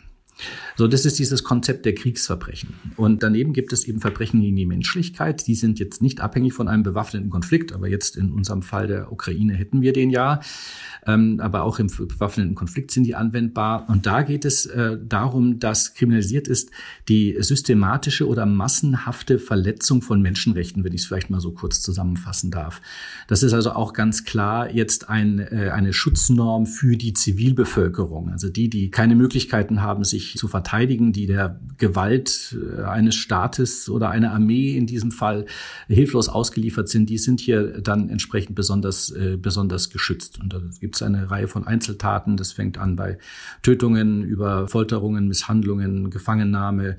So, 0.77 0.89
das 0.89 1.05
ist 1.05 1.19
dieses 1.19 1.45
Konzept 1.45 1.85
der 1.85 1.95
Kriegsverbrechen. 1.95 2.75
Und 2.97 3.23
daneben 3.23 3.53
gibt 3.53 3.73
es 3.73 3.85
eben 3.85 4.01
Verbrechen 4.01 4.41
gegen 4.41 4.57
die 4.57 4.67
Menschlichkeit. 4.67 5.47
Die 5.47 5.55
sind 5.55 5.79
jetzt 5.79 6.03
nicht 6.03 6.21
abhängig 6.21 6.55
von 6.55 6.69
einem 6.69 6.83
bewaffneten 6.83 7.31
Konflikt, 7.31 7.73
aber 7.73 7.89
jetzt 7.89 8.17
in 8.17 8.33
unserem 8.33 8.63
Fall 8.63 8.87
der 8.87 9.13
Ukraine 9.13 9.55
hätten 9.55 9.83
wir 9.83 9.93
den 9.93 10.11
ja. 10.11 10.41
Ähm, 11.07 11.41
aber 11.41 11.65
auch 11.65 11.79
im 11.79 11.89
bewaffneten 11.89 12.55
Konflikt 12.55 12.91
sind 12.91 13.05
die 13.05 13.15
anwendbar. 13.15 13.89
Und 13.89 14.07
da 14.07 14.23
geht 14.23 14.45
es 14.45 14.67
äh, 14.67 14.99
darum, 15.03 15.59
dass 15.59 15.95
kriminalisiert 15.95 16.49
ist 16.49 16.71
die 17.09 17.37
systematische 17.41 18.27
oder 18.27 18.47
massenhafte 18.47 19.39
Verletzung 19.39 20.01
von 20.01 20.23
Menschenrechten, 20.23 20.85
wenn 20.85 20.93
ich 20.93 21.03
es 21.03 21.07
vielleicht 21.07 21.31
mal 21.31 21.41
so 21.41 21.53
kurz 21.53 21.83
zusammenfassen 21.83 22.51
darf. 22.51 22.81
Das 23.29 23.43
ist 23.43 23.53
also 23.53 23.73
auch 23.73 23.93
ganz 23.93 24.25
klar 24.25 24.71
jetzt 24.71 25.09
ein, 25.09 25.39
äh, 25.39 25.71
eine 25.73 25.93
Schutznorm 25.93 26.67
für 26.67 26.97
die 26.97 27.13
Zivilbevölkerung, 27.13 28.31
also 28.31 28.49
die, 28.49 28.69
die 28.69 28.91
keine 28.91 29.17
Möglichkeiten 29.17 29.83
haben, 29.83 30.05
sich 30.05 30.32
zu 30.39 30.49
verteidigen, 30.49 31.13
die 31.13 31.27
der 31.27 31.61
Gewalt 31.79 32.57
äh, 32.57 32.83
eines 32.83 33.15
Staates 33.15 33.89
oder 33.89 34.11
einer 34.11 34.33
Armee 34.33 34.77
in 34.77 34.87
diesem 34.87 35.11
Fall 35.11 35.47
hilflos 35.89 36.29
ausgeliefert 36.29 36.89
sind, 36.89 37.09
die 37.11 37.19
sind 37.19 37.41
hier 37.41 37.81
dann 37.81 38.09
entsprechend 38.09 38.55
besonders, 38.55 39.11
äh, 39.11 39.37
besonders 39.37 39.91
geschützt. 39.91 40.41
Und 40.41 40.53
da 40.53 40.61
gibt 40.81 40.97
es 40.97 41.03
eine 41.03 41.31
Reihe 41.31 41.49
von 41.49 41.67
Einzeltaten. 41.67 42.37
Das 42.37 42.53
fängt 42.53 42.79
an 42.79 42.97
bei 42.97 43.19
Tötungen, 43.63 44.23
über 44.23 44.69
Folterungen, 44.69 45.29
Misshandlungen, 45.29 46.11
Gefangennahme 46.11 46.97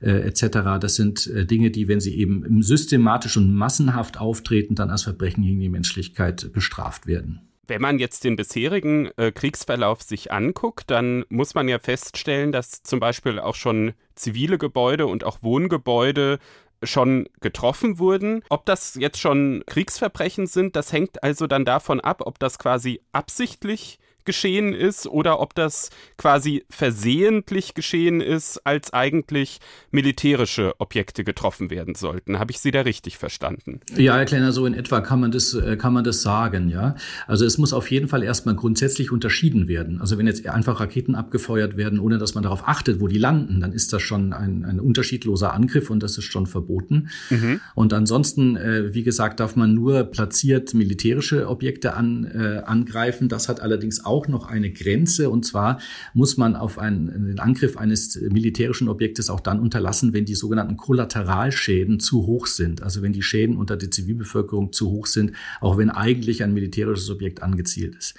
äh, 0.00 0.10
etc. 0.10 0.78
Das 0.80 0.96
sind 0.96 1.26
äh, 1.28 1.46
Dinge, 1.46 1.70
die, 1.70 1.88
wenn 1.88 2.00
sie 2.00 2.16
eben 2.16 2.62
systematisch 2.62 3.36
und 3.36 3.54
massenhaft 3.54 4.18
auftreten, 4.18 4.74
dann 4.74 4.90
als 4.90 5.02
Verbrechen 5.02 5.44
gegen 5.44 5.60
die 5.60 5.68
Menschlichkeit 5.68 6.52
bestraft 6.52 7.06
werden. 7.06 7.45
Wenn 7.68 7.82
man 7.82 7.98
jetzt 7.98 8.24
den 8.24 8.36
bisherigen 8.36 9.10
äh, 9.16 9.32
Kriegsverlauf 9.32 10.02
sich 10.02 10.32
anguckt, 10.32 10.90
dann 10.90 11.24
muss 11.28 11.54
man 11.54 11.68
ja 11.68 11.78
feststellen, 11.78 12.52
dass 12.52 12.82
zum 12.82 13.00
Beispiel 13.00 13.38
auch 13.38 13.54
schon 13.54 13.94
zivile 14.14 14.58
Gebäude 14.58 15.06
und 15.06 15.24
auch 15.24 15.38
Wohngebäude 15.42 16.38
schon 16.82 17.28
getroffen 17.40 17.98
wurden. 17.98 18.42
Ob 18.48 18.66
das 18.66 18.94
jetzt 18.94 19.18
schon 19.18 19.64
Kriegsverbrechen 19.66 20.46
sind, 20.46 20.76
das 20.76 20.92
hängt 20.92 21.22
also 21.22 21.46
dann 21.46 21.64
davon 21.64 22.00
ab, 22.00 22.22
ob 22.24 22.38
das 22.38 22.58
quasi 22.58 23.00
absichtlich 23.12 23.98
geschehen 24.26 24.74
ist 24.74 25.06
oder 25.06 25.40
ob 25.40 25.54
das 25.54 25.90
quasi 26.18 26.64
versehentlich 26.68 27.74
geschehen 27.74 28.20
ist, 28.20 28.60
als 28.64 28.92
eigentlich 28.92 29.58
militärische 29.90 30.74
Objekte 30.78 31.24
getroffen 31.24 31.70
werden 31.70 31.94
sollten. 31.94 32.38
Habe 32.38 32.50
ich 32.50 32.58
Sie 32.58 32.70
da 32.70 32.82
richtig 32.82 33.16
verstanden? 33.16 33.80
Ja, 33.96 34.16
Herr 34.16 34.24
Kleiner, 34.26 34.52
so 34.52 34.66
in 34.66 34.74
etwa 34.74 35.00
kann 35.00 35.20
man 35.20 35.30
das, 35.30 35.54
äh, 35.54 35.76
kann 35.76 35.92
man 35.92 36.04
das 36.04 36.22
sagen, 36.22 36.68
ja. 36.68 36.96
Also 37.26 37.44
es 37.44 37.58
muss 37.58 37.72
auf 37.72 37.90
jeden 37.90 38.08
Fall 38.08 38.22
erstmal 38.22 38.54
grundsätzlich 38.54 39.10
unterschieden 39.12 39.68
werden. 39.68 40.00
Also 40.00 40.18
wenn 40.18 40.26
jetzt 40.26 40.46
einfach 40.46 40.80
Raketen 40.80 41.14
abgefeuert 41.14 41.76
werden, 41.76 41.98
ohne 42.00 42.18
dass 42.18 42.34
man 42.34 42.42
darauf 42.42 42.66
achtet, 42.68 43.00
wo 43.00 43.08
die 43.08 43.18
landen, 43.18 43.60
dann 43.60 43.72
ist 43.72 43.92
das 43.92 44.02
schon 44.02 44.32
ein, 44.32 44.64
ein 44.64 44.80
unterschiedloser 44.80 45.54
Angriff 45.54 45.90
und 45.90 46.02
das 46.02 46.18
ist 46.18 46.24
schon 46.24 46.46
verboten. 46.46 47.08
Mhm. 47.30 47.60
Und 47.74 47.92
ansonsten, 47.92 48.56
äh, 48.56 48.94
wie 48.94 49.02
gesagt, 49.02 49.40
darf 49.40 49.54
man 49.56 49.74
nur 49.74 50.04
platziert 50.04 50.74
militärische 50.74 51.48
Objekte 51.48 51.94
an, 51.94 52.24
äh, 52.24 52.62
angreifen. 52.64 53.28
Das 53.28 53.48
hat 53.48 53.60
allerdings 53.60 54.04
auch 54.04 54.15
auch 54.16 54.28
noch 54.28 54.46
eine 54.48 54.72
Grenze. 54.72 55.28
Und 55.28 55.44
zwar 55.44 55.78
muss 56.14 56.36
man 56.36 56.56
auf 56.56 56.78
einen, 56.78 57.26
den 57.26 57.38
Angriff 57.38 57.76
eines 57.76 58.16
militärischen 58.16 58.88
Objektes 58.88 59.28
auch 59.28 59.40
dann 59.40 59.60
unterlassen, 59.60 60.14
wenn 60.14 60.24
die 60.24 60.34
sogenannten 60.34 60.76
Kollateralschäden 60.76 62.00
zu 62.00 62.26
hoch 62.26 62.46
sind. 62.46 62.82
Also 62.82 63.02
wenn 63.02 63.12
die 63.12 63.22
Schäden 63.22 63.56
unter 63.56 63.76
der 63.76 63.90
Zivilbevölkerung 63.90 64.72
zu 64.72 64.90
hoch 64.90 65.06
sind, 65.06 65.32
auch 65.60 65.76
wenn 65.76 65.90
eigentlich 65.90 66.42
ein 66.42 66.54
militärisches 66.54 67.10
Objekt 67.10 67.42
angezielt 67.42 67.94
ist. 67.94 68.14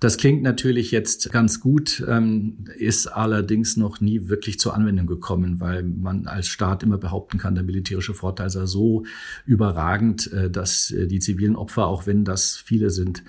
Das 0.00 0.18
klingt 0.18 0.42
natürlich 0.42 0.90
jetzt 0.90 1.32
ganz 1.32 1.60
gut, 1.60 2.04
ähm, 2.06 2.66
ist 2.76 3.06
allerdings 3.06 3.78
noch 3.78 4.00
nie 4.00 4.28
wirklich 4.28 4.58
zur 4.58 4.74
Anwendung 4.74 5.06
gekommen, 5.06 5.58
weil 5.58 5.84
man 5.84 6.26
als 6.26 6.48
Staat 6.48 6.82
immer 6.82 6.98
behaupten 6.98 7.38
kann, 7.38 7.54
der 7.54 7.64
militärische 7.64 8.12
Vorteil 8.12 8.50
sei 8.50 8.66
so 8.66 9.04
überragend, 9.46 10.30
äh, 10.32 10.50
dass 10.50 10.90
äh, 10.90 11.06
die 11.06 11.20
zivilen 11.20 11.56
Opfer, 11.56 11.86
auch 11.86 12.06
wenn 12.06 12.24
das 12.24 12.56
viele 12.56 12.90
sind, 12.90 13.22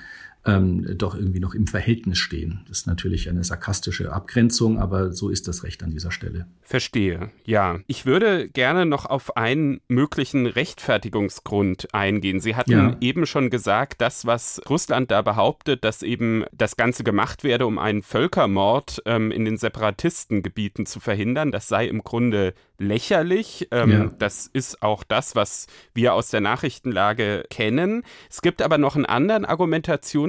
ähm, 0.48 0.98
doch 0.98 1.16
irgendwie 1.16 1.40
noch 1.40 1.54
im 1.54 1.68
Verhältnis 1.68 2.18
stehen. 2.18 2.62
Das 2.68 2.80
ist 2.80 2.88
natürlich 2.88 3.30
eine 3.30 3.44
sarkastische 3.44 4.14
Abgrenzung, 4.14 4.80
aber 4.80 5.12
so 5.12 5.30
ist 5.30 5.48
das 5.48 5.64
Recht 5.64 5.84
an 5.84 5.92
dieser 5.92 6.12
Stelle. 6.12 6.48
Verstehe, 6.62 7.32
ja. 7.46 7.80
Ich 7.88 8.06
würde 8.06 8.50
gerne 8.50 8.86
noch 8.86 9.06
auf 9.06 9.36
einen 9.36 9.82
möglichen 9.90 10.48
Rechtfertigungsgrund 10.48 11.94
eingehen. 11.94 12.40
Sie 12.40 12.56
hatten 12.56 12.72
ja. 12.72 12.98
eben 13.02 13.26
schon 13.26 13.50
gesagt, 13.50 14.02
das, 14.02 14.26
was 14.26 14.62
Russland 14.70 15.12
da 15.12 15.22
behauptet, 15.22 15.84
dass 15.84 16.02
eben 16.02 16.46
das 16.54 16.78
Ganze 16.78 17.04
gemacht 17.04 17.44
werde, 17.44 17.68
um 17.68 17.78
einen 17.78 18.02
Völkermord 18.02 19.02
ähm, 19.06 19.32
in 19.32 19.44
den 19.44 19.58
Separatistengebieten 19.58 20.86
zu 20.86 21.00
verhindern, 21.00 21.52
das 21.52 21.68
sei 21.68 21.88
im 21.88 22.04
Grunde 22.04 22.54
lächerlich. 22.80 23.68
Ähm, 23.72 23.92
ja. 23.92 24.12
Das 24.20 24.48
ist 24.48 24.82
auch 24.82 25.04
das, 25.04 25.36
was 25.36 25.68
wir 25.94 26.14
aus 26.14 26.30
der 26.30 26.42
Nachrichtenlage 26.42 27.44
kennen. 27.50 28.04
Es 28.30 28.42
gibt 28.42 28.62
aber 28.62 28.78
noch 28.78 28.96
einen 28.96 29.06
anderen 29.06 29.46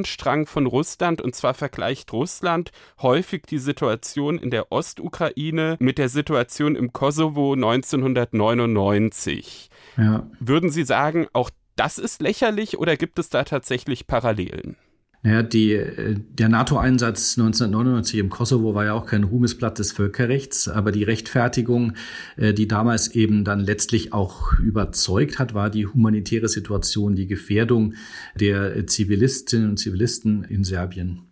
Argumentationsstrang 0.08 0.46
von 0.46 0.66
Russland 0.66 1.20
und 1.20 1.34
zwar 1.34 1.54
vergleicht 1.54 2.12
Russland 2.12 2.70
häufig 3.00 3.42
die 3.42 3.58
Situation 3.58 4.38
in 4.38 4.50
der 4.50 4.70
Ostukraine 4.72 5.76
mit 5.78 5.98
der 5.98 6.08
Situation 6.08 6.76
im 6.76 6.92
Kosovo 6.92 7.54
1999. 7.54 9.70
Ja. 9.96 10.28
Würden 10.40 10.70
Sie 10.70 10.84
sagen, 10.84 11.26
auch 11.32 11.50
das 11.76 11.98
ist 11.98 12.22
lächerlich 12.22 12.78
oder 12.78 12.96
gibt 12.96 13.18
es 13.18 13.28
da 13.28 13.44
tatsächlich 13.44 14.06
Parallelen? 14.06 14.76
Ja, 15.24 15.42
die, 15.42 15.72
äh, 15.72 16.16
der 16.30 16.48
NATO-Einsatz 16.48 17.36
1999 17.36 18.20
im 18.20 18.30
Kosovo 18.30 18.74
war 18.74 18.84
ja 18.84 18.92
auch 18.92 19.06
kein 19.06 19.24
Ruhmesblatt 19.24 19.78
des 19.78 19.90
Völkerrechts, 19.90 20.68
aber 20.68 20.92
die 20.92 21.02
Rechtfertigung, 21.02 21.94
äh, 22.36 22.54
die 22.54 22.68
damals 22.68 23.08
eben 23.08 23.44
dann 23.44 23.58
letztlich 23.58 24.12
auch 24.12 24.52
überzeugt 24.60 25.38
hat, 25.40 25.54
war 25.54 25.70
die 25.70 25.86
humanitäre 25.86 26.48
Situation, 26.48 27.16
die 27.16 27.26
Gefährdung 27.26 27.94
der 28.38 28.86
Zivilistinnen 28.86 29.70
und 29.70 29.76
Zivilisten 29.78 30.44
in 30.44 30.62
Serbien. 30.62 31.22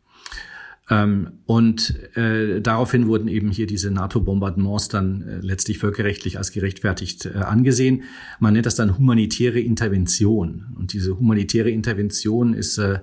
Ähm, 0.88 1.40
und 1.46 1.94
äh, 2.16 2.60
daraufhin 2.60 3.08
wurden 3.08 3.28
eben 3.28 3.50
hier 3.50 3.66
diese 3.66 3.90
NATO-Bombardements 3.90 4.88
dann 4.88 5.22
äh, 5.22 5.38
letztlich 5.40 5.78
völkerrechtlich 5.78 6.38
als 6.38 6.52
gerechtfertigt 6.52 7.26
äh, 7.26 7.38
angesehen. 7.38 8.04
Man 8.38 8.52
nennt 8.52 8.66
das 8.66 8.76
dann 8.76 8.96
humanitäre 8.96 9.58
Intervention. 9.58 10.66
Und 10.76 10.92
diese 10.92 11.18
humanitäre 11.18 11.70
Intervention 11.70 12.54
ist 12.54 12.78
äh, 12.78 13.00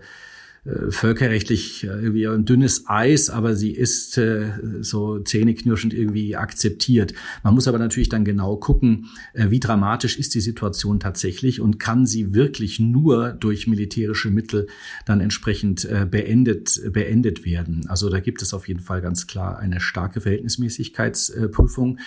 äh, 0.65 0.91
völkerrechtlich 0.91 1.83
irgendwie 1.83 2.25
ein 2.25 2.45
dünnes 2.45 2.85
Eis, 2.87 3.29
aber 3.29 3.53
sie 3.55 3.71
ist 3.71 4.17
äh, 4.17 4.51
so 4.79 5.19
zähneknirschend 5.19 5.93
irgendwie 5.93 6.37
akzeptiert. 6.37 7.13
Man 7.43 7.53
muss 7.53 7.67
aber 7.67 7.79
natürlich 7.79 8.07
dann 8.07 8.23
genau 8.23 8.55
gucken, 8.55 9.07
äh, 9.33 9.49
wie 9.49 9.59
dramatisch 9.59 10.17
ist 10.17 10.35
die 10.35 10.39
Situation 10.39 11.01
tatsächlich 11.01 11.59
und 11.59 11.79
kann 11.79 12.05
sie 12.05 12.33
wirklich 12.33 12.79
nur 12.79 13.33
durch 13.33 13.67
militärische 13.67 14.31
Mittel 14.31 14.67
dann 15.05 15.19
entsprechend 15.19 15.83
äh, 15.83 16.07
beendet, 16.09 16.79
beendet 16.93 17.43
werden. 17.43 17.85
Also 17.89 18.09
da 18.09 18.21
gibt 18.21 18.41
es 18.41 18.53
auf 18.53 18.69
jeden 18.69 18.79
Fall 18.79 19.01
ganz 19.01 19.27
klar 19.27 19.59
eine 19.59 19.81
starke 19.81 20.21
Verhältnismäßigkeitsprüfung. 20.21 21.99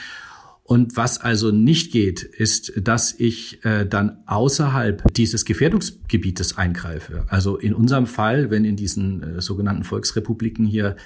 Und 0.67 0.97
was 0.97 1.21
also 1.21 1.53
nicht 1.53 1.93
geht, 1.93 2.25
ist, 2.25 2.73
dass 2.77 3.15
ich 3.19 3.65
äh, 3.65 3.87
dann 3.87 4.19
außerhalb 4.27 5.15
dieses 5.15 5.45
Gefährdungsgebietes 5.45 6.59
eingreife. 6.59 7.25
Also 7.29 7.57
in 7.57 7.73
unserem 7.73 8.09
Fall, 8.09 8.51
wenn 8.51 8.65
in 8.65 8.75
diesen 8.75 9.23
äh, 9.23 9.41
sogenannten 9.41 9.85
Volksrepubliken 9.85 10.67
hier 10.67 10.97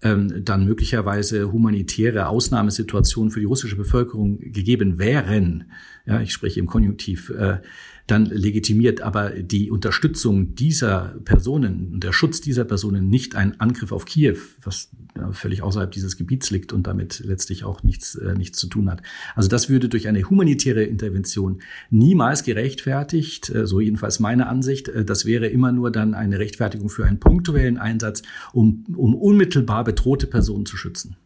ähm, 0.00 0.42
dann 0.42 0.64
möglicherweise 0.64 1.52
humanitäre 1.52 2.28
Ausnahmesituationen 2.28 3.30
für 3.30 3.40
die 3.40 3.46
russische 3.46 3.76
Bevölkerung 3.76 4.38
gegeben 4.40 4.98
wären, 4.98 5.70
ja, 6.06 6.22
ich 6.22 6.32
spreche 6.32 6.58
im 6.58 6.66
Konjunktiv, 6.66 7.28
äh, 7.28 7.58
dann 8.10 8.26
legitimiert 8.26 9.00
aber 9.00 9.30
die 9.30 9.70
Unterstützung 9.70 10.54
dieser 10.54 11.16
Personen 11.24 11.92
und 11.92 12.04
der 12.04 12.12
Schutz 12.12 12.40
dieser 12.40 12.64
Personen 12.64 13.08
nicht 13.08 13.36
ein 13.36 13.60
Angriff 13.60 13.92
auf 13.92 14.04
Kiew, 14.04 14.36
was 14.62 14.90
völlig 15.32 15.62
außerhalb 15.62 15.90
dieses 15.90 16.16
Gebiets 16.16 16.50
liegt 16.50 16.72
und 16.72 16.86
damit 16.86 17.22
letztlich 17.24 17.64
auch 17.64 17.82
nichts, 17.82 18.14
äh, 18.14 18.34
nichts 18.34 18.58
zu 18.58 18.68
tun 18.68 18.90
hat. 18.90 19.02
Also 19.34 19.48
das 19.48 19.68
würde 19.68 19.88
durch 19.88 20.08
eine 20.08 20.28
humanitäre 20.28 20.82
Intervention 20.82 21.60
niemals 21.90 22.42
gerechtfertigt, 22.42 23.50
äh, 23.50 23.66
so 23.66 23.80
jedenfalls 23.80 24.20
meine 24.20 24.46
Ansicht. 24.46 24.88
Äh, 24.88 25.04
das 25.04 25.24
wäre 25.24 25.46
immer 25.46 25.72
nur 25.72 25.90
dann 25.90 26.14
eine 26.14 26.38
Rechtfertigung 26.38 26.88
für 26.88 27.04
einen 27.04 27.20
punktuellen 27.20 27.78
Einsatz, 27.78 28.22
um, 28.52 28.84
um 28.96 29.14
unmittelbar 29.14 29.84
bedrohte 29.84 30.26
Personen 30.26 30.66
zu 30.66 30.76
schützen. 30.76 31.16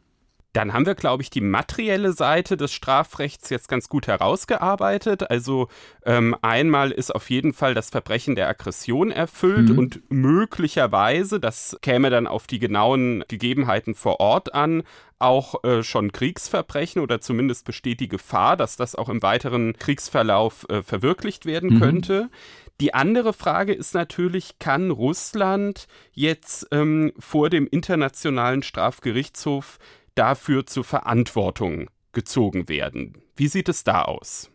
Dann 0.55 0.73
haben 0.73 0.87
wir, 0.87 0.95
glaube 0.95 1.23
ich, 1.23 1.31
die 1.31 1.41
materielle 1.41 2.13
Seite 2.13 2.57
des 2.57 2.73
Strafrechts 2.73 3.51
jetzt 3.51 3.69
ganz 3.69 3.89
gut 3.89 4.07
herausgearbeitet. 4.07 5.29
Also 5.29 5.69
ähm, 6.07 6.37
einmal 6.43 6.93
ist 6.93 7.13
auf 7.13 7.29
jeden 7.29 7.53
Fall 7.53 7.75
das 7.75 7.91
Verbrechen 7.91 8.37
der 8.37 8.49
Aggression 8.49 9.11
erfüllt 9.11 9.71
mhm. 9.71 9.79
und 9.79 10.03
möglicherweise, 10.11 11.41
das 11.41 11.77
käme 11.83 12.09
dann 12.09 12.29
auf 12.29 12.47
die 12.47 12.61
genauen 12.61 13.25
Gegebenheiten 13.27 13.97
vor 13.97 14.21
Ort 14.21 14.55
an, 14.55 14.85
auch 15.19 15.65
äh, 15.65 15.83
schon 15.83 16.13
Kriegsverbrechen 16.13 17.03
oder 17.03 17.21
zumindest 17.21 17.65
besteht 17.65 17.99
die 17.99 18.09
Gefahr, 18.09 18.57
dass 18.57 18.77
das 18.77 18.95
auch 18.95 19.09
im 19.09 19.23
weiteren 19.23 19.73
Kriegsverlauf 19.77 20.67
äh, 20.69 20.83
verwirklicht 20.83 21.47
werden 21.47 21.75
mhm. 21.75 21.81
könnte. 21.81 22.31
Die 22.81 22.95
andere 22.95 23.33
Frage 23.33 23.73
ist 23.73 23.95
natürlich, 23.95 24.59
kann 24.59 24.91
Russland 24.91 25.87
jetzt 26.13 26.69
ähm, 26.71 27.13
vor 27.19 27.51
dem 27.51 27.67
Internationalen 27.67 28.63
Strafgerichtshof 28.63 29.79
dafür 30.15 30.67
zur 30.67 30.85
Verantwortung 30.85 31.89
gezogen 32.12 32.69
werden. 32.69 33.15
Wie 33.37 33.49
sieht 33.49 33.69
es 33.69 33.85
da 33.85 34.03
aus? 34.03 34.51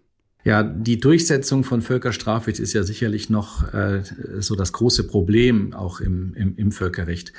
Ja, 0.46 0.64
die 0.64 1.00
Durchsetzung 1.00 1.66
von 1.66 1.82
Völkerstrafrecht 1.82 2.60
ist 2.60 2.74
ja 2.74 2.84
sicherlich 2.84 3.30
noch 3.30 3.74
äh, 3.74 4.04
so 4.40 4.56
das 4.56 4.72
große 4.72 5.06
Problem 5.06 5.74
auch 5.74 6.00
im, 6.00 6.34
im, 6.34 6.56
im 6.56 6.72
Völkerrecht. 6.72 7.34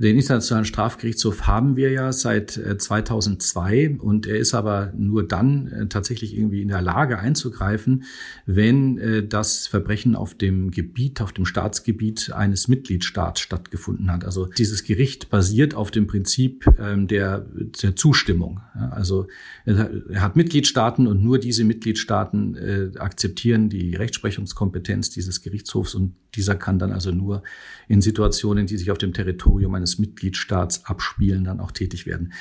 Den 0.00 0.16
Internationalen 0.16 0.64
Strafgerichtshof 0.64 1.46
haben 1.46 1.76
wir 1.76 1.90
ja 1.90 2.10
seit 2.14 2.52
2002 2.52 3.76
äh, 3.76 3.96
und 3.98 4.26
er 4.26 4.38
ist 4.38 4.54
aber 4.54 4.94
nur 4.96 5.28
dann 5.28 5.66
äh, 5.66 5.86
tatsächlich 5.88 6.34
irgendwie 6.34 6.62
in 6.62 6.68
der 6.68 6.80
Lage 6.80 7.18
einzugreifen, 7.18 8.04
wenn 8.46 8.96
äh, 8.96 9.26
das 9.26 9.66
Verbrechen 9.66 10.16
auf 10.16 10.32
dem 10.32 10.70
Gebiet, 10.70 11.20
auf 11.20 11.32
dem 11.32 11.44
Staatsgebiet 11.44 12.32
eines 12.32 12.66
Mitgliedstaats 12.66 13.40
stattgefunden 13.40 14.10
hat. 14.10 14.24
Also 14.24 14.46
dieses 14.46 14.84
Gericht 14.84 15.28
basiert 15.28 15.74
auf 15.74 15.90
dem 15.90 16.06
Prinzip 16.06 16.64
ähm, 16.78 17.06
der, 17.06 17.44
der 17.82 17.94
Zustimmung. 17.94 18.60
Also 18.90 19.26
er 19.66 20.22
hat 20.22 20.36
Mitgliedstaaten 20.36 21.06
und 21.06 21.22
nur 21.22 21.38
diese 21.38 21.64
Mitgliedstaaten 21.64 22.96
akzeptieren 22.98 23.68
die 23.68 23.94
Rechtsprechungskompetenz 23.94 25.10
dieses 25.10 25.42
Gerichtshofs 25.42 25.94
und 25.94 26.14
dieser 26.34 26.54
kann 26.54 26.78
dann 26.78 26.92
also 26.92 27.10
nur 27.10 27.42
in 27.88 28.00
Situationen, 28.00 28.66
die 28.66 28.78
sich 28.78 28.90
auf 28.90 28.98
dem 28.98 29.12
Territorium 29.12 29.74
eines 29.74 29.89
Mitgliedstaats 29.98 30.86
abspielen, 30.86 31.44
dann 31.44 31.60
auch 31.60 31.72
tätig 31.72 32.06
werden. 32.06 32.32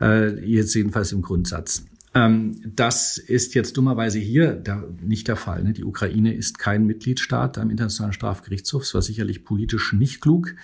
Äh, 0.00 0.44
jetzt 0.44 0.74
jedenfalls 0.74 1.12
im 1.12 1.22
Grundsatz. 1.22 1.84
Ähm, 2.14 2.60
das 2.64 3.18
ist 3.18 3.54
jetzt 3.54 3.76
dummerweise 3.76 4.18
hier 4.18 4.52
da 4.52 4.84
nicht 5.00 5.28
der 5.28 5.36
Fall. 5.36 5.62
Ne? 5.62 5.72
Die 5.72 5.84
Ukraine 5.84 6.34
ist 6.34 6.58
kein 6.58 6.86
Mitgliedstaat 6.86 7.58
am 7.58 7.70
Internationalen 7.70 8.12
Strafgerichtshof. 8.12 8.82
Es 8.82 8.94
war 8.94 9.02
sicherlich 9.02 9.44
politisch 9.44 9.92
nicht 9.92 10.20
klug, 10.20 10.54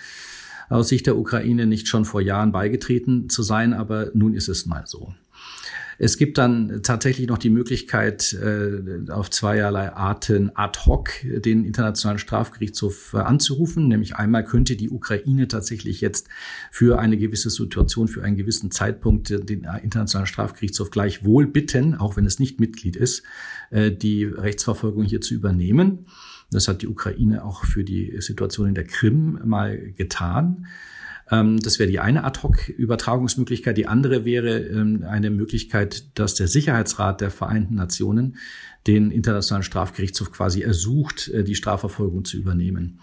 aus 0.69 0.89
Sicht 0.89 1.05
der 1.05 1.17
Ukraine 1.17 1.67
nicht 1.67 1.87
schon 1.87 2.05
vor 2.05 2.21
Jahren 2.21 2.51
beigetreten 2.51 3.29
zu 3.29 3.43
sein, 3.43 3.73
aber 3.73 4.11
nun 4.13 4.33
ist 4.33 4.49
es 4.49 4.65
mal 4.65 4.85
so. 4.87 5.13
Es 5.97 6.17
gibt 6.17 6.37
dann 6.37 6.81
tatsächlich 6.83 7.27
noch 7.27 7.37
die 7.37 7.49
Möglichkeit, 7.49 8.33
äh, 8.33 9.09
auf 9.11 9.29
zweierlei 9.29 9.93
Arten 9.93 10.51
ad 10.55 10.79
hoc 10.85 11.09
den 11.23 11.63
Internationalen 11.63 12.19
Strafgerichtshof 12.19 13.13
äh, 13.13 13.17
anzurufen. 13.17 13.87
Nämlich 13.87 14.15
einmal 14.15 14.43
könnte 14.43 14.75
die 14.75 14.89
Ukraine 14.89 15.47
tatsächlich 15.47 16.01
jetzt 16.01 16.27
für 16.71 16.99
eine 16.99 17.17
gewisse 17.17 17.49
Situation, 17.49 18.07
für 18.07 18.23
einen 18.23 18.35
gewissen 18.35 18.71
Zeitpunkt 18.71 19.29
den 19.29 19.67
Internationalen 19.81 20.27
Strafgerichtshof 20.27 20.91
gleichwohl 20.91 21.47
bitten, 21.47 21.95
auch 21.95 22.17
wenn 22.17 22.25
es 22.25 22.39
nicht 22.39 22.59
Mitglied 22.59 22.95
ist, 22.95 23.23
äh, 23.71 23.91
die 23.91 24.25
Rechtsverfolgung 24.25 25.03
hier 25.03 25.21
zu 25.21 25.33
übernehmen. 25.33 26.07
Das 26.51 26.67
hat 26.67 26.81
die 26.81 26.87
Ukraine 26.87 27.43
auch 27.43 27.65
für 27.65 27.83
die 27.83 28.15
Situation 28.19 28.67
in 28.67 28.75
der 28.75 28.85
Krim 28.85 29.39
mal 29.43 29.77
getan. 29.93 30.67
Ähm, 31.31 31.59
das 31.59 31.79
wäre 31.79 31.89
die 31.89 31.99
eine 31.99 32.23
Ad-Hoc-Übertragungsmöglichkeit. 32.23 33.77
Die 33.77 33.87
andere 33.87 34.25
wäre 34.25 34.59
ähm, 34.59 35.03
eine 35.07 35.29
Möglichkeit, 35.29 36.17
dass 36.17 36.35
der 36.35 36.47
Sicherheitsrat 36.47 37.21
der 37.21 37.31
Vereinten 37.31 37.75
Nationen 37.75 38.37
den 38.87 39.11
Internationalen 39.11 39.63
Strafgerichtshof 39.63 40.31
quasi 40.31 40.61
ersucht, 40.61 41.27
äh, 41.29 41.43
die 41.43 41.55
Strafverfolgung 41.55 42.25
zu 42.25 42.37
übernehmen. 42.37 42.99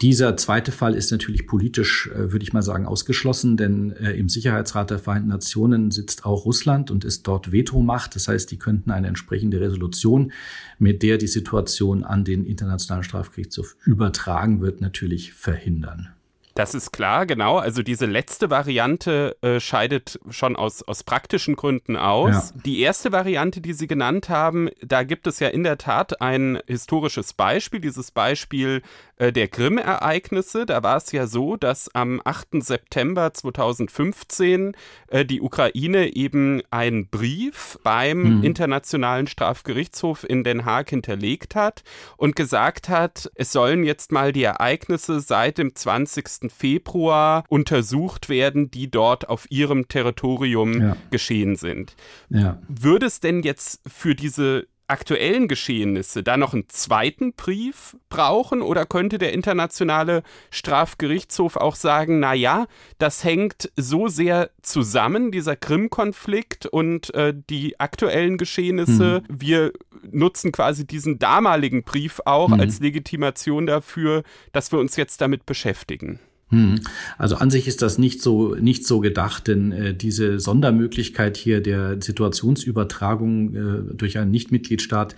Dieser 0.00 0.36
zweite 0.36 0.70
Fall 0.70 0.94
ist 0.94 1.10
natürlich 1.10 1.48
politisch, 1.48 2.08
äh, 2.14 2.30
würde 2.30 2.44
ich 2.44 2.52
mal 2.52 2.62
sagen, 2.62 2.86
ausgeschlossen, 2.86 3.56
denn 3.56 3.90
äh, 3.90 4.12
im 4.12 4.28
Sicherheitsrat 4.28 4.90
der 4.90 5.00
Vereinten 5.00 5.28
Nationen 5.28 5.90
sitzt 5.90 6.24
auch 6.24 6.44
Russland 6.44 6.92
und 6.92 7.04
ist 7.04 7.26
dort 7.26 7.50
Vetomacht. 7.50 8.14
Das 8.14 8.28
heißt, 8.28 8.48
die 8.52 8.58
könnten 8.58 8.92
eine 8.92 9.08
entsprechende 9.08 9.60
Resolution, 9.60 10.30
mit 10.78 11.02
der 11.02 11.18
die 11.18 11.26
Situation 11.26 12.04
an 12.04 12.24
den 12.24 12.44
Internationalen 12.44 13.02
Strafgerichtshof 13.02 13.74
übertragen 13.84 14.60
wird, 14.60 14.80
natürlich 14.80 15.32
verhindern. 15.32 16.10
Das 16.58 16.74
ist 16.74 16.90
klar, 16.90 17.24
genau. 17.24 17.58
Also 17.58 17.84
diese 17.84 18.06
letzte 18.06 18.50
Variante 18.50 19.36
äh, 19.42 19.60
scheidet 19.60 20.18
schon 20.28 20.56
aus, 20.56 20.82
aus 20.82 21.04
praktischen 21.04 21.54
Gründen 21.54 21.96
aus. 21.96 22.52
Ja. 22.52 22.62
Die 22.64 22.80
erste 22.80 23.12
Variante, 23.12 23.60
die 23.60 23.72
Sie 23.74 23.86
genannt 23.86 24.28
haben, 24.28 24.68
da 24.82 25.04
gibt 25.04 25.28
es 25.28 25.38
ja 25.38 25.46
in 25.46 25.62
der 25.62 25.78
Tat 25.78 26.20
ein 26.20 26.58
historisches 26.66 27.32
Beispiel. 27.32 27.78
Dieses 27.78 28.10
Beispiel 28.10 28.82
äh, 29.18 29.32
der 29.32 29.48
Krim-Ereignisse. 29.48 30.64
Da 30.64 30.82
war 30.82 30.96
es 30.96 31.12
ja 31.12 31.26
so, 31.26 31.56
dass 31.56 31.94
am 31.94 32.20
8. 32.24 32.62
September 32.62 33.32
2015 33.34 34.76
äh, 35.08 35.24
die 35.24 35.40
Ukraine 35.40 36.14
eben 36.14 36.62
einen 36.70 37.08
Brief 37.08 37.78
beim 37.82 38.38
mhm. 38.38 38.44
Internationalen 38.44 39.26
Strafgerichtshof 39.26 40.24
in 40.28 40.44
Den 40.44 40.64
Haag 40.64 40.90
hinterlegt 40.90 41.54
hat 41.54 41.82
und 42.16 42.36
gesagt 42.36 42.88
hat, 42.88 43.30
es 43.34 43.52
sollen 43.52 43.84
jetzt 43.84 44.12
mal 44.12 44.32
die 44.32 44.44
Ereignisse 44.44 45.20
seit 45.20 45.58
dem 45.58 45.74
20. 45.74 46.47
Februar 46.50 47.44
untersucht 47.48 48.28
werden, 48.28 48.70
die 48.70 48.90
dort 48.90 49.28
auf 49.28 49.50
ihrem 49.50 49.88
Territorium 49.88 50.80
ja. 50.80 50.96
geschehen 51.10 51.56
sind. 51.56 51.94
Ja. 52.28 52.60
Würde 52.68 53.06
es 53.06 53.20
denn 53.20 53.42
jetzt 53.42 53.80
für 53.88 54.14
diese 54.14 54.66
aktuellen 54.88 55.48
Geschehnisse 55.48 56.22
da 56.22 56.36
noch 56.38 56.54
einen 56.54 56.68
zweiten 56.68 57.34
Brief 57.34 57.96
brauchen 58.08 58.62
oder 58.62 58.86
könnte 58.86 59.18
der 59.18 59.34
internationale 59.34 60.22
Strafgerichtshof 60.50 61.56
auch 61.56 61.76
sagen, 61.76 62.20
na 62.20 62.32
ja, 62.32 62.66
das 62.98 63.22
hängt 63.22 63.70
so 63.76 64.08
sehr 64.08 64.50
zusammen, 64.62 65.30
dieser 65.30 65.56
Krim-Konflikt 65.56 66.64
und 66.66 67.14
äh, 67.14 67.34
die 67.50 67.78
aktuellen 67.78 68.38
Geschehnisse. 68.38 69.22
Mhm. 69.28 69.40
Wir 69.40 69.72
nutzen 70.10 70.52
quasi 70.52 70.86
diesen 70.86 71.18
damaligen 71.18 71.84
Brief 71.84 72.20
auch 72.24 72.48
mhm. 72.48 72.60
als 72.60 72.80
Legitimation 72.80 73.66
dafür, 73.66 74.22
dass 74.52 74.72
wir 74.72 74.78
uns 74.78 74.96
jetzt 74.96 75.20
damit 75.20 75.44
beschäftigen. 75.44 76.18
Hm. 76.50 76.80
Also 77.18 77.36
an 77.36 77.50
sich 77.50 77.68
ist 77.68 77.82
das 77.82 77.98
nicht 77.98 78.22
so 78.22 78.54
nicht 78.54 78.86
so 78.86 79.00
gedacht, 79.00 79.48
denn 79.48 79.70
äh, 79.70 79.94
diese 79.94 80.40
Sondermöglichkeit 80.40 81.36
hier 81.36 81.60
der 81.60 82.00
Situationsübertragung 82.00 83.54
äh, 83.54 83.94
durch 83.94 84.16
einen 84.16 84.30
Nichtmitgliedstaat 84.30 85.14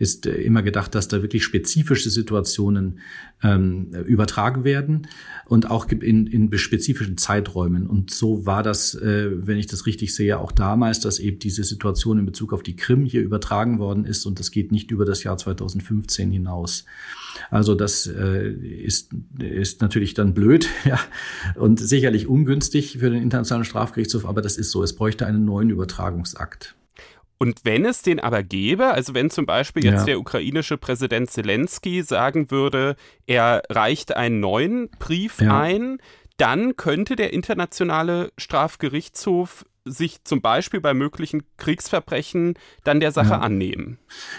ist 0.00 0.26
äh, 0.26 0.32
immer 0.34 0.62
gedacht, 0.62 0.96
dass 0.96 1.06
da 1.06 1.22
wirklich 1.22 1.44
spezifische 1.44 2.10
Situationen 2.10 2.98
ähm, 3.44 3.92
übertragen 4.06 4.64
werden 4.64 5.06
und 5.46 5.70
auch 5.70 5.88
in, 5.88 6.26
in 6.26 6.58
spezifischen 6.58 7.16
Zeiträumen. 7.16 7.86
Und 7.86 8.10
so 8.10 8.44
war 8.44 8.64
das, 8.64 8.96
äh, 8.96 9.30
wenn 9.30 9.58
ich 9.58 9.68
das 9.68 9.86
richtig 9.86 10.12
sehe, 10.14 10.40
auch 10.40 10.50
damals, 10.50 10.98
dass 10.98 11.20
eben 11.20 11.38
diese 11.38 11.62
Situation 11.62 12.18
in 12.18 12.26
Bezug 12.26 12.52
auf 12.52 12.64
die 12.64 12.74
Krim 12.74 13.04
hier 13.04 13.22
übertragen 13.22 13.78
worden 13.78 14.04
ist 14.04 14.26
und 14.26 14.40
das 14.40 14.50
geht 14.50 14.72
nicht 14.72 14.90
über 14.90 15.04
das 15.04 15.22
Jahr 15.22 15.38
2015 15.38 16.32
hinaus. 16.32 16.84
Also 17.50 17.74
das 17.74 18.06
äh, 18.06 18.50
ist, 18.50 19.10
ist 19.38 19.80
natürlich 19.80 20.14
dann 20.14 20.34
blöd 20.34 20.68
ja, 20.84 20.98
und 21.56 21.80
sicherlich 21.80 22.26
ungünstig 22.26 22.98
für 22.98 23.10
den 23.10 23.22
Internationalen 23.22 23.64
Strafgerichtshof, 23.64 24.26
aber 24.26 24.42
das 24.42 24.56
ist 24.56 24.70
so. 24.70 24.82
Es 24.82 24.94
bräuchte 24.94 25.26
einen 25.26 25.44
neuen 25.44 25.70
Übertragungsakt. 25.70 26.74
Und 27.38 27.64
wenn 27.64 27.84
es 27.84 28.02
den 28.02 28.20
aber 28.20 28.44
gäbe, 28.44 28.92
also 28.92 29.14
wenn 29.14 29.28
zum 29.28 29.46
Beispiel 29.46 29.84
jetzt 29.84 30.00
ja. 30.00 30.04
der 30.04 30.20
ukrainische 30.20 30.78
Präsident 30.78 31.28
Zelensky 31.28 32.02
sagen 32.04 32.52
würde, 32.52 32.94
er 33.26 33.62
reicht 33.68 34.16
einen 34.16 34.38
neuen 34.38 34.88
Brief 35.00 35.40
ja. 35.40 35.60
ein, 35.60 35.98
dann 36.36 36.76
könnte 36.76 37.16
der 37.16 37.32
internationale 37.32 38.30
Strafgerichtshof 38.38 39.64
sich 39.84 40.22
zum 40.24 40.40
Beispiel 40.40 40.80
bei 40.80 40.94
möglichen 40.94 41.42
Kriegsverbrechen 41.56 42.54
dann 42.84 43.00
der 43.00 43.12
Sache 43.12 43.30
ja. 43.30 43.40
annehmen. 43.40 43.98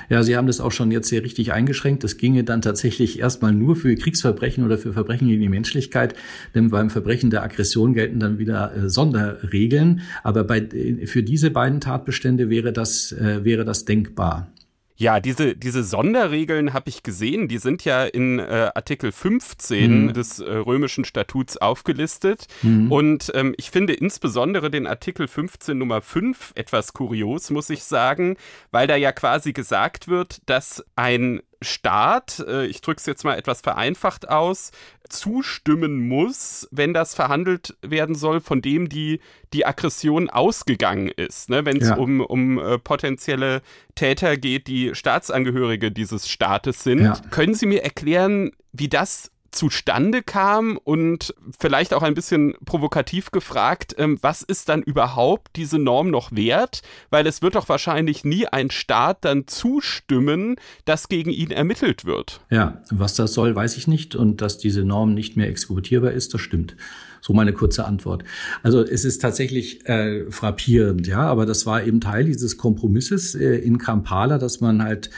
Ja, 0.09 0.23
Sie 0.23 0.37
haben 0.37 0.47
das 0.47 0.61
auch 0.61 0.71
schon 0.71 0.91
jetzt 0.91 1.09
sehr 1.09 1.23
richtig 1.23 1.51
eingeschränkt. 1.51 2.03
Das 2.03 2.17
ginge 2.17 2.43
dann 2.43 2.61
tatsächlich 2.61 3.19
erstmal 3.19 3.51
nur 3.51 3.75
für 3.75 3.93
Kriegsverbrechen 3.95 4.63
oder 4.63 4.77
für 4.77 4.93
Verbrechen 4.93 5.27
gegen 5.27 5.41
die 5.41 5.49
Menschlichkeit, 5.49 6.15
denn 6.55 6.69
beim 6.69 6.89
Verbrechen 6.89 7.29
der 7.29 7.43
Aggression 7.43 7.93
gelten 7.93 8.19
dann 8.19 8.37
wieder 8.37 8.75
äh, 8.75 8.89
Sonderregeln. 8.89 10.01
Aber 10.23 10.43
bei, 10.43 10.59
äh, 10.59 11.07
für 11.07 11.23
diese 11.23 11.51
beiden 11.51 11.81
Tatbestände 11.81 12.49
wäre 12.49 12.71
das, 12.71 13.11
äh, 13.11 13.43
wäre 13.43 13.65
das 13.65 13.85
denkbar. 13.85 14.52
Ja, 14.95 15.19
diese, 15.19 15.55
diese 15.55 15.83
Sonderregeln 15.83 16.73
habe 16.73 16.89
ich 16.89 17.03
gesehen. 17.03 17.47
Die 17.47 17.57
sind 17.57 17.83
ja 17.83 18.03
in 18.05 18.39
äh, 18.39 18.71
Artikel 18.75 19.11
15 19.11 20.05
mhm. 20.05 20.13
des 20.13 20.39
äh, 20.39 20.51
römischen 20.51 21.03
Statuts 21.03 21.57
aufgelistet. 21.57 22.45
Mhm. 22.61 22.91
Und 22.91 23.31
ähm, 23.33 23.55
ich 23.57 23.71
finde 23.71 23.93
insbesondere 23.93 24.69
den 24.69 24.85
Artikel 24.85 25.27
15 25.27 25.77
Nummer 25.77 26.01
5 26.01 26.53
etwas 26.55 26.93
kurios, 26.93 27.49
muss 27.49 27.69
ich 27.69 27.83
sagen, 27.83 28.37
weil 28.71 28.87
da 28.87 28.95
ja 28.95 29.11
quasi 29.11 29.51
gesagt 29.53 30.07
wird, 30.07 30.37
dass 30.45 30.83
ein 30.95 31.41
Staat, 31.63 32.39
äh, 32.47 32.65
ich 32.65 32.81
drücke 32.81 32.99
es 32.99 33.05
jetzt 33.05 33.23
mal 33.23 33.37
etwas 33.37 33.61
vereinfacht 33.61 34.29
aus, 34.29 34.71
zustimmen 35.09 36.07
muss, 36.07 36.67
wenn 36.71 36.93
das 36.93 37.13
verhandelt 37.13 37.75
werden 37.81 38.15
soll, 38.15 38.39
von 38.39 38.61
dem 38.61 38.89
die, 38.89 39.19
die 39.53 39.65
Aggression 39.65 40.29
ausgegangen 40.29 41.09
ist. 41.09 41.49
Ne? 41.49 41.65
Wenn 41.65 41.77
es 41.77 41.89
ja. 41.89 41.95
um, 41.95 42.21
um 42.21 42.59
äh, 42.59 42.79
potenzielle 42.79 43.61
Täter 43.95 44.37
geht, 44.37 44.67
die 44.67 44.95
Staatsangehörige 44.95 45.91
dieses 45.91 46.29
Staates 46.29 46.83
sind. 46.83 47.01
Ja. 47.01 47.17
Können 47.29 47.53
Sie 47.53 47.65
mir 47.65 47.83
erklären, 47.83 48.51
wie 48.71 48.89
das 48.89 49.32
zustande 49.53 50.21
kam 50.21 50.77
und 50.83 51.33
vielleicht 51.57 51.93
auch 51.93 52.03
ein 52.03 52.13
bisschen 52.13 52.55
provokativ 52.65 53.31
gefragt, 53.31 53.95
ähm, 53.97 54.17
was 54.21 54.41
ist 54.41 54.69
dann 54.69 54.81
überhaupt 54.81 55.55
diese 55.55 55.79
Norm 55.79 56.09
noch 56.09 56.31
wert? 56.31 56.81
Weil 57.09 57.27
es 57.27 57.41
wird 57.41 57.55
doch 57.55 57.69
wahrscheinlich 57.69 58.25
nie 58.25 58.47
ein 58.47 58.71
Staat 58.71 59.25
dann 59.25 59.47
zustimmen, 59.47 60.55
dass 60.85 61.07
gegen 61.07 61.31
ihn 61.31 61.51
ermittelt 61.51 62.05
wird. 62.05 62.41
Ja, 62.49 62.81
was 62.91 63.15
das 63.15 63.33
soll, 63.33 63.55
weiß 63.55 63.77
ich 63.77 63.87
nicht 63.87 64.15
und 64.15 64.41
dass 64.41 64.57
diese 64.57 64.83
Norm 64.83 65.13
nicht 65.13 65.37
mehr 65.37 65.47
exekutierbar 65.47 66.11
ist, 66.11 66.33
das 66.33 66.41
stimmt. 66.41 66.75
So 67.21 67.31
meine 67.31 67.53
kurze 67.53 67.85
Antwort. 67.85 68.25
Also 68.63 68.81
es 68.81 69.05
ist 69.05 69.21
tatsächlich 69.21 69.87
äh, 69.87 70.29
frappierend, 70.29 71.07
ja, 71.07 71.21
aber 71.21 71.45
das 71.45 71.65
war 71.65 71.83
eben 71.83 72.01
Teil 72.01 72.25
dieses 72.25 72.57
Kompromisses 72.57 73.33
äh, 73.33 73.55
in 73.55 73.77
Kampala, 73.77 74.37
dass 74.37 74.59
man 74.59 74.83
halt 74.83 75.09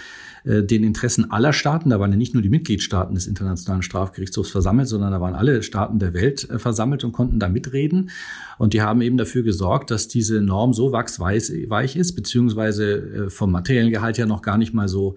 äh, 0.45 0.63
den 0.63 0.83
Interessen 0.83 1.31
aller 1.31 1.53
Staaten, 1.53 1.89
da 1.89 1.99
waren 1.99 2.11
ja 2.11 2.17
nicht 2.17 2.33
nur 2.33 2.43
die 2.43 2.49
Mitgliedstaaten 2.49 3.15
des 3.15 3.27
Internationalen 3.27 3.81
Strafgerichtshofs 3.81 4.51
versammelt, 4.51 4.87
sondern 4.87 5.11
da 5.11 5.19
waren 5.19 5.33
alle 5.33 5.63
Staaten 5.63 5.99
der 5.99 6.13
Welt 6.13 6.49
äh, 6.49 6.59
versammelt 6.59 7.03
und 7.03 7.11
konnten 7.11 7.39
da 7.39 7.49
mitreden. 7.49 8.11
Und 8.57 8.73
die 8.73 8.81
haben 8.81 9.01
eben 9.01 9.17
dafür 9.17 9.43
gesorgt, 9.43 9.91
dass 9.91 10.07
diese 10.07 10.41
Norm 10.41 10.73
so 10.73 10.91
wachsweich 10.91 11.95
ist, 11.95 12.13
beziehungsweise 12.15 12.93
äh, 12.93 13.29
vom 13.29 13.51
materiellen 13.51 13.91
Gehalt 13.91 14.17
ja 14.17 14.25
noch 14.25 14.41
gar 14.41 14.57
nicht 14.57 14.73
mal 14.73 14.87
so 14.87 15.15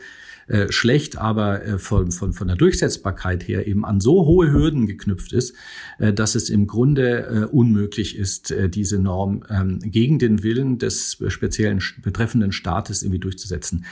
schlecht, 0.70 1.18
aber 1.18 1.60
von, 1.76 2.10
von, 2.10 2.32
von 2.32 2.48
der 2.48 2.56
Durchsetzbarkeit 2.56 3.46
her 3.46 3.66
eben 3.66 3.84
an 3.84 4.00
so 4.00 4.24
hohe 4.24 4.50
Hürden 4.50 4.86
geknüpft 4.86 5.34
ist, 5.34 5.54
dass 5.98 6.34
es 6.34 6.48
im 6.48 6.66
Grunde 6.66 7.50
unmöglich 7.52 8.16
ist, 8.16 8.54
diese 8.70 8.98
Norm 8.98 9.42
ähm, 9.50 9.78
gegen 9.80 10.18
den 10.18 10.42
Willen 10.42 10.78
des 10.78 11.18
speziellen 11.28 11.82
betreffenden 12.02 12.52
Staates 12.52 13.02
irgendwie 13.02 13.18
durchzusetzen. 13.18 13.84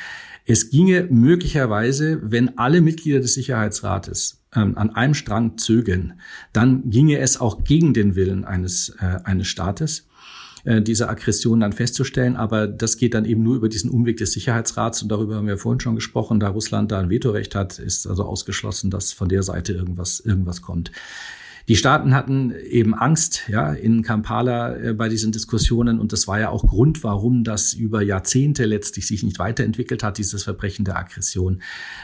Es 0.48 0.70
ginge 0.70 1.08
möglicherweise, 1.10 2.20
wenn 2.22 2.56
alle 2.56 2.80
Mitglieder 2.80 3.18
des 3.20 3.34
Sicherheitsrates 3.34 4.44
ähm, 4.54 4.78
an 4.78 4.94
einem 4.94 5.14
Strang 5.14 5.58
zögen, 5.58 6.14
dann 6.52 6.88
ginge 6.88 7.18
es 7.18 7.40
auch 7.40 7.64
gegen 7.64 7.92
den 7.92 8.14
Willen 8.14 8.44
eines, 8.44 8.90
äh, 9.00 9.18
eines 9.24 9.48
Staates. 9.48 10.06
Äh, 10.66 10.82
diese 10.82 11.08
Aggression 11.08 11.60
dann 11.60 11.72
festzustellen. 11.72 12.36
Aber 12.36 12.66
das 12.66 12.96
geht 12.96 13.14
dann 13.14 13.24
eben 13.24 13.42
nur 13.42 13.54
über 13.54 13.68
diesen 13.68 13.88
Umweg 13.88 14.16
des 14.16 14.32
Sicherheitsrats 14.32 15.02
und 15.02 15.08
darüber 15.08 15.36
haben 15.36 15.46
wir 15.46 15.58
vorhin 15.58 15.80
schon 15.80 15.94
gesprochen. 15.94 16.40
Da 16.40 16.48
Russland 16.48 16.90
da 16.90 16.98
ein 16.98 17.08
Vetorecht 17.08 17.54
hat, 17.54 17.78
ist 17.78 18.06
also 18.06 18.24
ausgeschlossen, 18.24 18.90
dass 18.90 19.12
von 19.12 19.28
der 19.28 19.44
Seite 19.44 19.72
irgendwas, 19.72 20.18
irgendwas 20.18 20.62
kommt. 20.62 20.90
Die 21.68 21.76
Staaten 21.76 22.14
hatten 22.14 22.52
eben 22.52 22.94
Angst, 22.94 23.42
ja, 23.48 23.72
in 23.72 24.02
Kampala 24.02 24.76
äh, 24.76 24.92
bei 24.94 25.08
diesen 25.08 25.32
Diskussionen 25.32 25.98
und 25.98 26.12
das 26.12 26.26
war 26.28 26.40
ja 26.40 26.48
auch 26.48 26.64
Grund, 26.66 27.04
warum 27.04 27.44
das 27.44 27.74
über 27.74 28.02
Jahrzehnte 28.02 28.64
letztlich 28.64 29.06
sich 29.06 29.22
nicht 29.22 29.38
weiterentwickelt 29.38 30.02
hat, 30.02 30.18
dieses 30.18 30.44
Verbrechen 30.44 30.84
der 30.84 30.96
Aggression. 30.96 31.62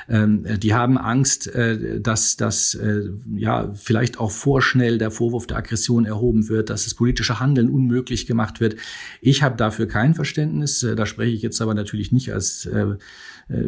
Ähm, 0.09 0.45
die 0.59 0.75
haben 0.75 0.99
Angst, 0.99 1.47
äh, 1.47 2.01
dass 2.01 2.37
das 2.37 2.75
äh, 2.75 3.11
ja 3.35 3.73
vielleicht 3.75 4.19
auch 4.19 4.31
vorschnell 4.31 4.99
der 4.99 5.11
Vorwurf 5.11 5.47
der 5.47 5.59
Aggression 5.59 6.05
erhoben 6.05 6.49
wird, 6.49 6.69
dass 6.69 6.85
das 6.85 6.95
politische 6.95 7.41
Handeln 7.41 7.71
unmöglich 7.71 8.27
gemacht 8.27 8.61
wird. 8.61 8.77
Ich 9.21 9.43
habe 9.43 9.57
dafür 9.57 9.87
kein 9.87 10.15
Verständnis. 10.15 10.83
Äh, 10.83 10.97
da 10.97 11.07
spreche 11.07 11.35
ich 11.35 11.43
jetzt 11.43 11.63
aber 11.63 11.75
natürlich 11.75 12.13
nicht 12.13 12.33
als 12.33 12.67
äh, 12.67 12.83
äh, 12.83 12.97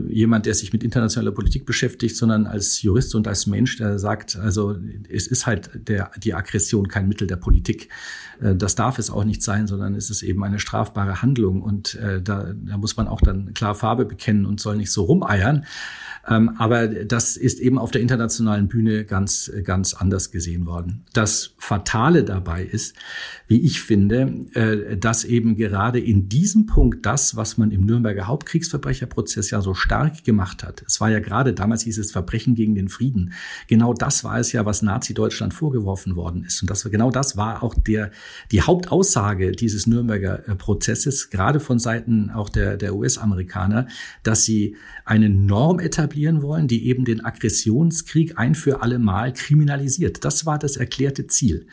jemand, 0.09 0.47
der 0.47 0.55
sich 0.55 0.73
mit 0.73 0.83
internationaler 0.83 1.33
Politik 1.33 1.67
beschäftigt, 1.67 2.17
sondern 2.17 2.47
als 2.47 2.83
Jurist 2.83 3.15
und 3.15 3.29
als 3.29 3.47
Mensch, 3.47 3.77
der 3.77 3.99
sagt, 3.99 4.37
also 4.37 4.77
es 5.09 5.27
ist 5.27 5.47
halt 5.47 5.71
der, 5.89 6.11
die 6.23 6.35
Aggression 6.35 6.89
kein 6.89 7.09
Mittel 7.09 7.27
der 7.27 7.37
Politik. 7.37 7.89
Äh, 8.41 8.55
das 8.55 8.75
darf 8.75 8.99
es 8.99 9.11
auch 9.11 9.25
nicht 9.25 9.43
sein, 9.43 9.67
sondern 9.67 9.95
es 9.95 10.11
ist 10.11 10.23
eben 10.23 10.43
eine 10.45 10.59
strafbare 10.59 11.23
Handlung 11.23 11.63
und 11.63 11.95
äh, 11.97 12.23
da, 12.23 12.53
da 12.55 12.77
muss 12.79 12.97
man 12.97 13.09
auch 13.09 13.21
dann 13.21 13.55
klar 13.55 13.75
Farbe 13.75 14.05
bekennen 14.05 14.47
und 14.47 14.61
soll 14.61 14.77
nicht 14.77 14.91
so 14.91 15.05
rumeiern. 15.05 15.65
Ähm, 16.29 16.51
aber 16.59 16.89
das 16.89 17.37
ist 17.37 17.61
eben 17.61 17.79
auf 17.79 17.91
der 17.91 18.01
internationalen 18.01 18.69
Bühne 18.69 19.05
ganz, 19.05 19.53
ganz 19.65 19.95
anders 19.95 20.31
gesehen 20.31 20.67
worden. 20.67 21.05
Das 21.13 21.55
Fatale 21.59 22.25
dabei 22.25 22.65
ist, 22.65 22.97
wie 23.47 23.61
ich 23.61 23.83
finde, 23.83 24.47
äh, 24.55 24.97
dass 24.97 25.25
eben 25.25 25.57
gerade 25.57 26.01
in 26.01 26.29
diesem 26.29 26.67
Punkt 26.67 27.05
das, 27.05 27.37
was 27.37 27.59
man 27.59 27.71
im 27.71 27.85
Nürnberger 27.85 28.27
Hauptkriegsverbrecherprozess 28.27 29.51
ja 29.51 29.61
so 29.61 29.75
stark 29.75 30.25
gemacht 30.25 30.65
hat, 30.65 30.83
es 30.87 31.01
war 31.01 31.11
ja 31.11 31.21
gerade 31.21 31.53
damals 31.53 31.83
hieß 31.83 31.99
es 31.99 32.13
Verbrechen 32.13 32.55
gegen 32.55 32.75
den 32.75 32.89
Frieden, 32.89 33.35
genau 33.69 33.93
das 33.93 34.25
war 34.25 34.39
es 34.39 34.53
ja, 34.53 34.65
was 34.65 34.83
Nazi-Deutschland 34.83 35.53
vorgeworfen 35.53 36.17
worden 36.17 36.45
ist. 36.45 36.63
Und 36.63 36.71
das, 36.71 36.85
genau 36.85 37.11
das 37.11 37.37
war 37.37 37.63
auch 37.63 37.75
der, 37.75 38.11
die 38.51 38.63
Hauptaussage 38.63 39.53
dieses 39.53 39.87
Nürnberger 39.87 40.49
äh, 40.49 40.55
Prozesses, 40.55 41.29
gerade 41.29 41.61
von 41.61 41.79
Seiten 41.79 42.31
auch 42.31 42.49
der, 42.49 42.77
der 42.79 42.95
US-Amerikaner, 42.95 43.89
dass 44.23 44.45
sie 44.45 44.77
eine 45.05 45.29
Norm 45.29 45.81
etablieren 45.81 46.14
wollen, 46.43 46.69
die 46.69 46.87
eben 46.87 47.05
den 47.05 47.25
Aggressionskrieg 47.25 48.39
ein 48.39 48.55
für 48.55 48.83
alle 48.83 48.99
Mal 48.99 49.33
kriminalisiert. 49.33 50.25
Das 50.25 50.47
war 50.47 50.59
das 50.59 50.77
erklärte 50.77 51.27
Ziel. 51.27 51.67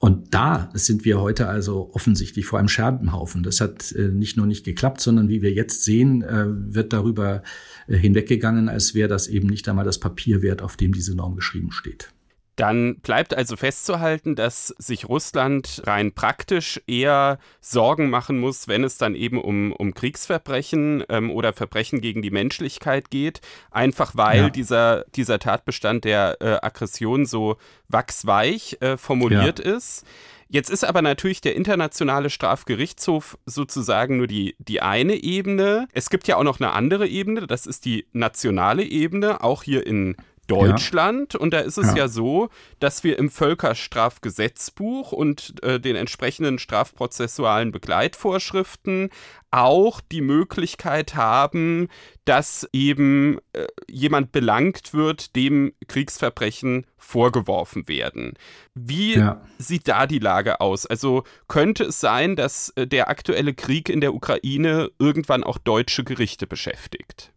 Und 0.00 0.32
da 0.32 0.70
sind 0.74 1.04
wir 1.04 1.20
heute 1.20 1.48
also 1.48 1.90
offensichtlich 1.92 2.46
vor 2.46 2.60
einem 2.60 2.68
Scherbenhaufen. 2.68 3.42
Das 3.42 3.60
hat 3.60 3.90
äh, 3.92 4.08
nicht 4.08 4.36
nur 4.36 4.46
nicht 4.46 4.64
geklappt, 4.64 5.00
sondern 5.00 5.28
wie 5.28 5.42
wir 5.42 5.52
jetzt 5.52 5.82
sehen, 5.82 6.22
äh, 6.22 6.46
wird 6.46 6.92
darüber 6.92 7.42
äh, 7.88 7.96
hinweggegangen, 7.96 8.68
als 8.68 8.94
wäre 8.94 9.08
das 9.08 9.26
eben 9.26 9.48
nicht 9.48 9.68
einmal 9.68 9.84
das 9.84 9.98
Papier 9.98 10.40
wert, 10.40 10.62
auf 10.62 10.76
dem 10.76 10.92
diese 10.92 11.16
Norm 11.16 11.34
geschrieben 11.34 11.72
steht. 11.72 12.12
Dann 12.58 12.96
bleibt 12.96 13.34
also 13.34 13.56
festzuhalten, 13.56 14.34
dass 14.34 14.74
sich 14.78 15.08
Russland 15.08 15.80
rein 15.84 16.12
praktisch 16.12 16.80
eher 16.88 17.38
Sorgen 17.60 18.10
machen 18.10 18.40
muss, 18.40 18.66
wenn 18.66 18.82
es 18.82 18.98
dann 18.98 19.14
eben 19.14 19.40
um, 19.40 19.72
um 19.72 19.94
Kriegsverbrechen 19.94 21.04
ähm, 21.08 21.30
oder 21.30 21.52
Verbrechen 21.52 22.00
gegen 22.00 22.20
die 22.20 22.32
Menschlichkeit 22.32 23.10
geht, 23.10 23.42
einfach 23.70 24.16
weil 24.16 24.40
ja. 24.40 24.50
dieser, 24.50 25.04
dieser 25.14 25.38
Tatbestand 25.38 26.04
der 26.04 26.38
äh, 26.40 26.58
Aggression 26.60 27.26
so 27.26 27.58
wachsweich 27.86 28.78
äh, 28.80 28.96
formuliert 28.96 29.64
ja. 29.64 29.76
ist. 29.76 30.04
Jetzt 30.48 30.70
ist 30.70 30.82
aber 30.82 31.00
natürlich 31.00 31.40
der 31.40 31.54
internationale 31.54 32.28
Strafgerichtshof 32.28 33.38
sozusagen 33.46 34.16
nur 34.16 34.26
die, 34.26 34.56
die 34.58 34.82
eine 34.82 35.14
Ebene. 35.14 35.86
Es 35.92 36.10
gibt 36.10 36.26
ja 36.26 36.36
auch 36.36 36.42
noch 36.42 36.58
eine 36.58 36.72
andere 36.72 37.06
Ebene, 37.06 37.46
das 37.46 37.66
ist 37.66 37.84
die 37.84 38.06
nationale 38.12 38.82
Ebene, 38.82 39.44
auch 39.44 39.62
hier 39.62 39.86
in 39.86 40.16
Deutschland. 40.48 41.34
Ja. 41.34 41.40
Und 41.40 41.52
da 41.52 41.60
ist 41.60 41.78
es 41.78 41.88
ja. 41.88 41.96
ja. 41.96 42.08
so, 42.08 42.48
dass 42.80 43.04
wir 43.04 43.18
im 43.18 43.30
Völkerstrafgesetzbuch 43.30 45.12
und 45.12 45.62
äh, 45.62 45.78
den 45.78 45.94
entsprechenden 45.94 46.58
strafprozessualen 46.58 47.70
Begleitvorschriften 47.70 49.10
auch 49.50 50.00
die 50.00 50.20
Möglichkeit 50.20 51.14
haben, 51.14 51.88
dass 52.24 52.68
eben 52.72 53.38
äh, 53.52 53.66
jemand 53.88 54.32
belangt 54.32 54.92
wird, 54.92 55.36
dem 55.36 55.72
Kriegsverbrechen 55.86 56.86
vorgeworfen 56.96 57.88
werden. 57.88 58.34
Wie 58.74 59.16
ja. 59.16 59.40
sieht 59.58 59.88
da 59.88 60.06
die 60.06 60.18
Lage 60.18 60.60
aus? 60.60 60.84
Also 60.84 61.24
könnte 61.46 61.84
es 61.84 62.00
sein, 62.00 62.36
dass 62.36 62.70
äh, 62.70 62.86
der 62.86 63.08
aktuelle 63.08 63.54
Krieg 63.54 63.88
in 63.88 64.00
der 64.00 64.14
Ukraine 64.14 64.90
irgendwann 64.98 65.44
auch 65.44 65.58
deutsche 65.58 66.04
Gerichte 66.04 66.46
beschäftigt? 66.46 67.32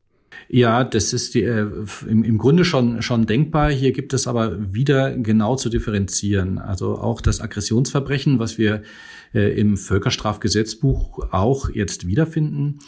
Ja, 0.48 0.84
das 0.84 1.14
ist 1.14 1.34
die, 1.34 1.44
äh, 1.44 1.66
im, 2.08 2.24
im 2.24 2.38
Grunde 2.38 2.66
schon, 2.66 3.02
schon 3.02 3.26
denkbar. 3.26 3.72
Hier 3.72 3.92
gibt 3.92 4.14
es 4.14 4.28
aber 4.28 4.74
wieder 4.74 5.16
genau 5.16 5.56
zu 5.56 5.70
differenzieren. 5.70 6.58
Also 6.58 6.98
auch 6.98 7.22
das 7.22 7.42
Aggressionsverbrechen, 7.42 8.40
was 8.40 8.58
wir 8.58 8.82
im 9.34 9.78
Völkerstrafgesetzbuch 9.78 11.32
auch 11.32 11.70
jetzt 11.70 12.06
wiederfinden, 12.06 12.80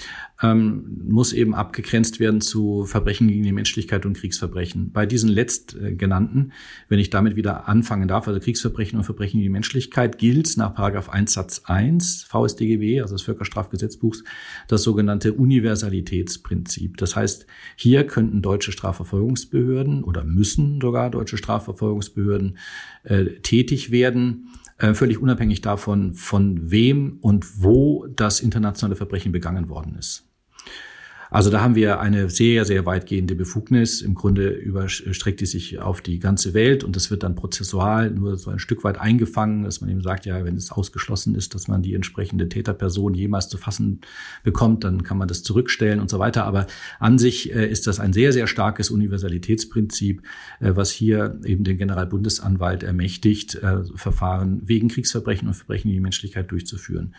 ähm, 0.42 1.02
muss 1.08 1.32
eben 1.32 1.56
abgegrenzt 1.56 2.20
werden 2.20 2.42
zu 2.42 2.86
Verbrechen 2.86 3.28
gegen 3.30 3.44
die 3.44 3.52
Menschlichkeit 3.52 4.06
und 4.06 4.18
Kriegsverbrechen. 4.18 4.92
Bei 4.92 5.06
diesen 5.06 5.30
letztgenannten, 5.30 6.52
wenn 6.90 7.00
ich 7.00 7.10
damit 7.10 7.36
wieder 7.36 7.70
anfangen 7.70 8.08
darf, 8.08 8.28
also 8.28 8.40
Kriegsverbrechen 8.40 8.98
und 8.98 9.06
Verbrechen 9.06 9.40
gegen 9.40 9.44
die 9.44 9.54
Menschlichkeit, 9.54 10.18
gilt 10.18 10.58
nach 10.58 10.76
Paragraph 10.76 11.10
1 11.10 11.34
Satz 11.34 11.62
1 11.66 12.24
VSDGB, 12.24 13.02
also 13.02 13.16
des 13.16 13.22
Völkerstrafgesetzbuchs, 13.24 14.24
das 14.68 14.84
sogenannte 14.84 15.34
Universalitätsprinzip. 15.34 16.98
Das 16.98 17.16
heißt, 17.16 17.48
hier 17.76 18.06
könnten 18.06 18.42
deutsche 18.42 18.72
Strafverfolgungsbehörden 18.72 20.04
oder 20.04 20.24
müssen 20.24 20.82
sogar 20.82 21.10
deutsche 21.10 21.38
Strafverfolgungsbehörden 21.38 22.58
äh, 23.04 23.26
tätig 23.42 23.92
werden, 23.92 24.50
äh, 24.78 24.94
völlig 24.94 25.20
unabhängig 25.20 25.62
davon, 25.62 26.14
von 26.34 26.72
wem 26.72 27.20
und 27.22 27.62
wo 27.62 28.08
das 28.08 28.40
internationale 28.40 28.96
Verbrechen 28.96 29.32
begangen 29.32 29.70
worden 29.70 29.94
ist. 30.00 30.28
Also 31.34 31.50
da 31.50 31.62
haben 31.62 31.74
wir 31.74 32.00
eine 32.00 32.30
sehr, 32.30 32.64
sehr 32.64 32.86
weitgehende 32.86 33.34
Befugnis. 33.34 34.04
Im 34.04 34.14
Grunde 34.14 34.50
überstreckt 34.50 35.42
die 35.42 35.48
sich 35.48 35.80
auf 35.80 36.00
die 36.00 36.20
ganze 36.20 36.54
Welt 36.54 36.84
und 36.84 36.96
das 36.96 37.10
wird 37.10 37.24
dann 37.24 37.34
prozessual 37.34 38.12
nur 38.12 38.38
so 38.38 38.52
ein 38.52 38.60
Stück 38.60 38.84
weit 38.84 39.00
eingefangen, 39.00 39.64
dass 39.64 39.82
man 39.82 39.90
eben 39.90 40.04
sagt, 40.04 40.28
ja, 40.28 40.46
wenn 40.46 40.56
es 40.56 40.72
ausgeschlossen 40.72 41.34
ist, 41.34 41.56
dass 41.56 41.68
man 41.68 41.82
die 41.82 41.96
entsprechende 41.96 42.50
Täterperson 42.50 43.16
jemals 43.16 43.50
zu 43.50 43.58
fassen 43.58 44.02
bekommt, 44.44 44.84
dann 44.84 45.02
kann 45.02 45.18
man 45.18 45.28
das 45.28 45.42
zurückstellen 45.42 46.02
und 46.02 46.10
so 46.12 46.20
weiter. 46.20 46.46
Aber 46.46 46.68
an 47.00 47.18
sich 47.18 47.52
äh, 47.52 47.68
ist 47.68 47.88
das 47.88 48.00
ein 48.00 48.14
sehr, 48.14 48.32
sehr 48.32 48.46
starkes 48.46 48.92
Universalitätsprinzip, 48.92 50.22
äh, 50.60 50.76
was 50.76 50.92
hier 50.92 51.40
eben 51.46 51.64
den 51.64 51.80
Generalbundesanwalt 51.80 52.84
ermächtigt, 52.84 53.56
äh, 53.56 53.84
Verfahren 53.96 54.62
wegen 54.66 54.88
Kriegsverbrechen 54.88 55.48
und 55.48 55.56
Verbrechen 55.56 55.90
gegen 55.90 55.98
die 55.98 56.04
Menschlichkeit 56.04 56.52
durchzuführen. 56.52 57.16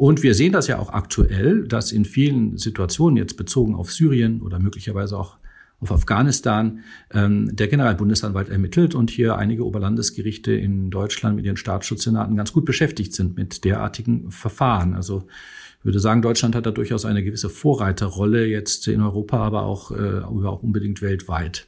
Und 0.00 0.22
wir 0.22 0.32
sehen 0.34 0.52
das 0.52 0.66
ja 0.66 0.78
auch 0.78 0.94
aktuell, 0.94 1.68
dass 1.68 1.92
in 1.92 2.06
vielen 2.06 2.56
Situationen, 2.56 3.18
jetzt 3.18 3.36
bezogen 3.36 3.74
auf 3.74 3.92
Syrien 3.92 4.40
oder 4.40 4.58
möglicherweise 4.58 5.18
auch 5.18 5.36
auf 5.78 5.92
Afghanistan, 5.92 6.80
ähm, 7.12 7.54
der 7.54 7.68
Generalbundesanwalt 7.68 8.48
ermittelt 8.48 8.94
und 8.94 9.10
hier 9.10 9.36
einige 9.36 9.66
Oberlandesgerichte 9.66 10.52
in 10.52 10.88
Deutschland 10.88 11.36
mit 11.36 11.44
ihren 11.44 11.58
Staatsschutzsenaten 11.58 12.34
ganz 12.34 12.54
gut 12.54 12.64
beschäftigt 12.64 13.12
sind 13.12 13.36
mit 13.36 13.62
derartigen 13.62 14.30
Verfahren. 14.30 14.94
Also 14.94 15.24
ich 15.80 15.84
würde 15.84 16.00
sagen, 16.00 16.22
Deutschland 16.22 16.54
hat 16.54 16.64
da 16.64 16.70
durchaus 16.70 17.04
eine 17.04 17.22
gewisse 17.22 17.50
Vorreiterrolle 17.50 18.46
jetzt 18.46 18.88
in 18.88 19.02
Europa, 19.02 19.36
aber 19.36 19.64
auch, 19.64 19.90
äh, 19.90 20.20
auch 20.22 20.62
unbedingt 20.62 21.02
weltweit. 21.02 21.66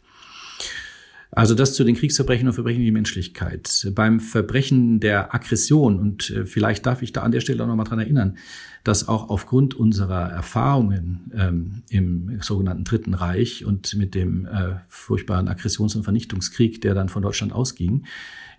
Also 1.34 1.54
das 1.54 1.72
zu 1.72 1.82
den 1.82 1.96
Kriegsverbrechen 1.96 2.46
und 2.46 2.52
Verbrechen 2.52 2.80
gegen 2.80 2.88
die 2.88 2.92
Menschlichkeit. 2.92 3.90
Beim 3.94 4.20
Verbrechen 4.20 5.00
der 5.00 5.34
Aggression, 5.34 5.98
und 5.98 6.28
äh, 6.28 6.44
vielleicht 6.44 6.84
darf 6.84 7.00
ich 7.00 7.12
da 7.12 7.22
an 7.22 7.32
der 7.32 7.40
Stelle 7.40 7.62
auch 7.62 7.66
nochmal 7.66 7.86
dran 7.86 8.00
erinnern, 8.00 8.36
dass 8.84 9.08
auch 9.08 9.30
aufgrund 9.30 9.72
unserer 9.72 10.30
Erfahrungen 10.30 11.32
ähm, 11.34 11.82
im 11.88 12.38
sogenannten 12.42 12.84
Dritten 12.84 13.14
Reich 13.14 13.64
und 13.64 13.94
mit 13.94 14.14
dem 14.14 14.44
äh, 14.44 14.74
furchtbaren 14.88 15.48
Aggressions- 15.48 15.96
und 15.96 16.02
Vernichtungskrieg, 16.02 16.82
der 16.82 16.92
dann 16.92 17.08
von 17.08 17.22
Deutschland 17.22 17.54
ausging, 17.54 18.04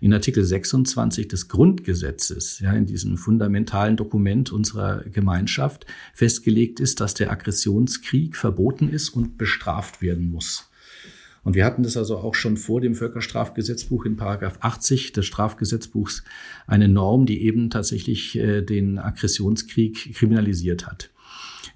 in 0.00 0.12
Artikel 0.12 0.44
26 0.44 1.28
des 1.28 1.46
Grundgesetzes, 1.46 2.58
ja, 2.58 2.72
in 2.72 2.86
diesem 2.86 3.18
fundamentalen 3.18 3.96
Dokument 3.96 4.50
unserer 4.50 5.04
Gemeinschaft 5.04 5.86
festgelegt 6.12 6.80
ist, 6.80 6.98
dass 6.98 7.14
der 7.14 7.30
Aggressionskrieg 7.30 8.36
verboten 8.36 8.88
ist 8.88 9.10
und 9.10 9.38
bestraft 9.38 10.02
werden 10.02 10.28
muss. 10.28 10.68
Und 11.44 11.54
wir 11.54 11.64
hatten 11.64 11.82
das 11.82 11.96
also 11.96 12.16
auch 12.16 12.34
schon 12.34 12.56
vor 12.56 12.80
dem 12.80 12.94
Völkerstrafgesetzbuch 12.94 14.06
in 14.06 14.16
Paragraph 14.16 14.58
80 14.60 15.12
des 15.12 15.26
Strafgesetzbuchs 15.26 16.24
eine 16.66 16.88
Norm, 16.88 17.26
die 17.26 17.42
eben 17.42 17.70
tatsächlich 17.70 18.36
äh, 18.36 18.62
den 18.62 18.98
Aggressionskrieg 18.98 20.14
kriminalisiert 20.14 20.86
hat 20.86 21.10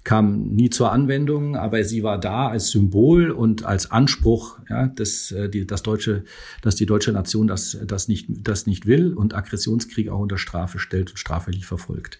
kam 0.03 0.55
nie 0.55 0.69
zur 0.69 0.91
Anwendung, 0.91 1.55
aber 1.55 1.83
sie 1.83 2.03
war 2.03 2.19
da 2.19 2.47
als 2.47 2.69
Symbol 2.69 3.31
und 3.31 3.63
als 3.63 3.91
Anspruch, 3.91 4.57
ja, 4.69 4.87
dass, 4.87 5.31
äh, 5.31 5.49
die, 5.49 5.67
das 5.67 5.83
deutsche, 5.83 6.23
dass 6.61 6.75
die 6.75 6.85
deutsche 6.85 7.11
Nation 7.11 7.47
das, 7.47 7.77
das, 7.85 8.07
nicht, 8.07 8.27
das 8.29 8.65
nicht 8.65 8.85
will 8.85 9.13
und 9.13 9.35
Aggressionskrieg 9.35 10.09
auch 10.09 10.19
unter 10.19 10.37
Strafe 10.37 10.79
stellt 10.79 11.11
und 11.11 11.17
straffällig 11.17 11.65
verfolgt. 11.65 12.17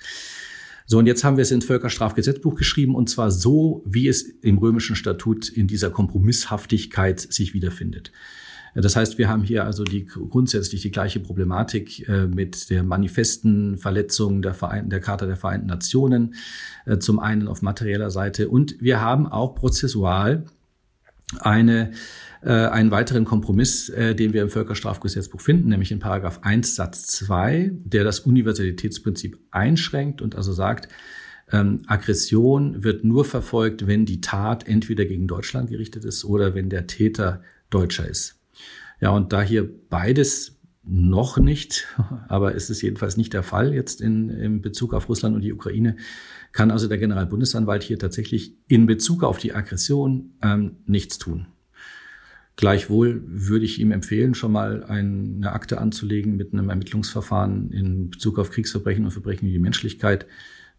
So, 0.92 0.98
und 0.98 1.06
jetzt 1.06 1.24
haben 1.24 1.38
wir 1.38 1.44
es 1.44 1.52
ins 1.52 1.66
Völkerstrafgesetzbuch 1.66 2.56
geschrieben, 2.56 2.96
und 2.96 3.12
zwar 3.12 3.30
so, 3.30 3.84
wie 3.86 4.08
es 4.08 4.24
im 4.24 4.58
römischen 4.58 4.96
Statut 4.96 5.48
in 5.48 5.68
dieser 5.68 5.92
Kompromisshaftigkeit 5.92 7.20
sich 7.20 7.54
wiederfindet. 7.54 8.12
Das 8.74 8.96
heißt, 8.96 9.20
wir 9.20 9.30
haben 9.30 9.44
hier 9.44 9.66
also 9.66 9.84
die 9.84 10.08
grundsätzlich 10.08 10.82
die 10.82 10.90
gleiche 10.90 11.20
Problematik 11.20 12.10
äh, 12.10 12.26
mit 12.26 12.72
der 12.72 12.82
manifesten 12.82 13.78
Verletzung 13.78 14.42
der, 14.42 14.56
Vereinten, 14.56 14.90
der 14.90 15.00
Charta 15.00 15.28
der 15.28 15.36
Vereinten 15.36 15.68
Nationen, 15.68 16.34
äh, 16.88 16.98
zum 16.98 17.20
einen 17.20 17.48
auf 17.48 17.62
materieller 17.62 18.10
Seite. 18.10 18.50
Und 18.50 18.82
wir 18.82 19.00
haben 19.00 19.28
auch 19.28 19.54
prozessual 19.54 20.46
eine 21.40 21.92
äh, 22.42 22.52
einen 22.52 22.90
weiteren 22.90 23.26
Kompromiss, 23.26 23.90
äh, 23.90 24.16
den 24.16 24.32
wir 24.32 24.42
im 24.42 24.50
Völkerstrafgesetzbuch 24.50 25.42
finden, 25.42 25.70
nämlich 25.70 25.92
in 25.92 26.00
Paragraph 26.00 26.40
1 26.42 26.76
Satz 26.76 27.08
2, 27.08 27.72
der 27.74 28.06
das 28.06 28.22
Universalitätsprinzip 28.22 29.38
einschränkt 29.52 30.22
und 30.22 30.36
also 30.36 30.54
sagt, 30.54 30.88
ähm, 31.52 31.82
Aggression 31.88 32.84
wird 32.84 33.04
nur 33.04 33.26
verfolgt, 33.26 33.88
wenn 33.88 34.06
die 34.06 34.22
Tat 34.22 34.68
entweder 34.68 35.06
gegen 35.06 35.28
Deutschland 35.28 35.70
gerichtet 35.70 36.06
ist 36.06 36.24
oder 36.24 36.56
wenn 36.56 36.70
der 36.70 36.88
Täter 36.88 37.42
Deutscher 37.70 38.08
ist. 38.08 38.40
Ja, 39.02 39.10
und 39.10 39.34
da 39.34 39.42
hier 39.42 39.70
beides 39.90 40.58
noch 40.84 41.38
nicht, 41.38 41.88
aber 42.28 42.56
es 42.56 42.70
ist 42.70 42.82
jedenfalls 42.82 43.18
nicht 43.18 43.34
der 43.34 43.44
Fall 43.44 43.74
jetzt 43.74 44.02
in, 44.02 44.30
in 44.30 44.62
Bezug 44.62 44.94
auf 44.94 45.10
Russland 45.10 45.36
und 45.36 45.42
die 45.42 45.54
Ukraine, 45.54 45.98
kann 46.52 46.72
also 46.72 46.88
der 46.88 46.98
Generalbundesanwalt 46.98 47.84
hier 47.84 48.00
tatsächlich 48.00 48.56
in 48.68 48.86
Bezug 48.86 49.24
auf 49.24 49.38
die 49.38 49.54
Aggression 49.54 50.32
ähm, 50.42 50.78
nichts 50.86 51.18
tun. 51.18 51.48
Gleichwohl 52.56 53.24
würde 53.26 53.64
ich 53.64 53.80
ihm 53.80 53.94
empfehlen, 53.94 54.36
schon 54.36 54.52
mal 54.52 54.84
eine 54.84 55.54
Akte 55.54 55.80
anzulegen 55.80 56.36
mit 56.36 56.52
einem 56.52 56.70
Ermittlungsverfahren 56.70 57.72
in 57.72 58.10
Bezug 58.10 58.38
auf 58.38 58.52
Kriegsverbrechen 58.52 59.06
und 59.06 59.12
Verbrechen 59.12 59.46
gegen 59.46 59.54
die 59.54 59.60
Menschlichkeit, 59.60 60.26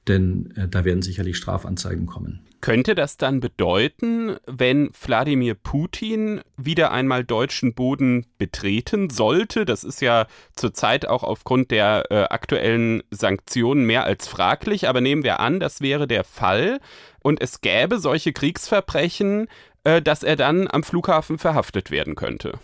denn 0.09 0.53
äh, 0.57 0.69
da 0.69 0.85
werden 0.85 1.03
sicherlich 1.03 1.37
Strafanzeigen 1.37 2.07
kommen. 2.07 2.41
Könnte 2.61 2.95
das 2.95 3.17
dann 3.17 3.41
bedeuten, 3.41 4.37
wenn 4.47 4.91
Wladimir 5.01 5.55
Putin 5.55 6.43
wieder 6.59 6.91
einmal 6.91 7.25
deutschen 7.25 7.73
Boden 7.73 8.27
betreten 8.37 9.09
sollte? 9.09 9.65
Das 9.65 9.83
ist 9.83 10.03
ja 10.03 10.27
zurzeit 10.55 11.09
auch 11.09 11.23
aufgrund 11.23 11.71
der 11.71 12.05
äh, 12.11 12.25
aktuellen 12.25 13.03
Sanktionen 13.11 13.87
mehr 13.87 14.05
als 14.05 14.29
fraglich, 14.29 14.89
aber 14.89 15.01
nehmen 15.01 15.25
wir 15.25 15.41
an, 15.41 15.59
das 15.59 15.81
wäre 15.81 16.07
der 16.07 16.23
Fall 16.23 16.81
und 17.23 17.41
es 17.41 17.63
gäbe 17.63 17.99
solche 17.99 18.35
Kriegsverbrechen, 18.35 19.47
äh, 19.85 20.03
dass 20.03 20.23
er 20.23 20.37
dann 20.37 20.69
am 20.69 20.83
Flughafen 20.83 21.39
verhaftet 21.39 21.91
werden 21.91 22.15
könnte. 22.15 22.59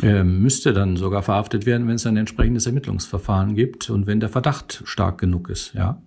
Er 0.00 0.24
müsste 0.24 0.72
dann 0.72 0.96
sogar 0.96 1.22
verhaftet 1.22 1.66
werden, 1.66 1.86
wenn 1.86 1.96
es 1.96 2.06
ein 2.06 2.16
entsprechendes 2.16 2.66
Ermittlungsverfahren 2.66 3.54
gibt 3.54 3.90
und 3.90 4.06
wenn 4.06 4.20
der 4.20 4.30
Verdacht 4.30 4.82
stark 4.86 5.18
genug 5.18 5.50
ist, 5.50 5.74
ja. 5.74 6.02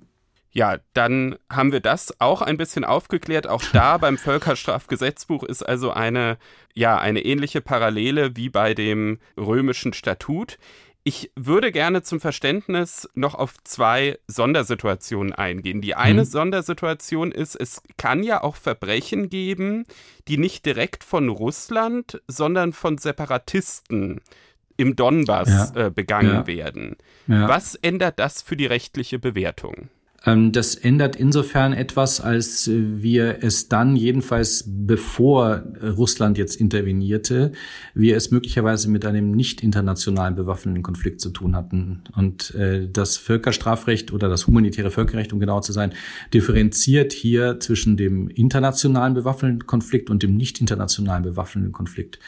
Ja, 0.57 0.79
dann 0.93 1.35
haben 1.51 1.71
wir 1.71 1.81
das 1.81 2.19
auch 2.19 2.41
ein 2.41 2.57
bisschen 2.57 2.83
aufgeklärt. 2.83 3.45
Auch 3.45 3.63
da 3.73 3.97
beim 3.99 4.17
Völkerstrafgesetzbuch 4.17 5.43
ist 5.43 5.61
also 5.61 5.91
eine, 5.91 6.39
ja, 6.73 6.97
eine 6.97 7.23
ähnliche 7.23 7.61
Parallele 7.61 8.35
wie 8.35 8.49
bei 8.49 8.73
dem 8.73 9.19
römischen 9.37 9.93
Statut. 9.93 10.57
Ich 11.03 11.31
würde 11.35 11.71
gerne 11.71 12.01
zum 12.01 12.19
Verständnis 12.19 13.07
noch 13.13 13.35
auf 13.35 13.53
zwei 13.65 14.17
Sondersituationen 14.25 15.31
eingehen. 15.31 15.79
Die 15.79 15.93
eine 15.93 16.21
mhm. 16.21 16.25
Sondersituation 16.25 17.31
ist, 17.31 17.53
es 17.53 17.83
kann 17.97 18.23
ja 18.23 18.41
auch 18.41 18.55
Verbrechen 18.55 19.29
geben, 19.29 19.85
die 20.27 20.39
nicht 20.39 20.65
direkt 20.65 21.03
von 21.03 21.29
Russland, 21.29 22.19
sondern 22.27 22.73
von 22.73 22.97
Separatisten 22.97 24.21
im 24.75 24.95
Donbass 24.95 25.71
ja. 25.75 25.85
äh, 25.85 25.91
begangen 25.91 26.33
ja. 26.33 26.47
werden. 26.47 26.95
Ja. 27.27 27.47
Was 27.47 27.75
ändert 27.75 28.17
das 28.17 28.41
für 28.41 28.57
die 28.57 28.65
rechtliche 28.65 29.19
Bewertung? 29.19 29.89
Ähm, 30.25 30.51
das 30.51 30.75
ändert 30.75 31.15
insofern 31.15 31.73
etwas, 31.73 32.19
als 32.21 32.69
wir 32.71 33.39
es 33.41 33.69
dann, 33.69 33.95
jedenfalls 33.95 34.63
bevor 34.67 35.63
Russland 35.81 36.37
jetzt 36.37 36.55
intervenierte, 36.55 37.51
wir 37.93 38.17
es 38.17 38.31
möglicherweise 38.31 38.89
mit 38.89 39.05
einem 39.05 39.31
nicht 39.31 39.61
internationalen 39.61 40.35
bewaffneten 40.35 40.83
Konflikt 40.83 41.21
zu 41.21 41.29
tun 41.29 41.55
hatten. 41.55 42.03
Und 42.15 42.53
äh, 42.55 42.89
das 42.91 43.17
Völkerstrafrecht 43.17 44.11
oder 44.11 44.29
das 44.29 44.47
humanitäre 44.47 44.91
Völkerrecht, 44.91 45.33
um 45.33 45.39
genau 45.39 45.61
zu 45.61 45.71
sein, 45.71 45.93
differenziert 46.33 47.13
hier 47.13 47.59
zwischen 47.59 47.97
dem 47.97 48.29
internationalen 48.29 49.13
bewaffneten 49.13 49.65
Konflikt 49.67 50.09
und 50.09 50.23
dem 50.23 50.35
nicht 50.35 50.59
internationalen 50.59 51.23
bewaffneten 51.23 51.71
Konflikt. 51.71 52.19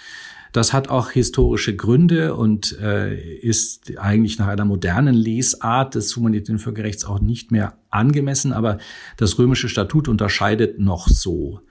Das 0.51 0.73
hat 0.73 0.89
auch 0.89 1.11
historische 1.11 1.75
Gründe 1.75 2.35
und 2.35 2.77
äh, 2.79 3.15
ist 3.39 3.97
eigentlich 3.97 4.39
nach 4.39 4.47
einer 4.47 4.65
modernen 4.65 5.15
Lesart 5.15 5.95
des 5.95 6.15
humanitären 6.15 6.59
Völkerrechts 6.59 7.05
auch 7.05 7.19
nicht 7.19 7.51
mehr 7.51 7.77
angemessen, 7.89 8.53
aber 8.53 8.79
das 9.17 9.37
römische 9.37 9.69
Statut 9.69 10.07
unterscheidet 10.07 10.79
noch 10.79 11.07
so. 11.07 11.61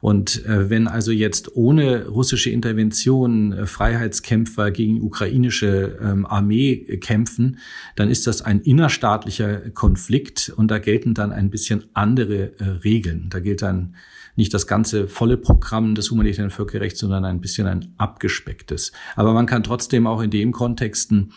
Und 0.00 0.44
äh, 0.46 0.70
wenn 0.70 0.86
also 0.86 1.10
jetzt 1.10 1.56
ohne 1.56 2.06
russische 2.06 2.50
Intervention 2.50 3.52
äh, 3.52 3.66
Freiheitskämpfer 3.66 4.70
gegen 4.70 5.00
ukrainische 5.02 5.98
ähm, 6.00 6.24
Armee 6.24 6.76
kämpfen, 6.98 7.58
dann 7.96 8.08
ist 8.08 8.26
das 8.26 8.42
ein 8.42 8.60
innerstaatlicher 8.60 9.70
Konflikt 9.70 10.52
und 10.54 10.70
da 10.70 10.78
gelten 10.78 11.14
dann 11.14 11.32
ein 11.32 11.50
bisschen 11.50 11.84
andere 11.94 12.52
äh, 12.58 12.64
Regeln. 12.84 13.26
Da 13.30 13.40
gilt 13.40 13.62
dann 13.62 13.96
nicht 14.38 14.54
das 14.54 14.68
ganze 14.68 15.08
volle 15.08 15.36
Programm 15.36 15.96
des 15.96 16.10
humanitären 16.12 16.50
Völkerrechts, 16.50 17.00
sondern 17.00 17.24
ein 17.24 17.40
bisschen 17.40 17.66
ein 17.66 17.92
abgespecktes. 17.98 18.92
Aber 19.16 19.34
man 19.34 19.46
kann 19.46 19.64
trotzdem 19.64 20.06
auch 20.06 20.22
in 20.22 20.30
dem 20.30 20.52
Kontexten 20.52 21.32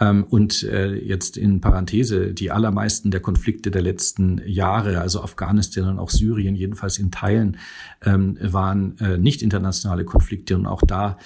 ähm, 0.00 0.24
und 0.24 0.62
äh, 0.62 0.94
jetzt 0.94 1.36
in 1.36 1.60
Parenthese, 1.60 2.32
die 2.32 2.50
allermeisten 2.50 3.10
der 3.10 3.20
Konflikte 3.20 3.70
der 3.70 3.82
letzten 3.82 4.40
Jahre, 4.46 5.00
also 5.00 5.22
Afghanistan 5.22 5.90
und 5.90 5.98
auch 5.98 6.08
Syrien, 6.08 6.56
jedenfalls 6.56 6.98
in 6.98 7.10
Teilen, 7.10 7.58
ähm, 8.02 8.38
waren 8.40 8.98
äh, 8.98 9.18
nicht 9.18 9.42
internationale 9.42 10.06
Konflikte. 10.06 10.56
Und 10.56 10.66
auch 10.66 10.82
da 10.82 11.18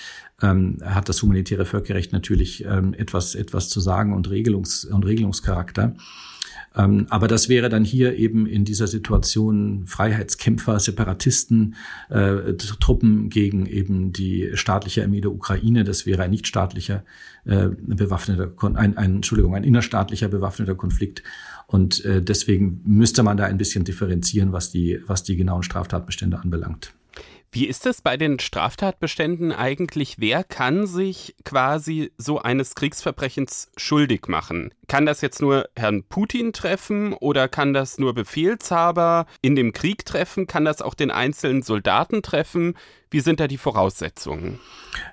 ähm, 0.43 0.79
hat 0.85 1.09
das 1.09 1.23
humanitäre 1.23 1.67
Völkerrecht 1.67 2.13
natürlich 2.13 2.65
ähm, 2.65 2.95
etwas, 2.95 3.37
etwas 3.37 3.69
zu 3.69 3.79
sagen 3.81 4.13
und, 4.13 4.29
Regelungs- 4.29 4.87
und 4.89 5.07
Regelungscharakter. 5.07 5.95
Ähm, 6.77 7.07
aber 7.09 7.27
das 7.27 7.49
wäre 7.49 7.69
dann 7.69 7.85
hier 7.85 8.17
eben 8.17 8.47
in 8.47 8.65
dieser 8.65 8.87
Situation 8.87 9.87
Freiheitskämpfer, 9.87 10.79
Separatisten, 10.79 11.75
äh, 12.11 12.55
Truppen 12.55 13.31
gegen 13.31 13.67
eben 13.67 14.13
die 14.13 14.51
staatliche 14.55 15.03
Armee 15.03 15.23
der 15.23 15.33
Ukraine. 15.33 15.85
Das 15.85 16.05
wäre 16.05 16.23
ein 16.23 16.31
nichtstaatlicher 16.31 17.03
äh, 17.45 17.69
bewaffneter, 17.87 18.53
ein, 18.75 18.97
ein, 18.97 19.17
Entschuldigung, 19.17 19.55
ein 19.55 19.65
innerstaatlicher 19.65 20.29
bewaffneter 20.29 20.75
Konflikt. 20.75 21.23
Und 21.67 22.05
äh, 22.05 22.23
deswegen 22.23 22.83
müsste 22.85 23.23
man 23.23 23.37
da 23.37 23.45
ein 23.45 23.59
bisschen 23.59 23.85
differenzieren, 23.85 24.53
was 24.53 24.71
die, 24.71 25.01
was 25.07 25.23
die 25.23 25.37
genauen 25.37 25.63
Straftatbestände 25.63 26.39
anbelangt. 26.39 26.93
Wie 27.53 27.67
ist 27.67 27.87
es 27.87 28.03
bei 28.03 28.19
den 28.19 28.39
Straftatbeständen 28.39 29.51
eigentlich? 29.51 30.17
Wer 30.19 30.45
kann 30.45 30.87
sich 30.87 31.35
quasi 31.43 32.13
so 32.19 32.39
eines 32.39 32.75
Kriegsverbrechens 32.75 33.71
schuldig 33.79 34.29
machen? 34.29 34.75
Kann 34.89 35.07
das 35.07 35.21
jetzt 35.21 35.41
nur 35.41 35.69
Herrn 35.77 36.05
Putin 36.05 36.53
treffen 36.53 37.13
oder 37.13 37.49
kann 37.49 37.73
das 37.73 37.99
nur 37.99 38.15
Befehlshaber 38.15 39.27
in 39.43 39.57
dem 39.57 39.73
Krieg 39.73 40.05
treffen? 40.05 40.47
Kann 40.47 40.65
das 40.65 40.83
auch 40.83 40.95
den 40.95 41.11
einzelnen 41.11 41.63
Soldaten 41.63 42.23
treffen? 42.23 42.75
Wie 43.11 43.21
sind 43.21 43.39
da 43.39 43.47
die 43.47 43.57
Voraussetzungen? 43.57 44.59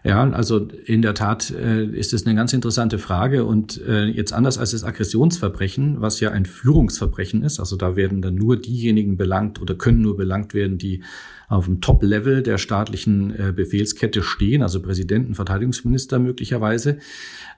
Ja, 0.04 0.28
also 0.32 0.68
in 0.86 1.02
der 1.02 1.14
Tat 1.14 1.52
äh, 1.52 1.86
ist 1.86 2.14
es 2.14 2.26
eine 2.26 2.36
ganz 2.36 2.52
interessante 2.52 2.98
Frage 2.98 3.46
und 3.46 3.82
äh, 3.88 4.06
jetzt 4.06 4.34
anders 4.34 4.58
als 4.58 4.72
das 4.72 4.84
Aggressionsverbrechen, 4.84 6.02
was 6.02 6.20
ja 6.20 6.32
ein 6.32 6.46
Führungsverbrechen 6.46 7.44
ist, 7.44 7.60
also 7.60 7.76
da 7.76 7.96
werden 7.96 8.22
dann 8.22 8.36
nur 8.36 8.58
diejenigen 8.58 9.16
belangt 9.16 9.62
oder 9.62 9.76
können 9.76 10.02
nur 10.02 10.18
belangt 10.18 10.54
werden, 10.54 10.78
die 10.78 11.04
auf 11.50 11.66
dem 11.66 11.82
Top-Level 11.82 12.42
der 12.42 12.58
staatlichen 12.58 13.38
äh, 13.38 13.52
Befehlskette 13.52 14.24
stehen, 14.24 14.64
also 14.64 14.82
Präsidenten, 14.82 15.36
Verteidigungsminister 15.36 16.18
möglicherweise. 16.18 16.98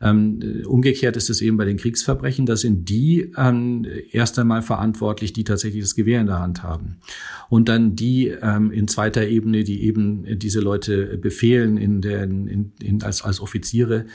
Ähm, 0.01 0.63
umgekehrt 0.65 1.15
ist 1.15 1.29
es 1.29 1.41
eben 1.41 1.55
bei 1.55 1.65
den 1.65 1.77
Kriegsverbrechen, 2.05 2.45
da 2.45 2.55
sind 2.55 2.87
die 2.89 3.31
ähm, 3.35 3.85
erst 4.11 4.37
einmal 4.37 4.61
verantwortlich, 4.61 5.33
die 5.33 5.43
tatsächlich 5.43 5.83
das 5.83 5.95
Gewehr 5.95 6.21
in 6.21 6.27
der 6.27 6.39
Hand 6.39 6.61
haben. 6.61 6.97
Und 7.49 7.67
dann 7.67 7.95
die 7.95 8.27
ähm, 8.27 8.71
in 8.71 8.87
zweiter 8.87 9.25
Ebene, 9.27 9.63
die 9.63 9.83
eben 9.83 10.37
diese 10.37 10.59
Leute 10.59 11.17
befehlen 11.17 11.77
in 11.77 12.01
der, 12.01 12.23
in, 12.23 12.73
in, 12.81 13.03
als, 13.03 13.23
als 13.23 13.39
Offiziere 13.39 14.05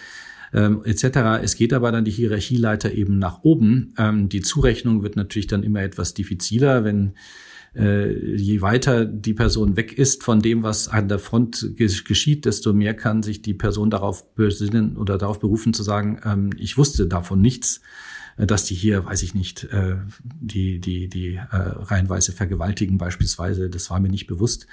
ähm, 0.52 0.82
etc. 0.84 1.42
Es 1.42 1.56
geht 1.56 1.72
aber 1.72 1.90
dann 1.90 2.04
die 2.04 2.10
Hierarchieleiter 2.12 2.92
eben 2.92 3.18
nach 3.18 3.42
oben. 3.42 3.92
Ähm, 3.98 4.28
die 4.28 4.40
Zurechnung 4.40 5.02
wird 5.02 5.16
natürlich 5.16 5.48
dann 5.48 5.64
immer 5.64 5.82
etwas 5.82 6.14
diffiziler, 6.14 6.84
wenn 6.84 7.12
äh, 7.74 8.12
je 8.36 8.60
weiter 8.60 9.04
die 9.04 9.34
Person 9.34 9.76
weg 9.76 9.92
ist 9.92 10.24
von 10.24 10.40
dem, 10.40 10.62
was 10.62 10.88
an 10.88 11.08
der 11.08 11.18
Front 11.18 11.74
geschieht, 11.76 12.44
desto 12.44 12.72
mehr 12.72 12.94
kann 12.94 13.22
sich 13.22 13.42
die 13.42 13.54
Person 13.54 13.90
darauf 13.90 14.34
besinnen 14.34 14.96
oder 14.96 15.18
darauf 15.18 15.40
berufen 15.40 15.72
zu 15.72 15.82
sagen, 15.82 16.20
ähm, 16.24 16.50
ich 16.56 16.76
wusste 16.78 17.06
davon 17.06 17.40
nichts 17.40 17.80
äh, 18.36 18.46
dass 18.46 18.64
die 18.64 18.74
hier, 18.74 19.04
weiß 19.04 19.22
ich 19.22 19.34
nicht, 19.34 19.64
äh, 19.64 19.96
die, 20.22 20.80
die, 20.80 21.08
die 21.08 21.34
äh, 21.34 21.46
reihenweise 21.50 22.32
vergewaltigen 22.32 22.98
beispielsweise, 22.98 23.70
das 23.70 23.90
war 23.90 24.00
mir 24.00 24.10
nicht 24.10 24.26
bewusst 24.26 24.66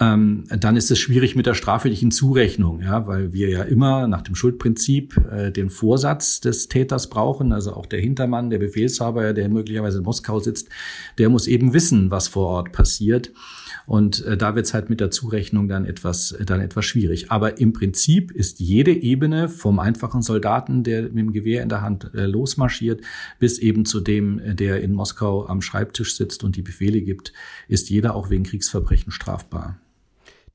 ähm, 0.00 0.44
dann 0.48 0.76
ist 0.76 0.90
es 0.90 0.98
schwierig 0.98 1.34
mit 1.34 1.46
der 1.46 1.54
strafrechtlichen 1.54 2.10
Zurechnung, 2.10 2.80
ja, 2.82 3.06
weil 3.06 3.32
wir 3.32 3.48
ja 3.48 3.62
immer 3.62 4.06
nach 4.06 4.22
dem 4.22 4.34
Schuldprinzip 4.34 5.16
äh, 5.30 5.50
den 5.50 5.70
Vorsatz 5.70 6.40
des 6.40 6.68
Täters 6.68 7.08
brauchen, 7.08 7.52
also 7.52 7.72
auch 7.72 7.86
der 7.86 8.00
Hintermann, 8.00 8.50
der 8.50 8.58
Befehlshaber, 8.58 9.32
der 9.32 9.48
möglicherweise 9.48 9.98
in 9.98 10.04
Moskau 10.04 10.38
sitzt, 10.38 10.68
der 11.18 11.28
muss 11.28 11.48
eben 11.48 11.72
wissen, 11.72 12.10
was 12.10 12.28
vor 12.28 12.46
Ort 12.46 12.72
passiert. 12.72 13.32
Und 13.86 14.24
äh, 14.26 14.36
da 14.36 14.54
wird 14.54 14.66
es 14.66 14.74
halt 14.74 14.90
mit 14.90 15.00
der 15.00 15.10
Zurechnung 15.10 15.66
dann 15.66 15.84
etwas, 15.84 16.36
dann 16.44 16.60
etwas 16.60 16.84
schwierig. 16.84 17.32
Aber 17.32 17.58
im 17.58 17.72
Prinzip 17.72 18.30
ist 18.30 18.60
jede 18.60 18.92
Ebene 18.92 19.48
vom 19.48 19.78
einfachen 19.78 20.22
Soldaten, 20.22 20.84
der 20.84 21.04
mit 21.04 21.16
dem 21.16 21.32
Gewehr 21.32 21.62
in 21.62 21.70
der 21.70 21.80
Hand 21.80 22.10
äh, 22.14 22.26
losmarschiert, 22.26 23.00
bis 23.38 23.58
eben 23.58 23.84
zu 23.84 24.00
dem, 24.00 24.38
äh, 24.38 24.54
der 24.54 24.80
in 24.82 24.92
Moskau 24.92 25.46
am 25.46 25.62
Schreibtisch 25.62 26.16
sitzt 26.16 26.44
und 26.44 26.54
die 26.54 26.62
Befehle 26.62 27.00
gibt, 27.00 27.32
ist 27.66 27.90
jeder 27.90 28.14
auch 28.14 28.30
wegen 28.30 28.44
Kriegsverbrechen 28.44 29.10
strafbar. 29.10 29.78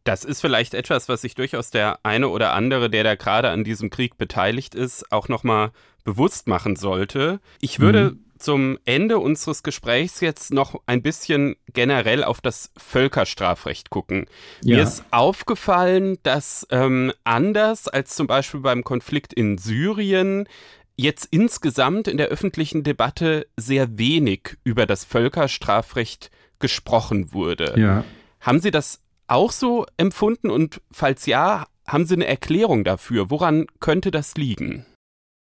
Das 0.03 0.25
ist 0.25 0.41
vielleicht 0.41 0.73
etwas, 0.73 1.07
was 1.07 1.21
sich 1.21 1.35
durchaus 1.35 1.71
der 1.71 1.99
eine 2.03 2.29
oder 2.29 2.53
andere, 2.53 2.89
der 2.89 3.03
da 3.03 3.15
gerade 3.15 3.49
an 3.49 3.63
diesem 3.63 3.89
Krieg 3.89 4.17
beteiligt 4.17 4.75
ist, 4.75 5.11
auch 5.11 5.29
nochmal 5.29 5.71
bewusst 6.03 6.47
machen 6.47 6.75
sollte. 6.75 7.39
Ich 7.61 7.79
würde 7.79 8.11
mhm. 8.11 8.25
zum 8.37 8.79
Ende 8.83 9.19
unseres 9.19 9.63
Gesprächs 9.63 10.19
jetzt 10.19 10.53
noch 10.53 10.81
ein 10.85 11.01
bisschen 11.01 11.55
generell 11.71 12.25
auf 12.25 12.41
das 12.41 12.71
Völkerstrafrecht 12.75 13.89
gucken. 13.89 14.25
Ja. 14.61 14.77
Mir 14.77 14.83
ist 14.83 15.05
aufgefallen, 15.11 16.17
dass 16.23 16.67
ähm, 16.69 17.13
anders 17.23 17.87
als 17.87 18.15
zum 18.15 18.27
Beispiel 18.27 18.59
beim 18.59 18.83
Konflikt 18.83 19.33
in 19.33 19.57
Syrien 19.57 20.49
jetzt 20.95 21.27
insgesamt 21.31 22.09
in 22.09 22.17
der 22.17 22.27
öffentlichen 22.27 22.83
Debatte 22.83 23.47
sehr 23.57 23.97
wenig 23.97 24.57
über 24.65 24.85
das 24.85 25.05
Völkerstrafrecht 25.05 26.29
gesprochen 26.59 27.33
wurde. 27.33 27.73
Ja. 27.77 28.03
Haben 28.41 28.59
Sie 28.59 28.71
das 28.71 28.99
auch 29.27 29.51
so 29.51 29.85
empfunden? 29.97 30.49
Und 30.49 30.81
falls 30.91 31.25
ja, 31.25 31.65
haben 31.87 32.05
Sie 32.05 32.15
eine 32.15 32.27
Erklärung 32.27 32.83
dafür? 32.83 33.29
Woran 33.29 33.67
könnte 33.79 34.11
das 34.11 34.35
liegen? 34.35 34.85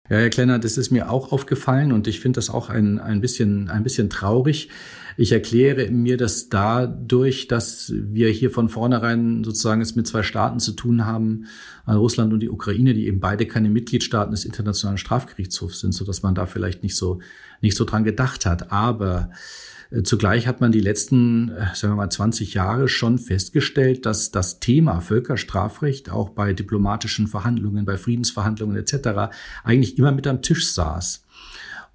Ja, 0.09 0.17
Herr 0.17 0.29
Klenner, 0.29 0.57
das 0.57 0.77
ist 0.77 0.89
mir 0.89 1.11
auch 1.11 1.33
aufgefallen 1.33 1.91
und 1.91 2.07
ich 2.07 2.21
finde 2.21 2.37
das 2.37 2.49
auch 2.49 2.69
ein, 2.69 2.97
ein, 2.97 3.19
bisschen, 3.19 3.69
ein 3.69 3.83
bisschen 3.83 4.09
traurig. 4.09 4.69
Ich 5.17 5.33
erkläre 5.33 5.89
mir 5.91 6.15
das 6.15 6.47
dadurch, 6.47 7.49
dass 7.49 7.91
wir 7.93 8.29
hier 8.29 8.49
von 8.49 8.69
vornherein 8.69 9.43
sozusagen 9.43 9.81
es 9.81 9.97
mit 9.97 10.07
zwei 10.07 10.23
Staaten 10.23 10.59
zu 10.59 10.71
tun 10.71 11.05
haben, 11.05 11.47
Russland 11.87 12.31
und 12.31 12.39
die 12.39 12.49
Ukraine, 12.49 12.93
die 12.93 13.07
eben 13.07 13.19
beide 13.19 13.47
keine 13.47 13.69
Mitgliedstaaten 13.69 14.31
des 14.31 14.45
Internationalen 14.45 14.97
Strafgerichtshofs 14.97 15.81
sind, 15.81 15.93
so 15.93 16.05
dass 16.05 16.23
man 16.23 16.35
da 16.35 16.45
vielleicht 16.45 16.83
nicht 16.83 16.95
so, 16.95 17.19
nicht 17.61 17.75
so 17.75 17.83
dran 17.83 18.05
gedacht 18.05 18.45
hat. 18.45 18.71
Aber 18.71 19.31
Zugleich 20.03 20.47
hat 20.47 20.59
man 20.59 20.71
die 20.71 20.81
letzten, 20.81 21.49
äh, 21.49 21.73
sagen 21.73 21.93
wir 21.93 21.97
mal, 21.97 22.09
20 22.09 22.53
Jahre 22.53 22.89
schon 22.89 23.19
festgestellt, 23.19 24.05
dass 24.05 24.31
das 24.31 24.59
Thema 24.59 24.99
Völkerstrafrecht 24.99 26.09
auch 26.09 26.29
bei 26.29 26.53
diplomatischen 26.53 27.27
Verhandlungen, 27.27 27.85
bei 27.85 27.97
Friedensverhandlungen 27.97 28.75
etc. 28.75 29.33
eigentlich 29.63 29.97
immer 29.97 30.11
mit 30.11 30.27
am 30.27 30.41
Tisch 30.41 30.71
saß. 30.71 31.23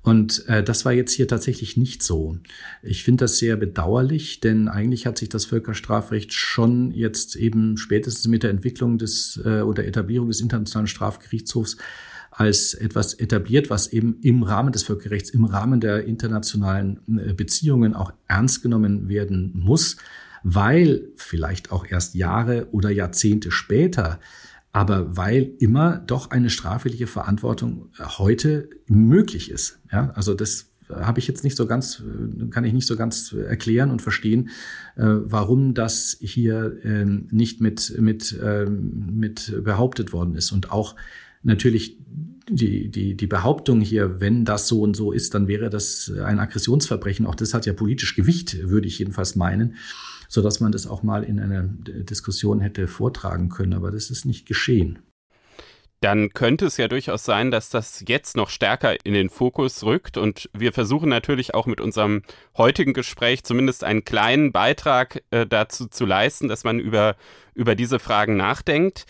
Und 0.02 0.48
äh, 0.48 0.64
das 0.64 0.84
war 0.84 0.92
jetzt 0.92 1.12
hier 1.12 1.28
tatsächlich 1.28 1.76
nicht 1.76 2.02
so. 2.02 2.36
Ich 2.82 3.04
finde 3.04 3.24
das 3.24 3.38
sehr 3.38 3.56
bedauerlich, 3.56 4.40
denn 4.40 4.68
eigentlich 4.68 5.06
hat 5.06 5.16
sich 5.16 5.28
das 5.28 5.44
Völkerstrafrecht 5.44 6.32
schon 6.32 6.90
jetzt 6.90 7.36
eben 7.36 7.76
spätestens 7.76 8.26
mit 8.26 8.42
der 8.42 8.50
Entwicklung 8.50 8.98
des 8.98 9.40
äh, 9.44 9.60
oder 9.60 9.86
Etablierung 9.86 10.28
des 10.28 10.40
Internationalen 10.40 10.88
Strafgerichtshofs 10.88 11.76
als 12.32 12.74
etwas 12.74 13.14
etabliert, 13.14 13.70
was 13.70 13.92
eben 13.92 14.16
im 14.22 14.42
Rahmen 14.42 14.72
des 14.72 14.82
Völkerrechts, 14.82 15.30
im 15.30 15.44
Rahmen 15.44 15.80
der 15.80 16.04
internationalen 16.06 17.00
äh, 17.18 17.34
Beziehungen 17.34 17.94
auch 17.94 18.12
ernst 18.26 18.62
genommen 18.62 19.08
werden 19.08 19.52
muss, 19.54 19.96
weil 20.42 21.08
vielleicht 21.16 21.70
auch 21.70 21.86
erst 21.86 22.14
Jahre 22.14 22.66
oder 22.72 22.90
Jahrzehnte 22.90 23.50
später 23.50 24.18
aber 24.72 25.16
weil 25.16 25.52
immer 25.58 25.98
doch 25.98 26.30
eine 26.30 26.48
strafrechtliche 26.48 27.06
Verantwortung 27.06 27.90
heute 27.98 28.70
möglich 28.86 29.50
ist. 29.50 29.78
Ja, 29.92 30.10
also 30.14 30.32
das 30.32 30.70
habe 30.88 31.20
ich 31.20 31.28
jetzt 31.28 31.44
nicht 31.44 31.56
so 31.56 31.66
ganz, 31.66 32.02
kann 32.50 32.64
ich 32.64 32.72
nicht 32.72 32.86
so 32.86 32.96
ganz 32.96 33.32
erklären 33.32 33.90
und 33.90 34.02
verstehen, 34.02 34.48
äh, 34.96 35.04
warum 35.04 35.74
das 35.74 36.16
hier 36.20 36.76
ähm, 36.84 37.28
nicht 37.30 37.60
mit, 37.60 37.94
mit, 37.98 38.38
ähm, 38.42 39.18
mit 39.18 39.62
behauptet 39.62 40.12
worden 40.12 40.34
ist. 40.34 40.52
Und 40.52 40.70
auch 40.70 40.96
natürlich 41.42 41.98
die, 42.56 42.88
die, 42.90 43.16
die 43.16 43.26
Behauptung 43.26 43.80
hier, 43.80 44.20
wenn 44.20 44.44
das 44.44 44.68
so 44.68 44.82
und 44.82 44.94
so 44.94 45.12
ist, 45.12 45.34
dann 45.34 45.48
wäre 45.48 45.70
das 45.70 46.12
ein 46.24 46.38
Aggressionsverbrechen. 46.38 47.26
Auch 47.26 47.34
das 47.34 47.54
hat 47.54 47.66
ja 47.66 47.72
politisch 47.72 48.14
Gewicht, 48.14 48.68
würde 48.68 48.86
ich 48.86 48.98
jedenfalls 48.98 49.36
meinen, 49.36 49.76
so 50.28 50.42
dass 50.42 50.60
man 50.60 50.72
das 50.72 50.86
auch 50.86 51.02
mal 51.02 51.24
in 51.24 51.40
einer 51.40 51.62
Diskussion 51.62 52.60
hätte 52.60 52.88
vortragen 52.88 53.48
können. 53.48 53.72
Aber 53.74 53.90
das 53.90 54.10
ist 54.10 54.24
nicht 54.24 54.46
geschehen. 54.46 54.98
Dann 56.02 56.32
könnte 56.32 56.66
es 56.66 56.78
ja 56.78 56.88
durchaus 56.88 57.24
sein, 57.24 57.52
dass 57.52 57.70
das 57.70 58.02
jetzt 58.08 58.36
noch 58.36 58.50
stärker 58.50 58.96
in 59.04 59.14
den 59.14 59.30
Fokus 59.30 59.84
rückt. 59.84 60.16
Und 60.16 60.50
wir 60.52 60.72
versuchen 60.72 61.08
natürlich 61.08 61.54
auch 61.54 61.66
mit 61.66 61.80
unserem 61.80 62.22
heutigen 62.56 62.92
Gespräch 62.92 63.44
zumindest 63.44 63.84
einen 63.84 64.02
kleinen 64.02 64.50
Beitrag 64.50 65.22
äh, 65.30 65.46
dazu 65.46 65.86
zu 65.86 66.04
leisten, 66.04 66.48
dass 66.48 66.64
man 66.64 66.80
über, 66.80 67.14
über 67.54 67.76
diese 67.76 68.00
Fragen 68.00 68.36
nachdenkt. 68.36 69.06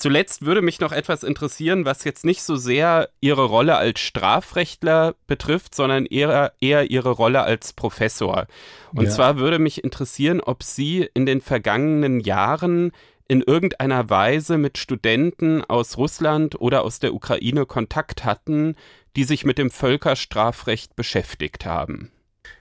Zuletzt 0.00 0.46
würde 0.46 0.62
mich 0.62 0.80
noch 0.80 0.92
etwas 0.92 1.22
interessieren, 1.22 1.84
was 1.84 2.04
jetzt 2.04 2.24
nicht 2.24 2.42
so 2.42 2.56
sehr 2.56 3.10
Ihre 3.20 3.44
Rolle 3.44 3.76
als 3.76 4.00
Strafrechtler 4.00 5.14
betrifft, 5.26 5.74
sondern 5.74 6.06
eher, 6.06 6.54
eher 6.58 6.90
Ihre 6.90 7.10
Rolle 7.10 7.42
als 7.42 7.74
Professor. 7.74 8.46
Und 8.94 9.04
ja. 9.04 9.10
zwar 9.10 9.38
würde 9.38 9.58
mich 9.58 9.84
interessieren, 9.84 10.40
ob 10.40 10.62
Sie 10.62 11.06
in 11.12 11.26
den 11.26 11.42
vergangenen 11.42 12.20
Jahren 12.20 12.92
in 13.28 13.42
irgendeiner 13.42 14.08
Weise 14.08 14.56
mit 14.56 14.78
Studenten 14.78 15.62
aus 15.64 15.98
Russland 15.98 16.58
oder 16.58 16.82
aus 16.82 16.98
der 16.98 17.12
Ukraine 17.12 17.66
Kontakt 17.66 18.24
hatten, 18.24 18.76
die 19.16 19.24
sich 19.24 19.44
mit 19.44 19.58
dem 19.58 19.70
Völkerstrafrecht 19.70 20.96
beschäftigt 20.96 21.66
haben. 21.66 22.10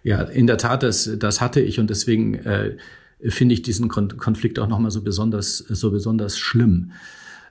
Ja, 0.04 0.24
in 0.24 0.46
der 0.46 0.58
Tat, 0.58 0.84
das, 0.84 1.10
das 1.18 1.40
hatte 1.40 1.62
ich 1.62 1.80
und 1.80 1.90
deswegen 1.90 2.34
äh, 2.34 2.76
finde 3.22 3.54
ich 3.54 3.62
diesen 3.62 3.88
Konflikt 3.88 4.60
auch 4.60 4.68
nochmal 4.68 4.92
so 4.92 5.02
besonders, 5.02 5.58
so 5.58 5.90
besonders 5.90 6.38
schlimm 6.38 6.92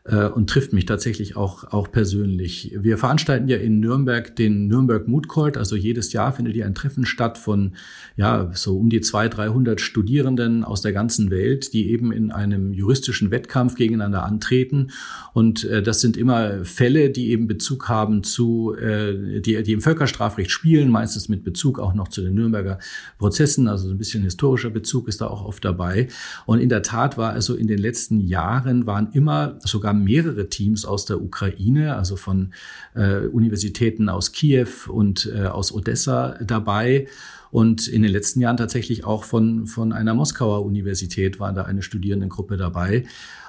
äh, 0.08 0.26
und 0.26 0.48
trifft 0.48 0.72
mich 0.72 0.86
tatsächlich 0.86 1.36
auch, 1.36 1.64
auch 1.72 1.90
persönlich. 1.90 2.74
Wir 2.78 2.98
veranstalten 2.98 3.48
ja 3.48 3.58
in 3.58 3.80
Nürnberg 3.80 4.34
den 4.34 4.66
Nürnberg 4.66 5.06
Mood 5.06 5.28
Court. 5.28 5.56
Also 5.56 5.76
jedes 5.76 6.12
Jahr 6.12 6.32
findet 6.32 6.54
hier 6.54 6.66
ein 6.66 6.74
Treffen 6.74 7.04
statt 7.04 7.38
von 7.38 7.72
ja 8.16 8.50
so 8.54 8.78
um 8.78 8.90
die 8.90 9.00
200, 9.00 9.38
300 9.38 9.80
Studierenden 9.80 10.64
aus 10.64 10.80
der 10.80 10.92
ganzen 10.92 11.30
Welt, 11.30 11.72
die 11.74 11.90
eben 11.90 12.12
in 12.12 12.30
einem 12.30 12.72
juristischen 12.72 13.30
Wettkampf 13.30 13.74
gegeneinander 13.74 14.24
antreten. 14.24 14.90
Und 15.34 15.64
äh, 15.64 15.82
das 15.82 16.00
sind 16.00 16.16
immer 16.16 16.64
Fälle, 16.64 17.10
die 17.10 17.30
eben 17.30 17.46
Bezug 17.46 17.88
haben 17.88 18.22
zu, 18.22 18.74
äh, 18.74 19.40
die, 19.40 19.62
die 19.62 19.72
im 19.72 19.80
Völkerstrafrecht 19.80 20.50
spielen, 20.50 20.88
meistens 20.90 21.28
mit 21.28 21.44
Bezug 21.44 21.78
auch 21.78 21.94
noch 21.94 22.08
zu 22.08 22.22
den 22.22 22.34
Nürnberger 22.34 22.78
Prozessen. 23.18 23.68
Also 23.68 23.90
ein 23.90 23.98
bisschen 23.98 24.22
historischer 24.22 24.70
Bezug 24.70 25.06
ist 25.06 25.20
da 25.20 25.26
auch 25.26 25.44
oft 25.44 25.64
dabei. 25.64 26.08
Und 26.46 26.60
in 26.60 26.68
der 26.68 26.82
Tat 26.82 27.18
war 27.18 27.32
also 27.32 27.54
in 27.54 27.66
den 27.66 27.78
letzten 27.78 28.20
Jahren 28.20 28.86
waren 28.86 29.10
immer 29.12 29.58
sogar 29.60 29.97
haben 29.98 30.04
mehrere 30.04 30.48
Teams 30.48 30.84
aus 30.84 31.04
der 31.04 31.20
Ukraine, 31.20 31.96
also 31.96 32.16
von 32.16 32.52
äh, 32.94 33.26
Universitäten 33.26 34.08
aus 34.08 34.32
Kiew 34.32 34.68
und 34.88 35.30
äh, 35.34 35.46
aus 35.46 35.72
Odessa 35.72 36.38
dabei. 36.42 37.08
Und 37.50 37.88
in 37.88 38.02
den 38.02 38.12
letzten 38.12 38.40
Jahren 38.40 38.58
tatsächlich 38.58 39.04
auch 39.04 39.24
von, 39.24 39.66
von 39.66 39.92
einer 39.92 40.14
Moskauer 40.14 40.64
Universität 40.64 41.40
war 41.40 41.52
da 41.52 41.62
eine 41.64 41.82
Studierendengruppe 41.82 42.56
dabei. 42.56 43.04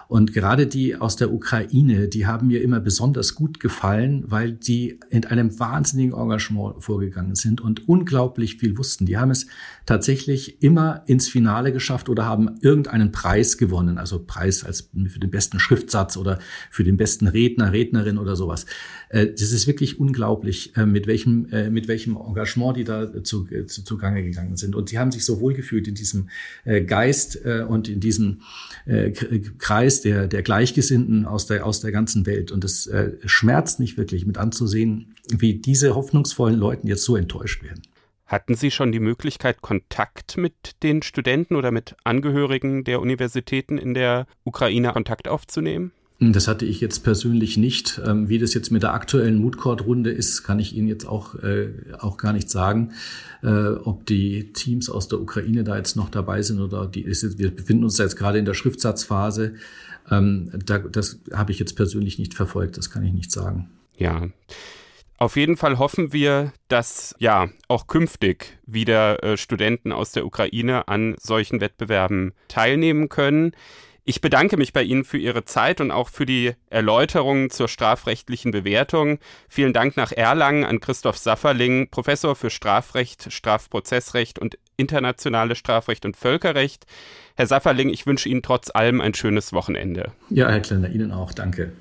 Und 0.10 0.34
gerade 0.34 0.66
die 0.66 0.96
aus 0.96 1.18
der 1.18 1.32
Ukraine, 1.32 2.08
die 2.08 2.26
haben 2.26 2.48
mir 2.48 2.64
immer 2.64 2.80
besonders 2.80 3.36
gut 3.36 3.60
gefallen, 3.60 4.24
weil 4.26 4.54
die 4.54 5.00
in 5.12 5.24
einem 5.26 5.60
wahnsinnigen 5.60 6.18
Engagement 6.18 6.84
vorgegangen 6.84 7.36
sind 7.36 7.62
und 7.62 7.88
unglaublich 7.88 8.58
viel 8.58 8.76
wussten. 8.80 9.06
Die 9.06 9.20
haben 9.20 9.30
es 9.30 9.46
tatsächlich 9.86 10.64
immer 10.64 11.04
ins 11.06 11.28
Finale 11.28 11.72
geschafft 11.72 12.10
oder 12.10 12.26
haben 12.26 12.58
irgendeinen 12.62 13.12
Preis 13.12 13.60
gewonnen, 13.60 14.00
also 14.00 14.18
Preis 14.18 14.64
als 14.64 14.90
für 15.10 15.20
den 15.20 15.30
besten 15.30 15.60
Schriftsatz 15.60 16.18
oder 16.18 16.40
für 16.72 16.84
den 16.84 16.98
besten 16.98 17.28
Redner, 17.28 17.72
Rednerin 17.72 18.18
oder 18.18 18.36
sowas. 18.36 18.66
Äh, 19.10 19.28
das 19.28 19.52
ist 19.52 19.68
wirklich 19.68 20.00
unglaublich, 20.00 20.76
äh, 20.76 20.86
mit 20.86 21.08
welchem, 21.08 21.48
äh, 21.52 21.70
mit 21.70 21.88
welchem 21.88 22.18
Engagement 22.18 22.78
die 22.78 22.84
da 22.84 23.24
zu, 23.24 23.46
zu, 23.66 23.84
zugange 23.84 24.24
gegangen 24.24 24.58
sind. 24.58 24.76
Und 24.76 24.92
die 24.92 25.00
haben 25.00 25.12
sich 25.12 25.26
so 25.26 25.40
wohl 25.40 25.54
gefühlt 25.54 25.88
in 25.88 25.96
diesem 25.96 26.30
Geist 26.88 27.40
und 27.68 27.90
in 27.90 28.00
diesem 28.00 28.42
Kreis 29.58 29.99
der, 30.02 30.28
der 30.28 30.42
Gleichgesinnten 30.42 31.26
aus 31.26 31.48
der, 31.48 31.66
aus 31.66 31.82
der 31.82 31.92
ganzen 31.92 32.26
Welt. 32.26 32.52
Und 32.52 32.64
es 32.64 32.90
schmerzt 33.26 33.80
mich 33.80 33.98
wirklich 33.98 34.26
mit 34.26 34.38
anzusehen, 34.38 35.16
wie 35.30 35.56
diese 35.56 35.96
hoffnungsvollen 35.96 36.58
Leuten 36.58 36.88
jetzt 36.88 37.04
so 37.04 37.16
enttäuscht 37.16 37.64
werden. 37.64 37.82
Hatten 38.30 38.54
Sie 38.54 38.70
schon 38.70 38.92
die 38.92 39.00
Möglichkeit, 39.00 39.64
Kontakt 39.64 40.38
mit 40.38 40.84
den 40.84 41.02
Studenten 41.02 41.56
oder 41.56 41.72
mit 41.72 41.96
Angehörigen 42.04 42.84
der 42.84 43.02
Universitäten 43.02 43.80
in 43.80 43.96
der 43.96 44.28
Ukraine 44.44 44.94
Kontakt 44.94 45.28
aufzunehmen? 45.28 45.92
Das 46.20 46.48
hatte 46.48 46.66
ich 46.66 46.80
jetzt 46.80 47.00
persönlich 47.00 47.58
nicht. 47.58 48.00
Ähm, 48.06 48.30
wie 48.30 48.38
das 48.38 48.54
jetzt 48.54 48.72
mit 48.72 48.84
der 48.84 48.94
aktuellen 48.94 49.38
Moodcourt-Runde 49.38 50.12
ist, 50.12 50.44
kann 50.44 50.60
ich 50.60 50.76
Ihnen 50.76 50.88
jetzt 50.88 51.08
auch, 51.08 51.36
äh, 51.36 51.70
auch 51.98 52.18
gar 52.18 52.34
nicht 52.34 52.52
sagen. 52.52 52.92
Äh, 53.42 53.70
ob 53.84 54.06
die 54.06 54.54
Teams 54.54 54.92
aus 54.92 55.08
der 55.08 55.22
Ukraine 55.22 55.64
da 55.64 55.78
jetzt 55.78 55.96
noch 55.96 56.10
dabei 56.10 56.44
sind 56.44 56.60
oder 56.60 56.86
die 56.86 57.02
ist, 57.02 57.40
wir 57.40 57.56
befinden 57.56 57.86
uns 57.86 57.98
jetzt 57.98 58.18
gerade 58.18 58.38
in 58.38 58.46
der 58.46 58.54
Schriftsatzphase. 58.54 59.56
Ähm, 60.12 60.52
da, 60.66 60.80
das 60.80 61.20
habe 61.34 61.52
ich 61.52 61.60
jetzt 61.60 61.76
persönlich 61.76 62.20
nicht 62.20 62.34
verfolgt, 62.34 62.78
das 62.78 62.90
kann 62.90 63.04
ich 63.04 63.14
nicht 63.14 63.32
sagen. 63.32 63.70
Ja. 63.98 64.28
Auf 65.18 65.36
jeden 65.36 65.58
Fall 65.58 65.78
hoffen 65.78 66.14
wir, 66.14 66.54
dass 66.70 67.14
ja 67.20 67.50
auch 67.68 67.88
künftig 67.88 68.58
wieder 68.66 69.22
äh, 69.22 69.38
Studenten 69.38 69.92
aus 69.92 70.14
der 70.14 70.26
Ukraine 70.26 70.88
an 70.88 71.16
solchen 71.20 71.60
Wettbewerben 71.60 72.34
teilnehmen 72.48 73.10
können. 73.10 73.52
Ich 74.10 74.22
bedanke 74.22 74.58
mich 74.58 74.74
bei 74.74 74.82
Ihnen 74.82 75.04
für 75.04 75.20
Ihre 75.20 75.46
Zeit 75.46 75.82
und 75.82 75.92
auch 75.92 76.10
für 76.10 76.26
die 76.26 76.56
Erläuterungen 76.72 77.52
zur 77.52 77.68
strafrechtlichen 77.68 78.50
Bewertung. 78.50 79.20
Vielen 79.48 79.72
Dank 79.72 79.98
nach 79.98 80.12
Erlangen 80.12 80.64
an 80.64 80.80
Christoph 80.80 81.20
Safferling, 81.20 81.92
Professor 81.92 82.36
für 82.36 82.50
Strafrecht, 82.50 83.32
Strafprozessrecht 83.32 84.40
und 84.40 84.58
internationales 84.78 85.60
Strafrecht 85.60 86.06
und 86.06 86.18
Völkerrecht. 86.18 86.88
Herr 87.36 87.46
Safferling, 87.46 87.90
ich 87.90 88.08
wünsche 88.08 88.30
Ihnen 88.30 88.42
trotz 88.42 88.72
allem 88.74 89.00
ein 89.00 89.14
schönes 89.14 89.54
Wochenende. 89.54 90.12
Ja, 90.32 90.50
Herr 90.50 90.62
Kleiner, 90.62 90.90
Ihnen 90.90 91.12
auch. 91.12 91.32
Danke. 91.32 91.74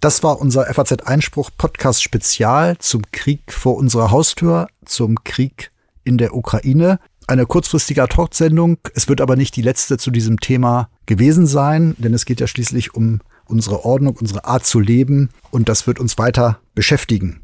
Das 0.00 0.24
war 0.24 0.40
unser 0.40 0.66
FAZ-Einspruch-Podcast-Spezial 0.66 2.78
zum 2.78 3.02
Krieg 3.12 3.52
vor 3.52 3.76
unserer 3.76 4.10
Haustür, 4.10 4.66
zum 4.84 5.22
Krieg 5.22 5.70
in 6.02 6.18
der 6.18 6.34
Ukraine 6.34 6.98
eine 7.30 7.46
kurzfristige 7.46 8.06
Talksendung. 8.08 8.78
Es 8.94 9.08
wird 9.08 9.20
aber 9.20 9.36
nicht 9.36 9.54
die 9.56 9.62
letzte 9.62 9.98
zu 9.98 10.10
diesem 10.10 10.40
Thema 10.40 10.90
gewesen 11.06 11.46
sein, 11.46 11.94
denn 11.98 12.12
es 12.12 12.26
geht 12.26 12.40
ja 12.40 12.46
schließlich 12.46 12.94
um 12.94 13.20
unsere 13.46 13.84
Ordnung, 13.84 14.16
unsere 14.20 14.44
Art 14.44 14.66
zu 14.66 14.80
leben 14.80 15.30
und 15.50 15.68
das 15.68 15.86
wird 15.86 16.00
uns 16.00 16.18
weiter 16.18 16.60
beschäftigen. 16.74 17.40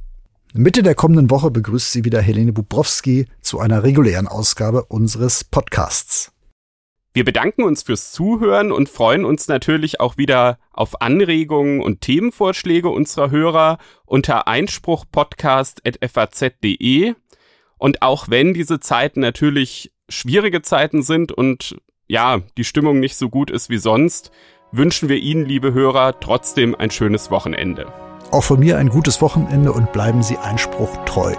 Mitte 0.52 0.82
der 0.82 0.94
kommenden 0.94 1.30
Woche 1.30 1.50
begrüßt 1.50 1.92
sie 1.92 2.04
wieder 2.04 2.20
Helene 2.20 2.52
Bubrowski 2.52 3.26
zu 3.40 3.60
einer 3.60 3.82
regulären 3.82 4.26
Ausgabe 4.26 4.84
unseres 4.84 5.44
Podcasts. 5.44 6.32
Wir 7.12 7.24
bedanken 7.24 7.62
uns 7.62 7.82
fürs 7.82 8.12
Zuhören 8.12 8.72
und 8.72 8.90
freuen 8.90 9.24
uns 9.24 9.48
natürlich 9.48 10.00
auch 10.00 10.18
wieder 10.18 10.58
auf 10.72 11.00
Anregungen 11.00 11.80
und 11.80 12.02
Themenvorschläge 12.02 12.90
unserer 12.90 13.30
Hörer 13.30 13.78
unter 14.04 14.46
einspruchpodcast.faz.de. 14.46 17.14
Und 17.78 18.02
auch 18.02 18.28
wenn 18.28 18.54
diese 18.54 18.80
Zeiten 18.80 19.20
natürlich 19.20 19.92
schwierige 20.08 20.62
Zeiten 20.62 21.02
sind 21.02 21.32
und 21.32 21.76
ja, 22.08 22.40
die 22.56 22.64
Stimmung 22.64 23.00
nicht 23.00 23.16
so 23.16 23.28
gut 23.28 23.50
ist 23.50 23.68
wie 23.68 23.78
sonst, 23.78 24.30
wünschen 24.72 25.08
wir 25.08 25.16
Ihnen, 25.16 25.44
liebe 25.44 25.72
Hörer, 25.72 26.20
trotzdem 26.20 26.74
ein 26.74 26.90
schönes 26.90 27.30
Wochenende. 27.30 27.92
Auch 28.30 28.44
von 28.44 28.60
mir 28.60 28.78
ein 28.78 28.88
gutes 28.88 29.20
Wochenende 29.20 29.72
und 29.72 29.92
bleiben 29.92 30.22
Sie 30.22 30.36
Einspruch 30.36 30.96
treu. 31.04 31.34